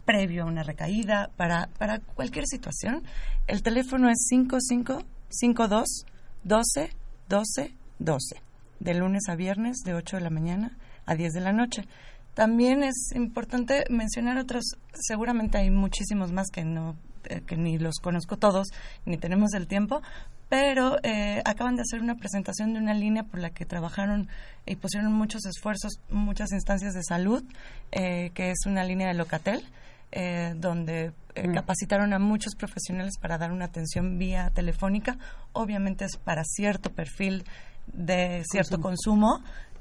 previo 0.05 0.43
a 0.43 0.45
una 0.45 0.63
recaída, 0.63 1.29
para, 1.37 1.69
para 1.77 1.99
cualquier 1.99 2.45
situación. 2.45 3.03
El 3.47 3.63
teléfono 3.63 4.09
es 4.09 4.25
5552 4.27 6.05
12 6.43 6.89
12 7.29 7.73
12, 7.99 8.35
de 8.79 8.93
lunes 8.93 9.23
a 9.29 9.35
viernes, 9.35 9.77
de 9.85 9.93
8 9.93 10.17
de 10.17 10.23
la 10.23 10.29
mañana 10.29 10.77
a 11.05 11.15
10 11.15 11.33
de 11.33 11.41
la 11.41 11.53
noche. 11.53 11.85
También 12.33 12.83
es 12.83 13.11
importante 13.15 13.85
mencionar 13.89 14.37
otros, 14.37 14.75
seguramente 14.93 15.57
hay 15.57 15.69
muchísimos 15.69 16.31
más 16.31 16.49
que 16.49 16.65
no 16.65 16.95
eh, 17.25 17.41
que 17.45 17.55
ni 17.55 17.77
los 17.77 17.99
conozco 17.99 18.37
todos, 18.37 18.67
ni 19.05 19.17
tenemos 19.17 19.53
el 19.53 19.67
tiempo, 19.67 20.01
pero 20.53 20.97
eh, 21.01 21.41
acaban 21.45 21.75
de 21.75 21.81
hacer 21.81 21.99
una 21.99 22.13
presentación 22.13 22.73
de 22.73 22.79
una 22.79 22.93
línea 22.93 23.23
por 23.23 23.39
la 23.39 23.49
que 23.49 23.65
trabajaron 23.65 24.29
y 24.67 24.75
pusieron 24.75 25.11
muchos 25.11 25.47
esfuerzos, 25.47 25.93
muchas 26.11 26.51
instancias 26.51 26.93
de 26.93 27.01
salud, 27.01 27.43
eh, 27.91 28.29
que 28.35 28.51
es 28.51 28.67
una 28.67 28.83
línea 28.83 29.07
de 29.07 29.15
Locatel, 29.15 29.65
eh, 30.11 30.53
donde 30.55 31.11
eh, 31.33 31.51
capacitaron 31.51 32.13
a 32.13 32.19
muchos 32.19 32.53
profesionales 32.53 33.13
para 33.19 33.39
dar 33.39 33.51
una 33.51 33.65
atención 33.65 34.19
vía 34.19 34.51
telefónica. 34.53 35.17
Obviamente 35.53 36.05
es 36.05 36.17
para 36.17 36.43
cierto 36.43 36.91
perfil 36.91 37.45
de 37.87 38.43
cierto 38.45 38.79
consumo, 38.79 39.39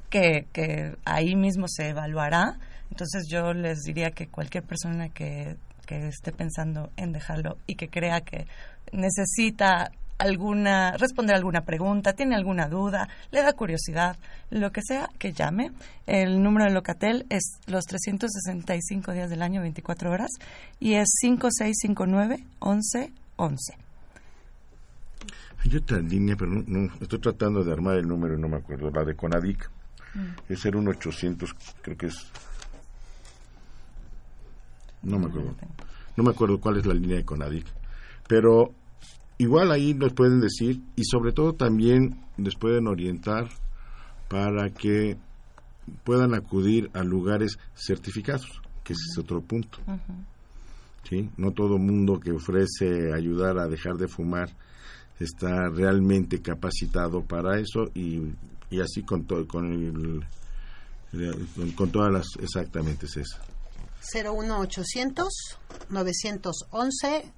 que, 0.08 0.46
que 0.54 0.96
ahí 1.04 1.36
mismo 1.36 1.66
se 1.68 1.90
evaluará. 1.90 2.58
Entonces 2.90 3.26
yo 3.30 3.52
les 3.52 3.80
diría 3.80 4.12
que 4.12 4.28
cualquier 4.28 4.64
persona 4.64 5.10
que, 5.10 5.54
que 5.84 6.08
esté 6.08 6.32
pensando 6.32 6.88
en 6.96 7.12
dejarlo 7.12 7.58
y 7.66 7.74
que 7.74 7.88
crea 7.90 8.22
que 8.22 8.46
necesita 8.90 9.90
alguna 10.22 10.96
responder 10.96 11.34
alguna 11.34 11.64
pregunta, 11.64 12.12
tiene 12.12 12.36
alguna 12.36 12.68
duda, 12.68 13.08
le 13.30 13.42
da 13.42 13.52
curiosidad, 13.52 14.16
lo 14.50 14.70
que 14.70 14.80
sea, 14.82 15.08
que 15.18 15.32
llame. 15.32 15.72
El 16.06 16.42
número 16.42 16.66
de 16.66 16.72
Locatel 16.72 17.26
es 17.28 17.58
los 17.66 17.84
365 17.84 19.12
días 19.12 19.30
del 19.30 19.42
año, 19.42 19.60
24 19.60 20.10
horas, 20.10 20.30
y 20.78 20.94
es 20.94 21.08
5659 21.20 22.44
1111. 22.60 23.74
Hay 25.64 25.76
otra 25.76 25.98
línea, 25.98 26.36
pero 26.36 26.50
no, 26.50 26.64
no, 26.66 26.92
estoy 27.00 27.18
tratando 27.20 27.62
de 27.62 27.72
armar 27.72 27.96
el 27.96 28.06
número 28.06 28.34
y 28.34 28.40
no 28.40 28.48
me 28.48 28.56
acuerdo. 28.56 28.90
La 28.90 29.04
de 29.04 29.14
Conadic. 29.14 29.70
Es 30.48 30.64
el 30.66 30.76
1800, 30.76 31.54
creo 31.80 31.96
que 31.96 32.06
es. 32.06 32.16
No 35.02 35.18
me 35.18 35.26
acuerdo. 35.26 35.54
No 36.16 36.24
me 36.24 36.30
acuerdo 36.30 36.60
cuál 36.60 36.78
es 36.78 36.86
la 36.86 36.94
línea 36.94 37.16
de 37.16 37.24
Conadic. 37.24 37.66
Pero 38.28 38.74
igual 39.42 39.70
ahí 39.72 39.94
nos 39.94 40.12
pueden 40.12 40.40
decir 40.40 40.80
y 40.96 41.04
sobre 41.04 41.32
todo 41.32 41.52
también 41.54 42.20
les 42.36 42.54
pueden 42.56 42.86
orientar 42.86 43.48
para 44.28 44.70
que 44.70 45.16
puedan 46.04 46.34
acudir 46.34 46.90
a 46.94 47.02
lugares 47.02 47.58
certificados, 47.74 48.46
que 48.84 48.92
ese 48.92 49.02
es 49.12 49.18
otro 49.18 49.40
punto. 49.42 49.78
¿sí? 51.08 51.28
No 51.36 51.50
todo 51.52 51.78
mundo 51.78 52.18
que 52.20 52.32
ofrece 52.32 53.12
ayudar 53.14 53.58
a 53.58 53.66
dejar 53.66 53.94
de 53.96 54.08
fumar 54.08 54.48
está 55.20 55.68
realmente 55.68 56.40
capacitado 56.40 57.22
para 57.22 57.58
eso 57.60 57.84
y, 57.94 58.22
y 58.70 58.80
así 58.80 59.02
con, 59.02 59.24
to- 59.24 59.46
con, 59.46 59.72
el, 59.72 60.24
con, 61.54 61.70
con 61.72 61.90
todas 61.90 62.12
las 62.12 62.26
exactamente 62.40 63.06
es 63.06 63.16
eso. 63.18 63.36
01800 64.14 65.28
911 65.90 67.32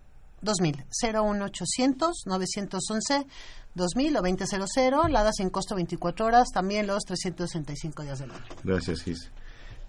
2000 0.45 0.85
01800 1.03 2.23
911 2.27 3.27
2000 3.75 4.17
o 4.17 4.23
2000 4.23 5.13
la 5.13 5.23
das 5.25 5.41
en 5.41 5.51
costo 5.51 5.75
24 5.75 6.27
horas 6.27 6.49
también 6.53 6.87
los 6.87 7.03
365 7.05 8.03
días 8.03 8.21
del 8.21 8.31
año 8.31 8.45
Gracias, 8.63 9.03
Gis. 9.03 9.31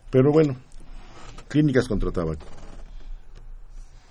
Pero 0.09 0.31
bueno, 0.31 0.55
clínicas 1.47 1.87
contra 1.87 2.11
tabaco. 2.11 2.45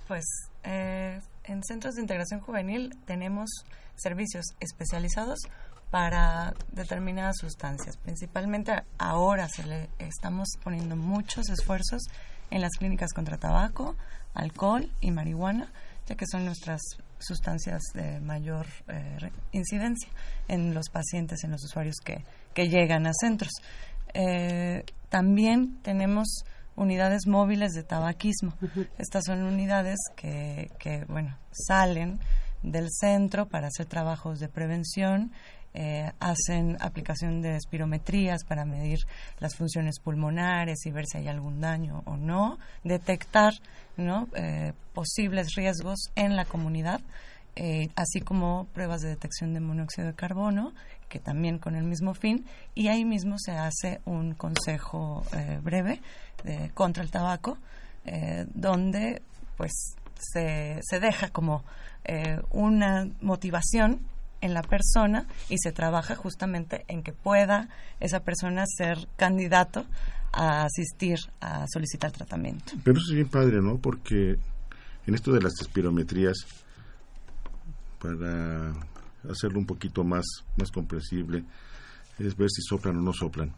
Pues 0.07 0.25
eh, 0.63 1.21
en 1.45 1.63
centros 1.65 1.95
de 1.95 2.03
integración 2.03 2.41
juvenil 2.41 2.97
tenemos 3.07 3.51
servicios 3.97 4.47
especializados 4.61 5.41
para 5.91 6.55
determinadas 6.73 7.37
sustancias. 7.39 7.97
Principalmente 7.97 8.83
ahora 8.99 9.49
se 9.49 9.65
le 9.65 9.89
estamos 9.99 10.49
poniendo 10.63 10.97
muchos 10.97 11.49
esfuerzos 11.49 12.03
en 12.51 12.61
las 12.61 12.73
clínicas 12.73 13.13
contra 13.13 13.39
tabaco, 13.39 13.97
alcohol 14.35 14.91
y 15.01 15.11
marihuana, 15.11 15.73
ya 16.07 16.15
que 16.15 16.27
son 16.27 16.45
nuestras 16.45 16.81
sustancias 17.19 17.83
de 17.95 18.21
mayor 18.21 18.67
eh, 18.89 19.31
incidencia 19.53 20.09
en 20.49 20.75
los 20.75 20.89
pacientes, 20.91 21.45
en 21.45 21.53
los 21.53 21.65
usuarios 21.65 21.97
que, 22.05 22.25
que 22.53 22.69
llegan 22.69 23.07
a 23.07 23.13
centros. 23.19 23.53
Eh, 24.13 24.85
también 25.09 25.79
tenemos 25.83 26.45
unidades 26.77 27.27
móviles 27.27 27.73
de 27.73 27.83
tabaquismo. 27.83 28.55
Estas 28.99 29.25
son 29.27 29.43
unidades 29.43 29.99
que, 30.17 30.71
que, 30.79 31.05
bueno, 31.07 31.39
salen 31.53 32.19
del 32.63 32.89
centro 32.91 33.47
para 33.47 33.69
hacer 33.69 33.87
trabajos 33.87 34.41
de 34.41 34.49
prevención, 34.49 35.33
eh, 35.75 36.13
hacen 36.21 36.77
aplicación 36.81 37.43
de 37.43 37.57
espirometrías 37.57 38.45
para 38.45 38.65
medir 38.65 39.01
las 39.41 39.57
funciones 39.57 39.99
pulmonares 39.99 40.87
y 40.87 40.91
ver 40.91 41.07
si 41.07 41.19
hay 41.19 41.29
algún 41.29 41.61
daño 41.61 42.03
o 42.07 42.17
no, 42.17 42.59
detectar 42.85 43.55
¿no? 43.97 44.29
Eh, 44.35 44.73
posibles 44.93 45.55
riesgos 45.55 46.11
en 46.15 46.37
la 46.37 46.45
comunidad, 46.45 47.01
eh, 47.57 47.89
así 47.97 48.21
como 48.21 48.67
pruebas 48.73 49.03
de 49.03 49.11
detección 49.11 49.55
de 49.55 49.61
monóxido 49.61 50.09
de 50.09 50.15
carbono, 50.15 50.73
que 51.09 51.19
también 51.21 51.59
con 51.59 51.77
el 51.77 51.85
mismo 51.85 52.15
fin, 52.15 52.45
y 52.75 52.89
ahí 52.89 53.05
mismo 53.05 53.37
se 53.39 53.53
hace 53.53 54.01
un 54.05 54.35
consejo 54.35 55.25
eh, 55.33 55.61
breve 55.63 56.01
contra 56.75 57.03
el 57.03 57.11
tabaco, 57.11 57.57
donde 58.53 59.23
pues 59.57 59.97
se, 60.19 60.79
se 60.83 61.01
deja 61.01 61.31
como 61.31 61.65
una 62.51 63.09
motivación 63.23 64.01
en 64.45 64.53
la 64.53 64.63
persona 64.63 65.27
y 65.49 65.57
se 65.59 65.73
trabaja 65.73 66.15
justamente 66.15 66.85
en 66.89 67.03
que 67.03 67.13
pueda 67.13 67.71
esa 67.99 68.21
persona 68.21 68.65
ser 68.67 69.09
candidato 69.17 69.87
a 70.33 70.65
asistir 70.65 71.19
a 71.41 71.65
solicitar 71.67 72.13
tratamiento. 72.13 72.75
Pero 72.85 72.99
eso 72.99 73.07
es 73.11 73.15
bien 73.15 73.29
padre, 73.29 73.63
¿no? 73.63 73.79
Porque 73.79 74.37
en 75.07 75.15
esto 75.15 75.33
de 75.33 75.41
las 75.41 75.55
espirometrías, 75.61 76.37
para 77.99 78.75
hacerlo 79.31 79.61
un 79.61 79.67
poquito 79.67 80.05
más, 80.05 80.27
más 80.59 80.71
comprensible, 80.71 81.43
es 82.19 82.37
ver 82.37 82.51
si 82.51 82.61
soplan 82.61 82.99
o 82.99 83.01
no 83.01 83.13
soplan. 83.15 83.51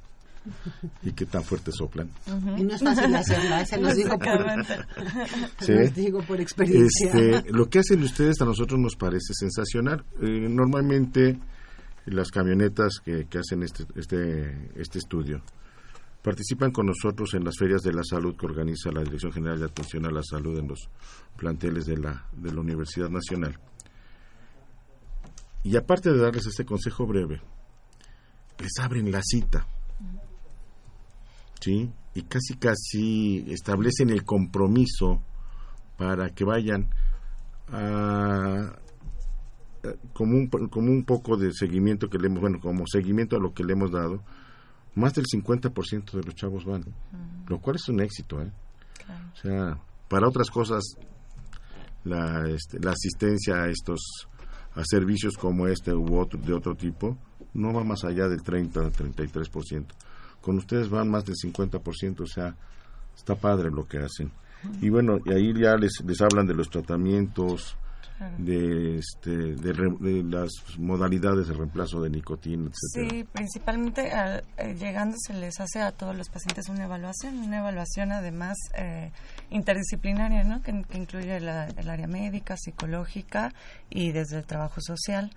Y 1.02 1.12
qué 1.12 1.26
tan 1.26 1.42
fuerte 1.42 1.70
soplan. 1.72 2.10
y 2.56 2.62
no 2.62 2.74
es 2.74 2.82
fácil 2.82 3.14
hacerla 3.14 3.64
se 3.64 3.80
los 3.80 3.94
digo 3.94 4.18
por, 4.18 5.94
digo 5.94 6.22
por 6.22 6.40
experiencia 6.40 7.10
Este, 7.12 7.52
lo 7.52 7.68
que 7.68 7.80
hacen 7.80 8.02
ustedes 8.02 8.40
a 8.40 8.44
nosotros 8.44 8.78
nos 8.78 8.96
parece 8.96 9.34
sensacional. 9.34 10.04
Eh, 10.20 10.48
normalmente 10.48 11.38
las 12.06 12.30
camionetas 12.30 13.00
que, 13.04 13.26
que 13.26 13.38
hacen 13.38 13.62
este, 13.62 13.84
este, 13.96 14.70
este 14.76 14.98
estudio 14.98 15.42
participan 16.26 16.72
con 16.72 16.86
nosotros 16.86 17.34
en 17.34 17.44
las 17.44 17.56
ferias 17.56 17.82
de 17.82 17.92
la 17.92 18.02
salud 18.02 18.36
que 18.36 18.46
organiza 18.46 18.90
la 18.90 19.04
Dirección 19.04 19.32
General 19.32 19.60
de 19.60 19.66
Atención 19.66 20.06
a 20.06 20.10
la 20.10 20.22
Salud 20.24 20.58
en 20.58 20.66
los 20.66 20.88
planteles 21.36 21.86
de 21.86 21.96
la, 21.98 22.26
de 22.32 22.52
la 22.52 22.60
Universidad 22.60 23.08
Nacional. 23.08 23.56
Y 25.62 25.76
aparte 25.76 26.10
de 26.10 26.18
darles 26.18 26.46
este 26.46 26.64
consejo 26.64 27.06
breve, 27.06 27.40
les 28.58 28.72
abren 28.80 29.12
la 29.12 29.20
cita. 29.22 29.68
¿Sí? 31.60 31.90
Y 32.14 32.22
casi 32.22 32.56
casi 32.56 33.44
establecen 33.48 34.10
el 34.10 34.24
compromiso 34.24 35.22
para 35.96 36.30
que 36.30 36.44
vayan 36.44 36.88
a 37.68 38.78
como 40.12 40.36
un, 40.36 40.48
como 40.48 40.90
un 40.90 41.04
poco 41.04 41.36
de 41.36 41.52
seguimiento 41.52 42.08
que 42.08 42.18
le 42.18 42.26
hemos, 42.26 42.40
bueno, 42.40 42.60
como 42.60 42.86
seguimiento 42.86 43.36
a 43.36 43.40
lo 43.40 43.52
que 43.52 43.64
le 43.64 43.74
hemos 43.74 43.92
dado, 43.92 44.22
más 44.94 45.14
del 45.14 45.26
50% 45.26 46.12
de 46.12 46.22
los 46.22 46.34
chavos 46.34 46.64
van, 46.64 46.84
lo 47.48 47.60
cual 47.60 47.76
es 47.76 47.88
un 47.88 48.00
éxito, 48.00 48.40
¿eh? 48.40 48.50
Claro. 49.04 49.24
O 49.32 49.36
sea, 49.36 49.78
para 50.08 50.28
otras 50.28 50.50
cosas, 50.50 50.82
la, 52.04 52.48
este, 52.48 52.78
la 52.80 52.92
asistencia 52.92 53.62
a 53.62 53.68
estos, 53.68 54.00
a 54.74 54.82
servicios 54.84 55.36
como 55.36 55.66
este 55.66 55.92
u 55.92 56.18
otro, 56.18 56.40
de 56.40 56.54
otro 56.54 56.74
tipo, 56.74 57.18
no 57.54 57.72
va 57.72 57.84
más 57.84 58.04
allá 58.04 58.28
del 58.28 58.42
30 58.42 58.80
o 58.80 58.90
33%. 58.90 59.86
Con 60.46 60.58
ustedes 60.58 60.88
van 60.88 61.08
más 61.10 61.24
del 61.24 61.34
50%, 61.34 62.20
o 62.20 62.26
sea, 62.26 62.54
está 63.16 63.34
padre 63.34 63.68
lo 63.72 63.88
que 63.88 63.98
hacen. 63.98 64.30
Y 64.80 64.90
bueno, 64.90 65.18
y 65.24 65.32
ahí 65.32 65.52
ya 65.60 65.74
les, 65.76 66.00
les 66.06 66.20
hablan 66.20 66.46
de 66.46 66.54
los 66.54 66.70
tratamientos, 66.70 67.76
de, 68.38 68.98
este, 68.98 69.30
de, 69.56 69.72
re- 69.72 69.96
de 69.98 70.22
las 70.22 70.50
modalidades 70.78 71.48
de 71.48 71.54
reemplazo 71.54 72.00
de 72.00 72.10
nicotina, 72.10 72.70
etcétera. 72.70 73.10
Sí, 73.10 73.24
principalmente 73.32 74.10
al- 74.12 74.44
eh, 74.56 74.74
llegando 74.78 75.16
se 75.18 75.34
les 75.34 75.58
hace 75.60 75.82
a 75.82 75.90
todos 75.90 76.16
los 76.16 76.28
pacientes 76.30 76.68
una 76.68 76.84
evaluación, 76.84 77.36
una 77.38 77.58
evaluación 77.58 78.12
además 78.12 78.56
eh, 78.78 79.10
interdisciplinaria, 79.50 80.44
¿no? 80.44 80.62
Que, 80.62 80.80
que 80.88 80.96
incluye 80.98 81.40
la- 81.40 81.66
el 81.66 81.90
área 81.90 82.06
médica, 82.06 82.56
psicológica 82.56 83.52
y 83.90 84.12
desde 84.12 84.38
el 84.38 84.46
trabajo 84.46 84.80
social. 84.80 85.30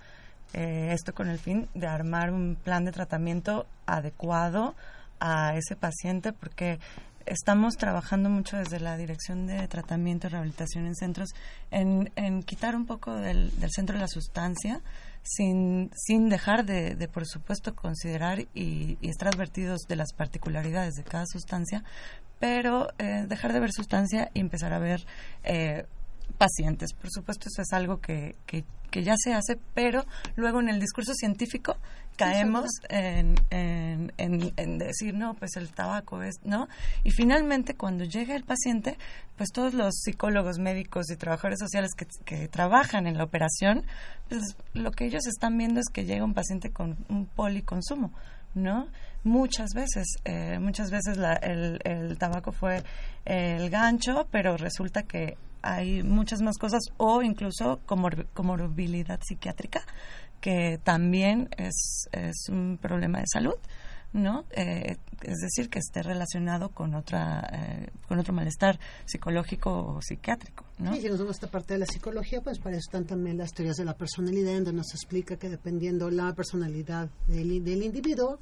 Eh, 0.53 0.91
esto 0.93 1.13
con 1.13 1.29
el 1.29 1.37
fin 1.39 1.67
de 1.75 1.87
armar 1.87 2.31
un 2.31 2.55
plan 2.55 2.85
de 2.85 2.91
tratamiento 2.91 3.65
adecuado 3.85 4.75
a 5.19 5.55
ese 5.55 5.75
paciente 5.75 6.33
porque 6.33 6.79
estamos 7.25 7.75
trabajando 7.75 8.29
mucho 8.29 8.57
desde 8.57 8.79
la 8.79 8.97
Dirección 8.97 9.45
de 9.45 9.67
Tratamiento 9.67 10.27
y 10.27 10.29
Rehabilitación 10.31 10.87
en 10.87 10.95
Centros 10.95 11.29
en, 11.71 12.11
en 12.15 12.43
quitar 12.43 12.75
un 12.75 12.85
poco 12.85 13.15
del, 13.15 13.57
del 13.59 13.69
centro 13.71 13.97
la 13.97 14.07
sustancia 14.07 14.81
sin, 15.21 15.91
sin 15.95 16.29
dejar 16.29 16.65
de, 16.65 16.95
de, 16.95 17.07
por 17.07 17.27
supuesto, 17.27 17.75
considerar 17.75 18.39
y, 18.53 18.97
y 19.01 19.09
estar 19.09 19.27
advertidos 19.27 19.81
de 19.87 19.95
las 19.95 20.13
particularidades 20.13 20.95
de 20.95 21.03
cada 21.03 21.25
sustancia, 21.27 21.83
pero 22.39 22.87
eh, 22.97 23.25
dejar 23.27 23.53
de 23.53 23.59
ver 23.59 23.71
sustancia 23.71 24.31
y 24.33 24.39
empezar 24.39 24.73
a 24.73 24.79
ver 24.79 25.05
eh, 25.43 25.85
pacientes. 26.37 26.93
Por 26.93 27.09
supuesto, 27.11 27.47
eso 27.49 27.61
es 27.61 27.73
algo 27.73 27.99
que, 27.99 28.35
que, 28.45 28.63
que 28.91 29.03
ya 29.03 29.15
se 29.17 29.33
hace, 29.33 29.57
pero 29.73 30.05
luego 30.35 30.59
en 30.61 30.69
el 30.69 30.79
discurso 30.79 31.13
científico 31.13 31.77
caemos 32.17 32.65
en, 32.89 33.35
en, 33.49 34.11
en- 34.17 34.53
en 34.57 34.77
decir, 34.77 35.13
no, 35.13 35.35
pues 35.35 35.55
el 35.55 35.69
tabaco 35.71 36.21
es, 36.21 36.35
¿no? 36.43 36.67
Y 37.03 37.11
finalmente, 37.11 37.75
cuando 37.75 38.03
llega 38.03 38.35
el 38.35 38.43
paciente, 38.43 38.97
pues 39.37 39.49
todos 39.53 39.73
los 39.73 39.95
psicólogos, 40.01 40.59
médicos 40.59 41.09
y 41.11 41.15
trabajadores 41.15 41.59
sociales 41.59 41.91
que, 41.95 42.05
que 42.25 42.47
trabajan 42.49 43.07
en 43.07 43.17
la 43.17 43.23
operación, 43.23 43.83
pues 44.27 44.41
lo 44.73 44.91
que 44.91 45.05
ellos 45.05 45.25
están 45.27 45.57
viendo 45.57 45.79
es 45.79 45.87
que 45.93 46.03
llega 46.05 46.25
un 46.25 46.33
paciente 46.33 46.71
con 46.71 46.97
un 47.07 47.25
policonsumo, 47.25 48.11
¿no? 48.53 48.87
Muchas 49.23 49.69
veces, 49.73 50.05
eh, 50.25 50.59
muchas 50.59 50.91
veces 50.91 51.15
la- 51.17 51.35
el, 51.35 51.79
el 51.85 52.17
tabaco 52.17 52.51
fue 52.51 52.83
el 53.25 53.69
gancho, 53.69 54.27
pero 54.31 54.57
resulta 54.57 55.03
que 55.03 55.37
hay 55.61 56.03
muchas 56.03 56.41
más 56.41 56.57
cosas 56.57 56.81
o 56.97 57.21
incluso 57.21 57.79
comor- 57.85 58.27
comorbilidad 58.33 59.19
psiquiátrica 59.21 59.81
que 60.41 60.79
también 60.83 61.49
es, 61.57 62.07
es 62.11 62.47
un 62.49 62.77
problema 62.81 63.19
de 63.19 63.25
salud, 63.27 63.55
¿no? 64.13 64.45
Eh, 64.51 64.95
es 65.21 65.37
decir, 65.37 65.69
que 65.69 65.79
esté 65.79 66.01
relacionado 66.01 66.69
con 66.69 66.95
otra 66.95 67.41
eh, 67.51 67.91
con 68.07 68.19
otro 68.19 68.33
malestar 68.33 68.79
psicológico 69.05 69.69
o 69.71 70.01
psiquiátrico, 70.01 70.63
¿no? 70.77 70.95
Y 70.95 71.01
si 71.01 71.09
nos 71.09 71.19
vamos 71.19 71.35
a 71.35 71.37
esta 71.37 71.51
parte 71.51 71.73
de 71.73 71.79
la 71.79 71.85
psicología, 71.85 72.41
pues 72.41 72.57
para 72.57 72.77
eso 72.77 72.87
están 72.87 73.05
también 73.05 73.37
las 73.37 73.51
teorías 73.53 73.75
de 73.75 73.85
la 73.85 73.95
personalidad, 73.95 74.53
donde 74.53 74.73
nos 74.73 74.93
explica 74.93 75.35
que 75.35 75.49
dependiendo 75.49 76.09
la 76.09 76.33
personalidad 76.33 77.09
del, 77.27 77.63
del 77.63 77.83
individuo, 77.83 78.39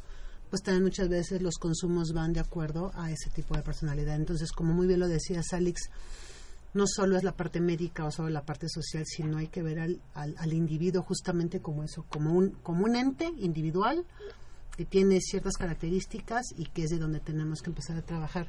pues 0.51 0.61
también 0.61 0.83
muchas 0.83 1.09
veces 1.09 1.41
los 1.41 1.55
consumos 1.57 2.13
van 2.13 2.31
de 2.31 2.39
acuerdo 2.39 2.91
a 2.93 3.11
ese 3.11 3.29
tipo 3.31 3.55
de 3.57 3.63
personalidad. 3.63 4.15
Entonces, 4.15 4.51
como 4.51 4.73
muy 4.73 4.87
bien 4.87 4.99
lo 4.99 5.07
decías, 5.07 5.51
Alex, 5.51 5.89
no 6.73 6.85
solo 6.87 7.17
es 7.17 7.23
la 7.23 7.31
parte 7.31 7.59
médica 7.59 8.05
o 8.05 8.11
solo 8.11 8.29
la 8.29 8.43
parte 8.43 8.67
social, 8.69 9.03
sino 9.05 9.37
hay 9.37 9.47
que 9.47 9.63
ver 9.63 9.79
al, 9.79 9.99
al, 10.13 10.35
al 10.37 10.53
individuo 10.53 11.01
justamente 11.01 11.59
como 11.61 11.83
eso, 11.83 12.05
como 12.09 12.33
un, 12.33 12.51
como 12.63 12.85
un 12.85 12.95
ente 12.95 13.31
individual 13.39 14.05
que 14.75 14.85
tiene 14.85 15.19
ciertas 15.21 15.53
características 15.57 16.43
y 16.55 16.65
que 16.65 16.83
es 16.83 16.89
de 16.91 16.99
donde 16.99 17.19
tenemos 17.19 17.61
que 17.61 17.69
empezar 17.71 17.97
a 17.97 18.01
trabajar. 18.03 18.45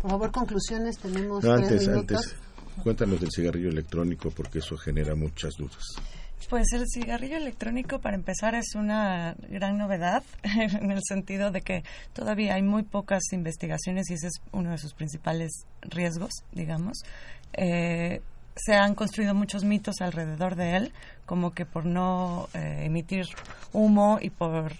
Por 0.00 0.10
favor, 0.10 0.30
conclusiones, 0.32 0.96
tenemos 0.98 1.44
No, 1.44 1.56
tres 1.56 1.68
antes, 1.70 1.88
minutos. 1.88 2.26
antes, 2.26 2.82
cuéntanos 2.82 3.20
del 3.20 3.30
cigarrillo 3.30 3.68
electrónico 3.68 4.30
porque 4.30 4.60
eso 4.60 4.76
genera 4.78 5.14
muchas 5.14 5.54
dudas. 5.58 5.84
Pues 6.48 6.72
el 6.72 6.84
cigarrillo 6.86 7.38
electrónico, 7.38 7.98
para 7.98 8.14
empezar, 8.14 8.54
es 8.54 8.76
una 8.76 9.34
gran 9.48 9.78
novedad 9.78 10.22
en 10.44 10.92
el 10.92 11.00
sentido 11.02 11.50
de 11.50 11.60
que 11.60 11.82
todavía 12.12 12.54
hay 12.54 12.62
muy 12.62 12.84
pocas 12.84 13.32
investigaciones 13.32 14.08
y 14.10 14.14
ese 14.14 14.28
es 14.28 14.34
uno 14.52 14.70
de 14.70 14.78
sus 14.78 14.94
principales 14.94 15.66
riesgos, 15.82 16.30
digamos. 16.52 16.98
Eh, 17.52 18.22
se 18.54 18.74
han 18.74 18.94
construido 18.94 19.34
muchos 19.34 19.64
mitos 19.64 20.00
alrededor 20.00 20.54
de 20.54 20.76
él, 20.76 20.92
como 21.26 21.52
que 21.52 21.66
por 21.66 21.84
no 21.84 22.48
eh, 22.54 22.84
emitir 22.84 23.26
humo 23.72 24.18
y 24.20 24.30
por 24.30 24.72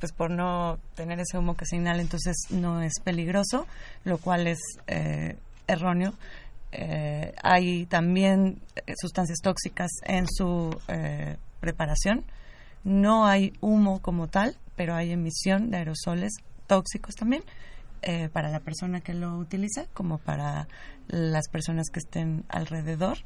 pues 0.00 0.12
por 0.12 0.30
no 0.30 0.78
tener 0.94 1.20
ese 1.20 1.36
humo 1.36 1.58
que 1.58 1.66
se 1.66 1.76
inhala, 1.76 2.00
entonces 2.00 2.34
no 2.48 2.80
es 2.80 2.94
peligroso, 3.04 3.66
lo 4.04 4.16
cual 4.16 4.46
es 4.46 4.58
eh, 4.86 5.36
erróneo. 5.66 6.14
Eh, 6.72 7.34
hay 7.42 7.86
también 7.86 8.60
eh, 8.76 8.94
sustancias 9.00 9.38
tóxicas 9.42 9.90
en 10.04 10.26
su 10.28 10.76
eh, 10.88 11.36
preparación. 11.60 12.24
No 12.84 13.26
hay 13.26 13.52
humo 13.60 14.00
como 14.00 14.28
tal, 14.28 14.56
pero 14.76 14.94
hay 14.94 15.12
emisión 15.12 15.70
de 15.70 15.78
aerosoles 15.78 16.32
tóxicos 16.66 17.14
también 17.14 17.42
eh, 18.02 18.28
para 18.32 18.50
la 18.50 18.60
persona 18.60 19.00
que 19.00 19.12
lo 19.12 19.36
utiliza 19.36 19.86
como 19.92 20.18
para 20.18 20.68
las 21.08 21.48
personas 21.48 21.88
que 21.92 21.98
estén 21.98 22.44
alrededor. 22.48 23.18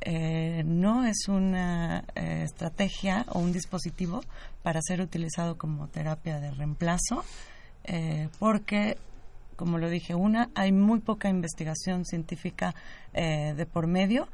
Eh, 0.00 0.62
no 0.66 1.06
es 1.06 1.28
una 1.28 2.04
estrategia 2.14 3.24
o 3.28 3.38
un 3.38 3.52
dispositivo 3.52 4.22
para 4.62 4.80
ser 4.82 5.00
utilizado 5.00 5.56
como 5.56 5.88
terapia 5.88 6.40
de 6.40 6.50
reemplazo, 6.50 7.24
porque 8.38 8.98
como 9.56 9.78
lo 9.78 9.88
dije, 9.90 10.14
una, 10.14 10.50
hay 10.54 10.72
muy 10.72 11.00
poca 11.00 11.28
investigación 11.28 12.04
científica 12.04 12.74
eh, 13.12 13.54
de 13.56 13.66
por 13.66 13.86
medio, 13.86 14.28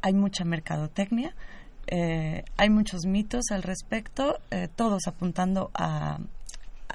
hay 0.00 0.12
mucha 0.14 0.44
mercadotecnia, 0.44 1.34
eh, 1.86 2.44
hay 2.56 2.70
muchos 2.70 3.04
mitos 3.06 3.46
al 3.50 3.62
respecto, 3.62 4.38
eh, 4.50 4.68
todos 4.74 5.06
apuntando 5.06 5.70
a, 5.74 6.18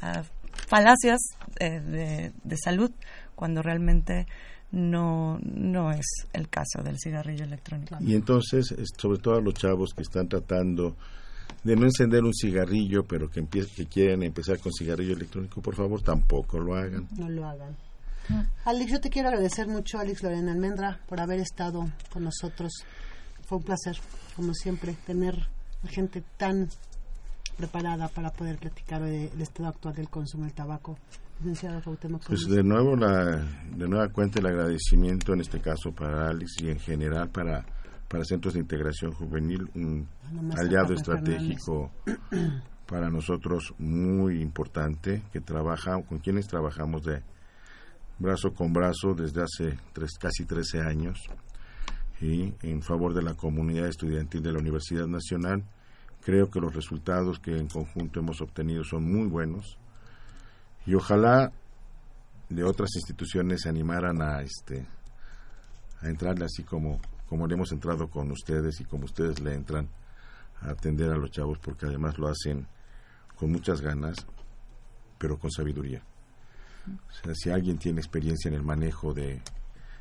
a 0.01 0.23
falacias 0.67 1.19
eh, 1.59 1.79
de, 1.79 2.31
de 2.43 2.57
salud, 2.57 2.91
cuando 3.35 3.61
realmente 3.61 4.25
no, 4.71 5.39
no 5.43 5.91
es 5.91 6.05
el 6.33 6.49
caso 6.49 6.81
del 6.83 6.97
cigarrillo 6.99 7.45
electrónico. 7.45 7.97
Y 8.01 8.15
entonces, 8.15 8.71
es- 8.71 8.89
sobre 8.97 9.19
todo 9.19 9.35
a 9.35 9.41
los 9.41 9.53
chavos 9.53 9.93
que 9.93 10.01
están 10.01 10.27
tratando 10.27 10.95
de 11.67 11.75
no 11.75 11.85
encender 11.85 12.23
un 12.23 12.33
cigarrillo, 12.33 13.03
pero 13.03 13.29
que, 13.29 13.41
empie- 13.43 13.67
que 13.75 13.85
quieren 13.85 14.23
empezar 14.23 14.57
con 14.59 14.71
cigarrillo 14.71 15.13
electrónico, 15.13 15.61
por 15.61 15.75
favor, 15.75 16.01
tampoco 16.01 16.57
lo 16.59 16.75
hagan. 16.75 17.07
no 17.17 17.29
lo 17.29 17.45
hagan. 17.45 17.75
Alex, 18.65 18.91
yo 18.91 18.99
te 18.99 19.09
quiero 19.09 19.29
agradecer 19.29 19.67
mucho, 19.67 19.99
Alex 19.99 20.23
Lorena 20.23 20.51
Almendra, 20.51 20.99
por 21.07 21.19
haber 21.19 21.39
estado 21.39 21.85
con 22.11 22.23
nosotros. 22.23 22.71
Fue 23.45 23.57
un 23.59 23.63
placer, 23.63 23.97
como 24.35 24.53
siempre, 24.53 24.95
tener 25.05 25.35
a 25.83 25.87
gente 25.87 26.23
tan 26.37 26.67
preparada 27.57 28.07
para 28.09 28.31
poder 28.31 28.57
platicar 28.57 29.01
de- 29.03 29.29
del 29.29 29.41
estado 29.41 29.69
actual 29.69 29.95
del 29.95 30.09
consumo 30.09 30.43
del 30.45 30.53
tabaco. 30.53 30.97
Licenciado 31.39 31.81
Pues 32.27 32.47
de 32.47 32.63
nuevo, 32.63 32.95
la, 32.95 33.37
de 33.75 33.87
nueva 33.87 34.09
cuenta, 34.09 34.39
el 34.39 34.47
agradecimiento 34.47 35.33
en 35.33 35.41
este 35.41 35.59
caso 35.59 35.91
para 35.91 36.29
Alex 36.29 36.55
y 36.63 36.69
en 36.69 36.79
general 36.79 37.29
para, 37.29 37.63
para 38.07 38.23
Centros 38.23 38.53
de 38.53 38.61
Integración 38.61 39.11
Juvenil, 39.11 39.69
un 39.75 40.07
Nomás 40.31 40.59
a 40.59 40.61
aliado 40.61 40.93
estratégico 40.93 41.91
para 42.87 43.09
nosotros 43.09 43.73
muy 43.77 44.41
importante, 44.41 45.23
que 45.31 45.41
trabaja, 45.41 46.01
con 46.03 46.19
quienes 46.19 46.47
trabajamos 46.47 47.03
de 47.03 47.21
brazo 48.19 48.51
con 48.53 48.73
brazo 48.73 49.13
desde 49.13 49.43
hace 49.43 49.77
tres, 49.93 50.11
casi 50.19 50.45
13 50.45 50.81
años 50.81 51.19
y 52.19 52.53
en 52.63 52.81
favor 52.81 53.13
de 53.13 53.21
la 53.21 53.35
comunidad 53.35 53.87
estudiantil 53.87 54.41
de 54.41 54.51
la 54.51 54.59
Universidad 54.59 55.05
Nacional. 55.05 55.63
Creo 56.23 56.49
que 56.49 56.59
los 56.59 56.73
resultados 56.73 57.39
que 57.39 57.57
en 57.57 57.67
conjunto 57.67 58.19
hemos 58.19 58.41
obtenido 58.41 58.83
son 58.83 59.03
muy 59.03 59.27
buenos 59.27 59.77
y 60.85 60.95
ojalá 60.95 61.51
de 62.49 62.63
otras 62.63 62.89
instituciones 62.95 63.61
se 63.61 63.69
animaran 63.69 64.21
a 64.21 64.41
este 64.41 64.85
a 66.01 66.07
entrarle 66.07 66.45
así 66.45 66.63
como 66.63 66.99
como 67.27 67.47
le 67.47 67.55
hemos 67.55 67.71
entrado 67.71 68.09
con 68.09 68.31
ustedes 68.31 68.79
y 68.81 68.85
como 68.85 69.05
ustedes 69.05 69.39
le 69.39 69.53
entran 69.53 69.87
a 70.61 70.71
atender 70.71 71.11
a 71.11 71.17
los 71.17 71.31
chavos 71.31 71.59
porque 71.59 71.85
además 71.85 72.17
lo 72.17 72.27
hacen 72.27 72.67
con 73.35 73.51
muchas 73.51 73.81
ganas 73.81 74.15
pero 75.17 75.37
con 75.37 75.51
sabiduría 75.51 76.01
o 76.87 77.11
sea, 77.23 77.33
si 77.35 77.49
alguien 77.49 77.77
tiene 77.77 77.99
experiencia 77.99 78.49
en 78.49 78.55
el 78.55 78.63
manejo 78.63 79.13
de 79.13 79.41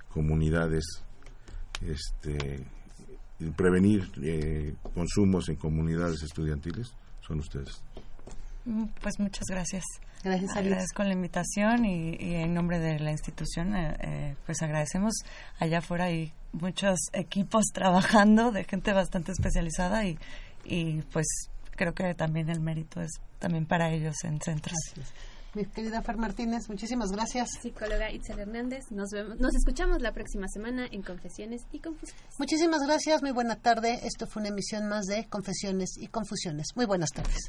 comunidades 0.09 0.85
este 1.83 2.65
en 3.39 3.53
prevenir 3.53 4.11
eh, 4.23 4.75
consumos 4.95 5.49
en 5.49 5.57
comunidades 5.57 6.23
estudiantiles 6.23 6.95
son 7.21 7.41
ustedes 7.41 7.83
Mm, 8.67 8.87
Pues 9.01 9.15
muchas 9.21 9.45
gracias. 9.49 9.85
Gracias, 10.25 10.51
Alex. 10.57 10.67
Agradezco 10.73 11.05
la 11.05 11.13
invitación 11.13 11.85
y, 11.85 12.17
y 12.19 12.35
en 12.35 12.53
nombre 12.53 12.81
de 12.81 12.99
la 12.99 13.13
institución, 13.13 13.77
eh, 13.77 13.97
eh, 14.01 14.37
pues 14.45 14.61
agradecemos. 14.61 15.15
Allá 15.61 15.79
afuera 15.79 16.07
hay 16.07 16.33
muchos 16.61 16.99
equipos 17.13 17.65
trabajando 17.73 18.51
de 18.51 18.65
gente 18.65 18.93
bastante 18.93 19.33
especializada 19.33 20.05
y, 20.05 20.19
y 20.65 21.03
pues 21.13 21.27
creo 21.77 21.95
que 21.95 22.15
también 22.15 22.49
el 22.49 22.61
mérito 22.61 23.01
es 23.01 23.13
también 23.39 23.67
para 23.67 23.93
ellos 23.93 24.17
en 24.25 24.41
centros. 24.41 24.77
Mi 25.57 25.65
querida 25.65 26.03
Fer 26.03 26.19
Martínez, 26.19 26.69
muchísimas 26.69 27.11
gracias. 27.11 27.49
Psicóloga 27.63 28.13
Itzel 28.13 28.41
Hernández. 28.41 28.91
Nos, 28.91 29.09
vemos, 29.11 29.41
nos 29.41 29.55
escuchamos 29.55 30.03
la 30.03 30.13
próxima 30.13 30.49
semana 30.49 30.87
en 30.91 31.01
Confesiones 31.01 31.63
y 31.73 31.81
Confusiones. 31.81 32.27
Muchísimas 32.39 32.83
gracias, 32.87 33.23
muy 33.23 33.31
buena 33.33 33.57
tarde. 33.57 34.01
Esto 34.03 34.27
fue 34.27 34.43
una 34.43 34.51
emisión 34.51 34.87
más 34.87 35.07
de 35.07 35.27
Confesiones 35.31 35.97
y 35.97 36.09
Confusiones. 36.09 36.67
Muy 36.75 36.85
buenas 36.85 37.09
tardes. 37.09 37.49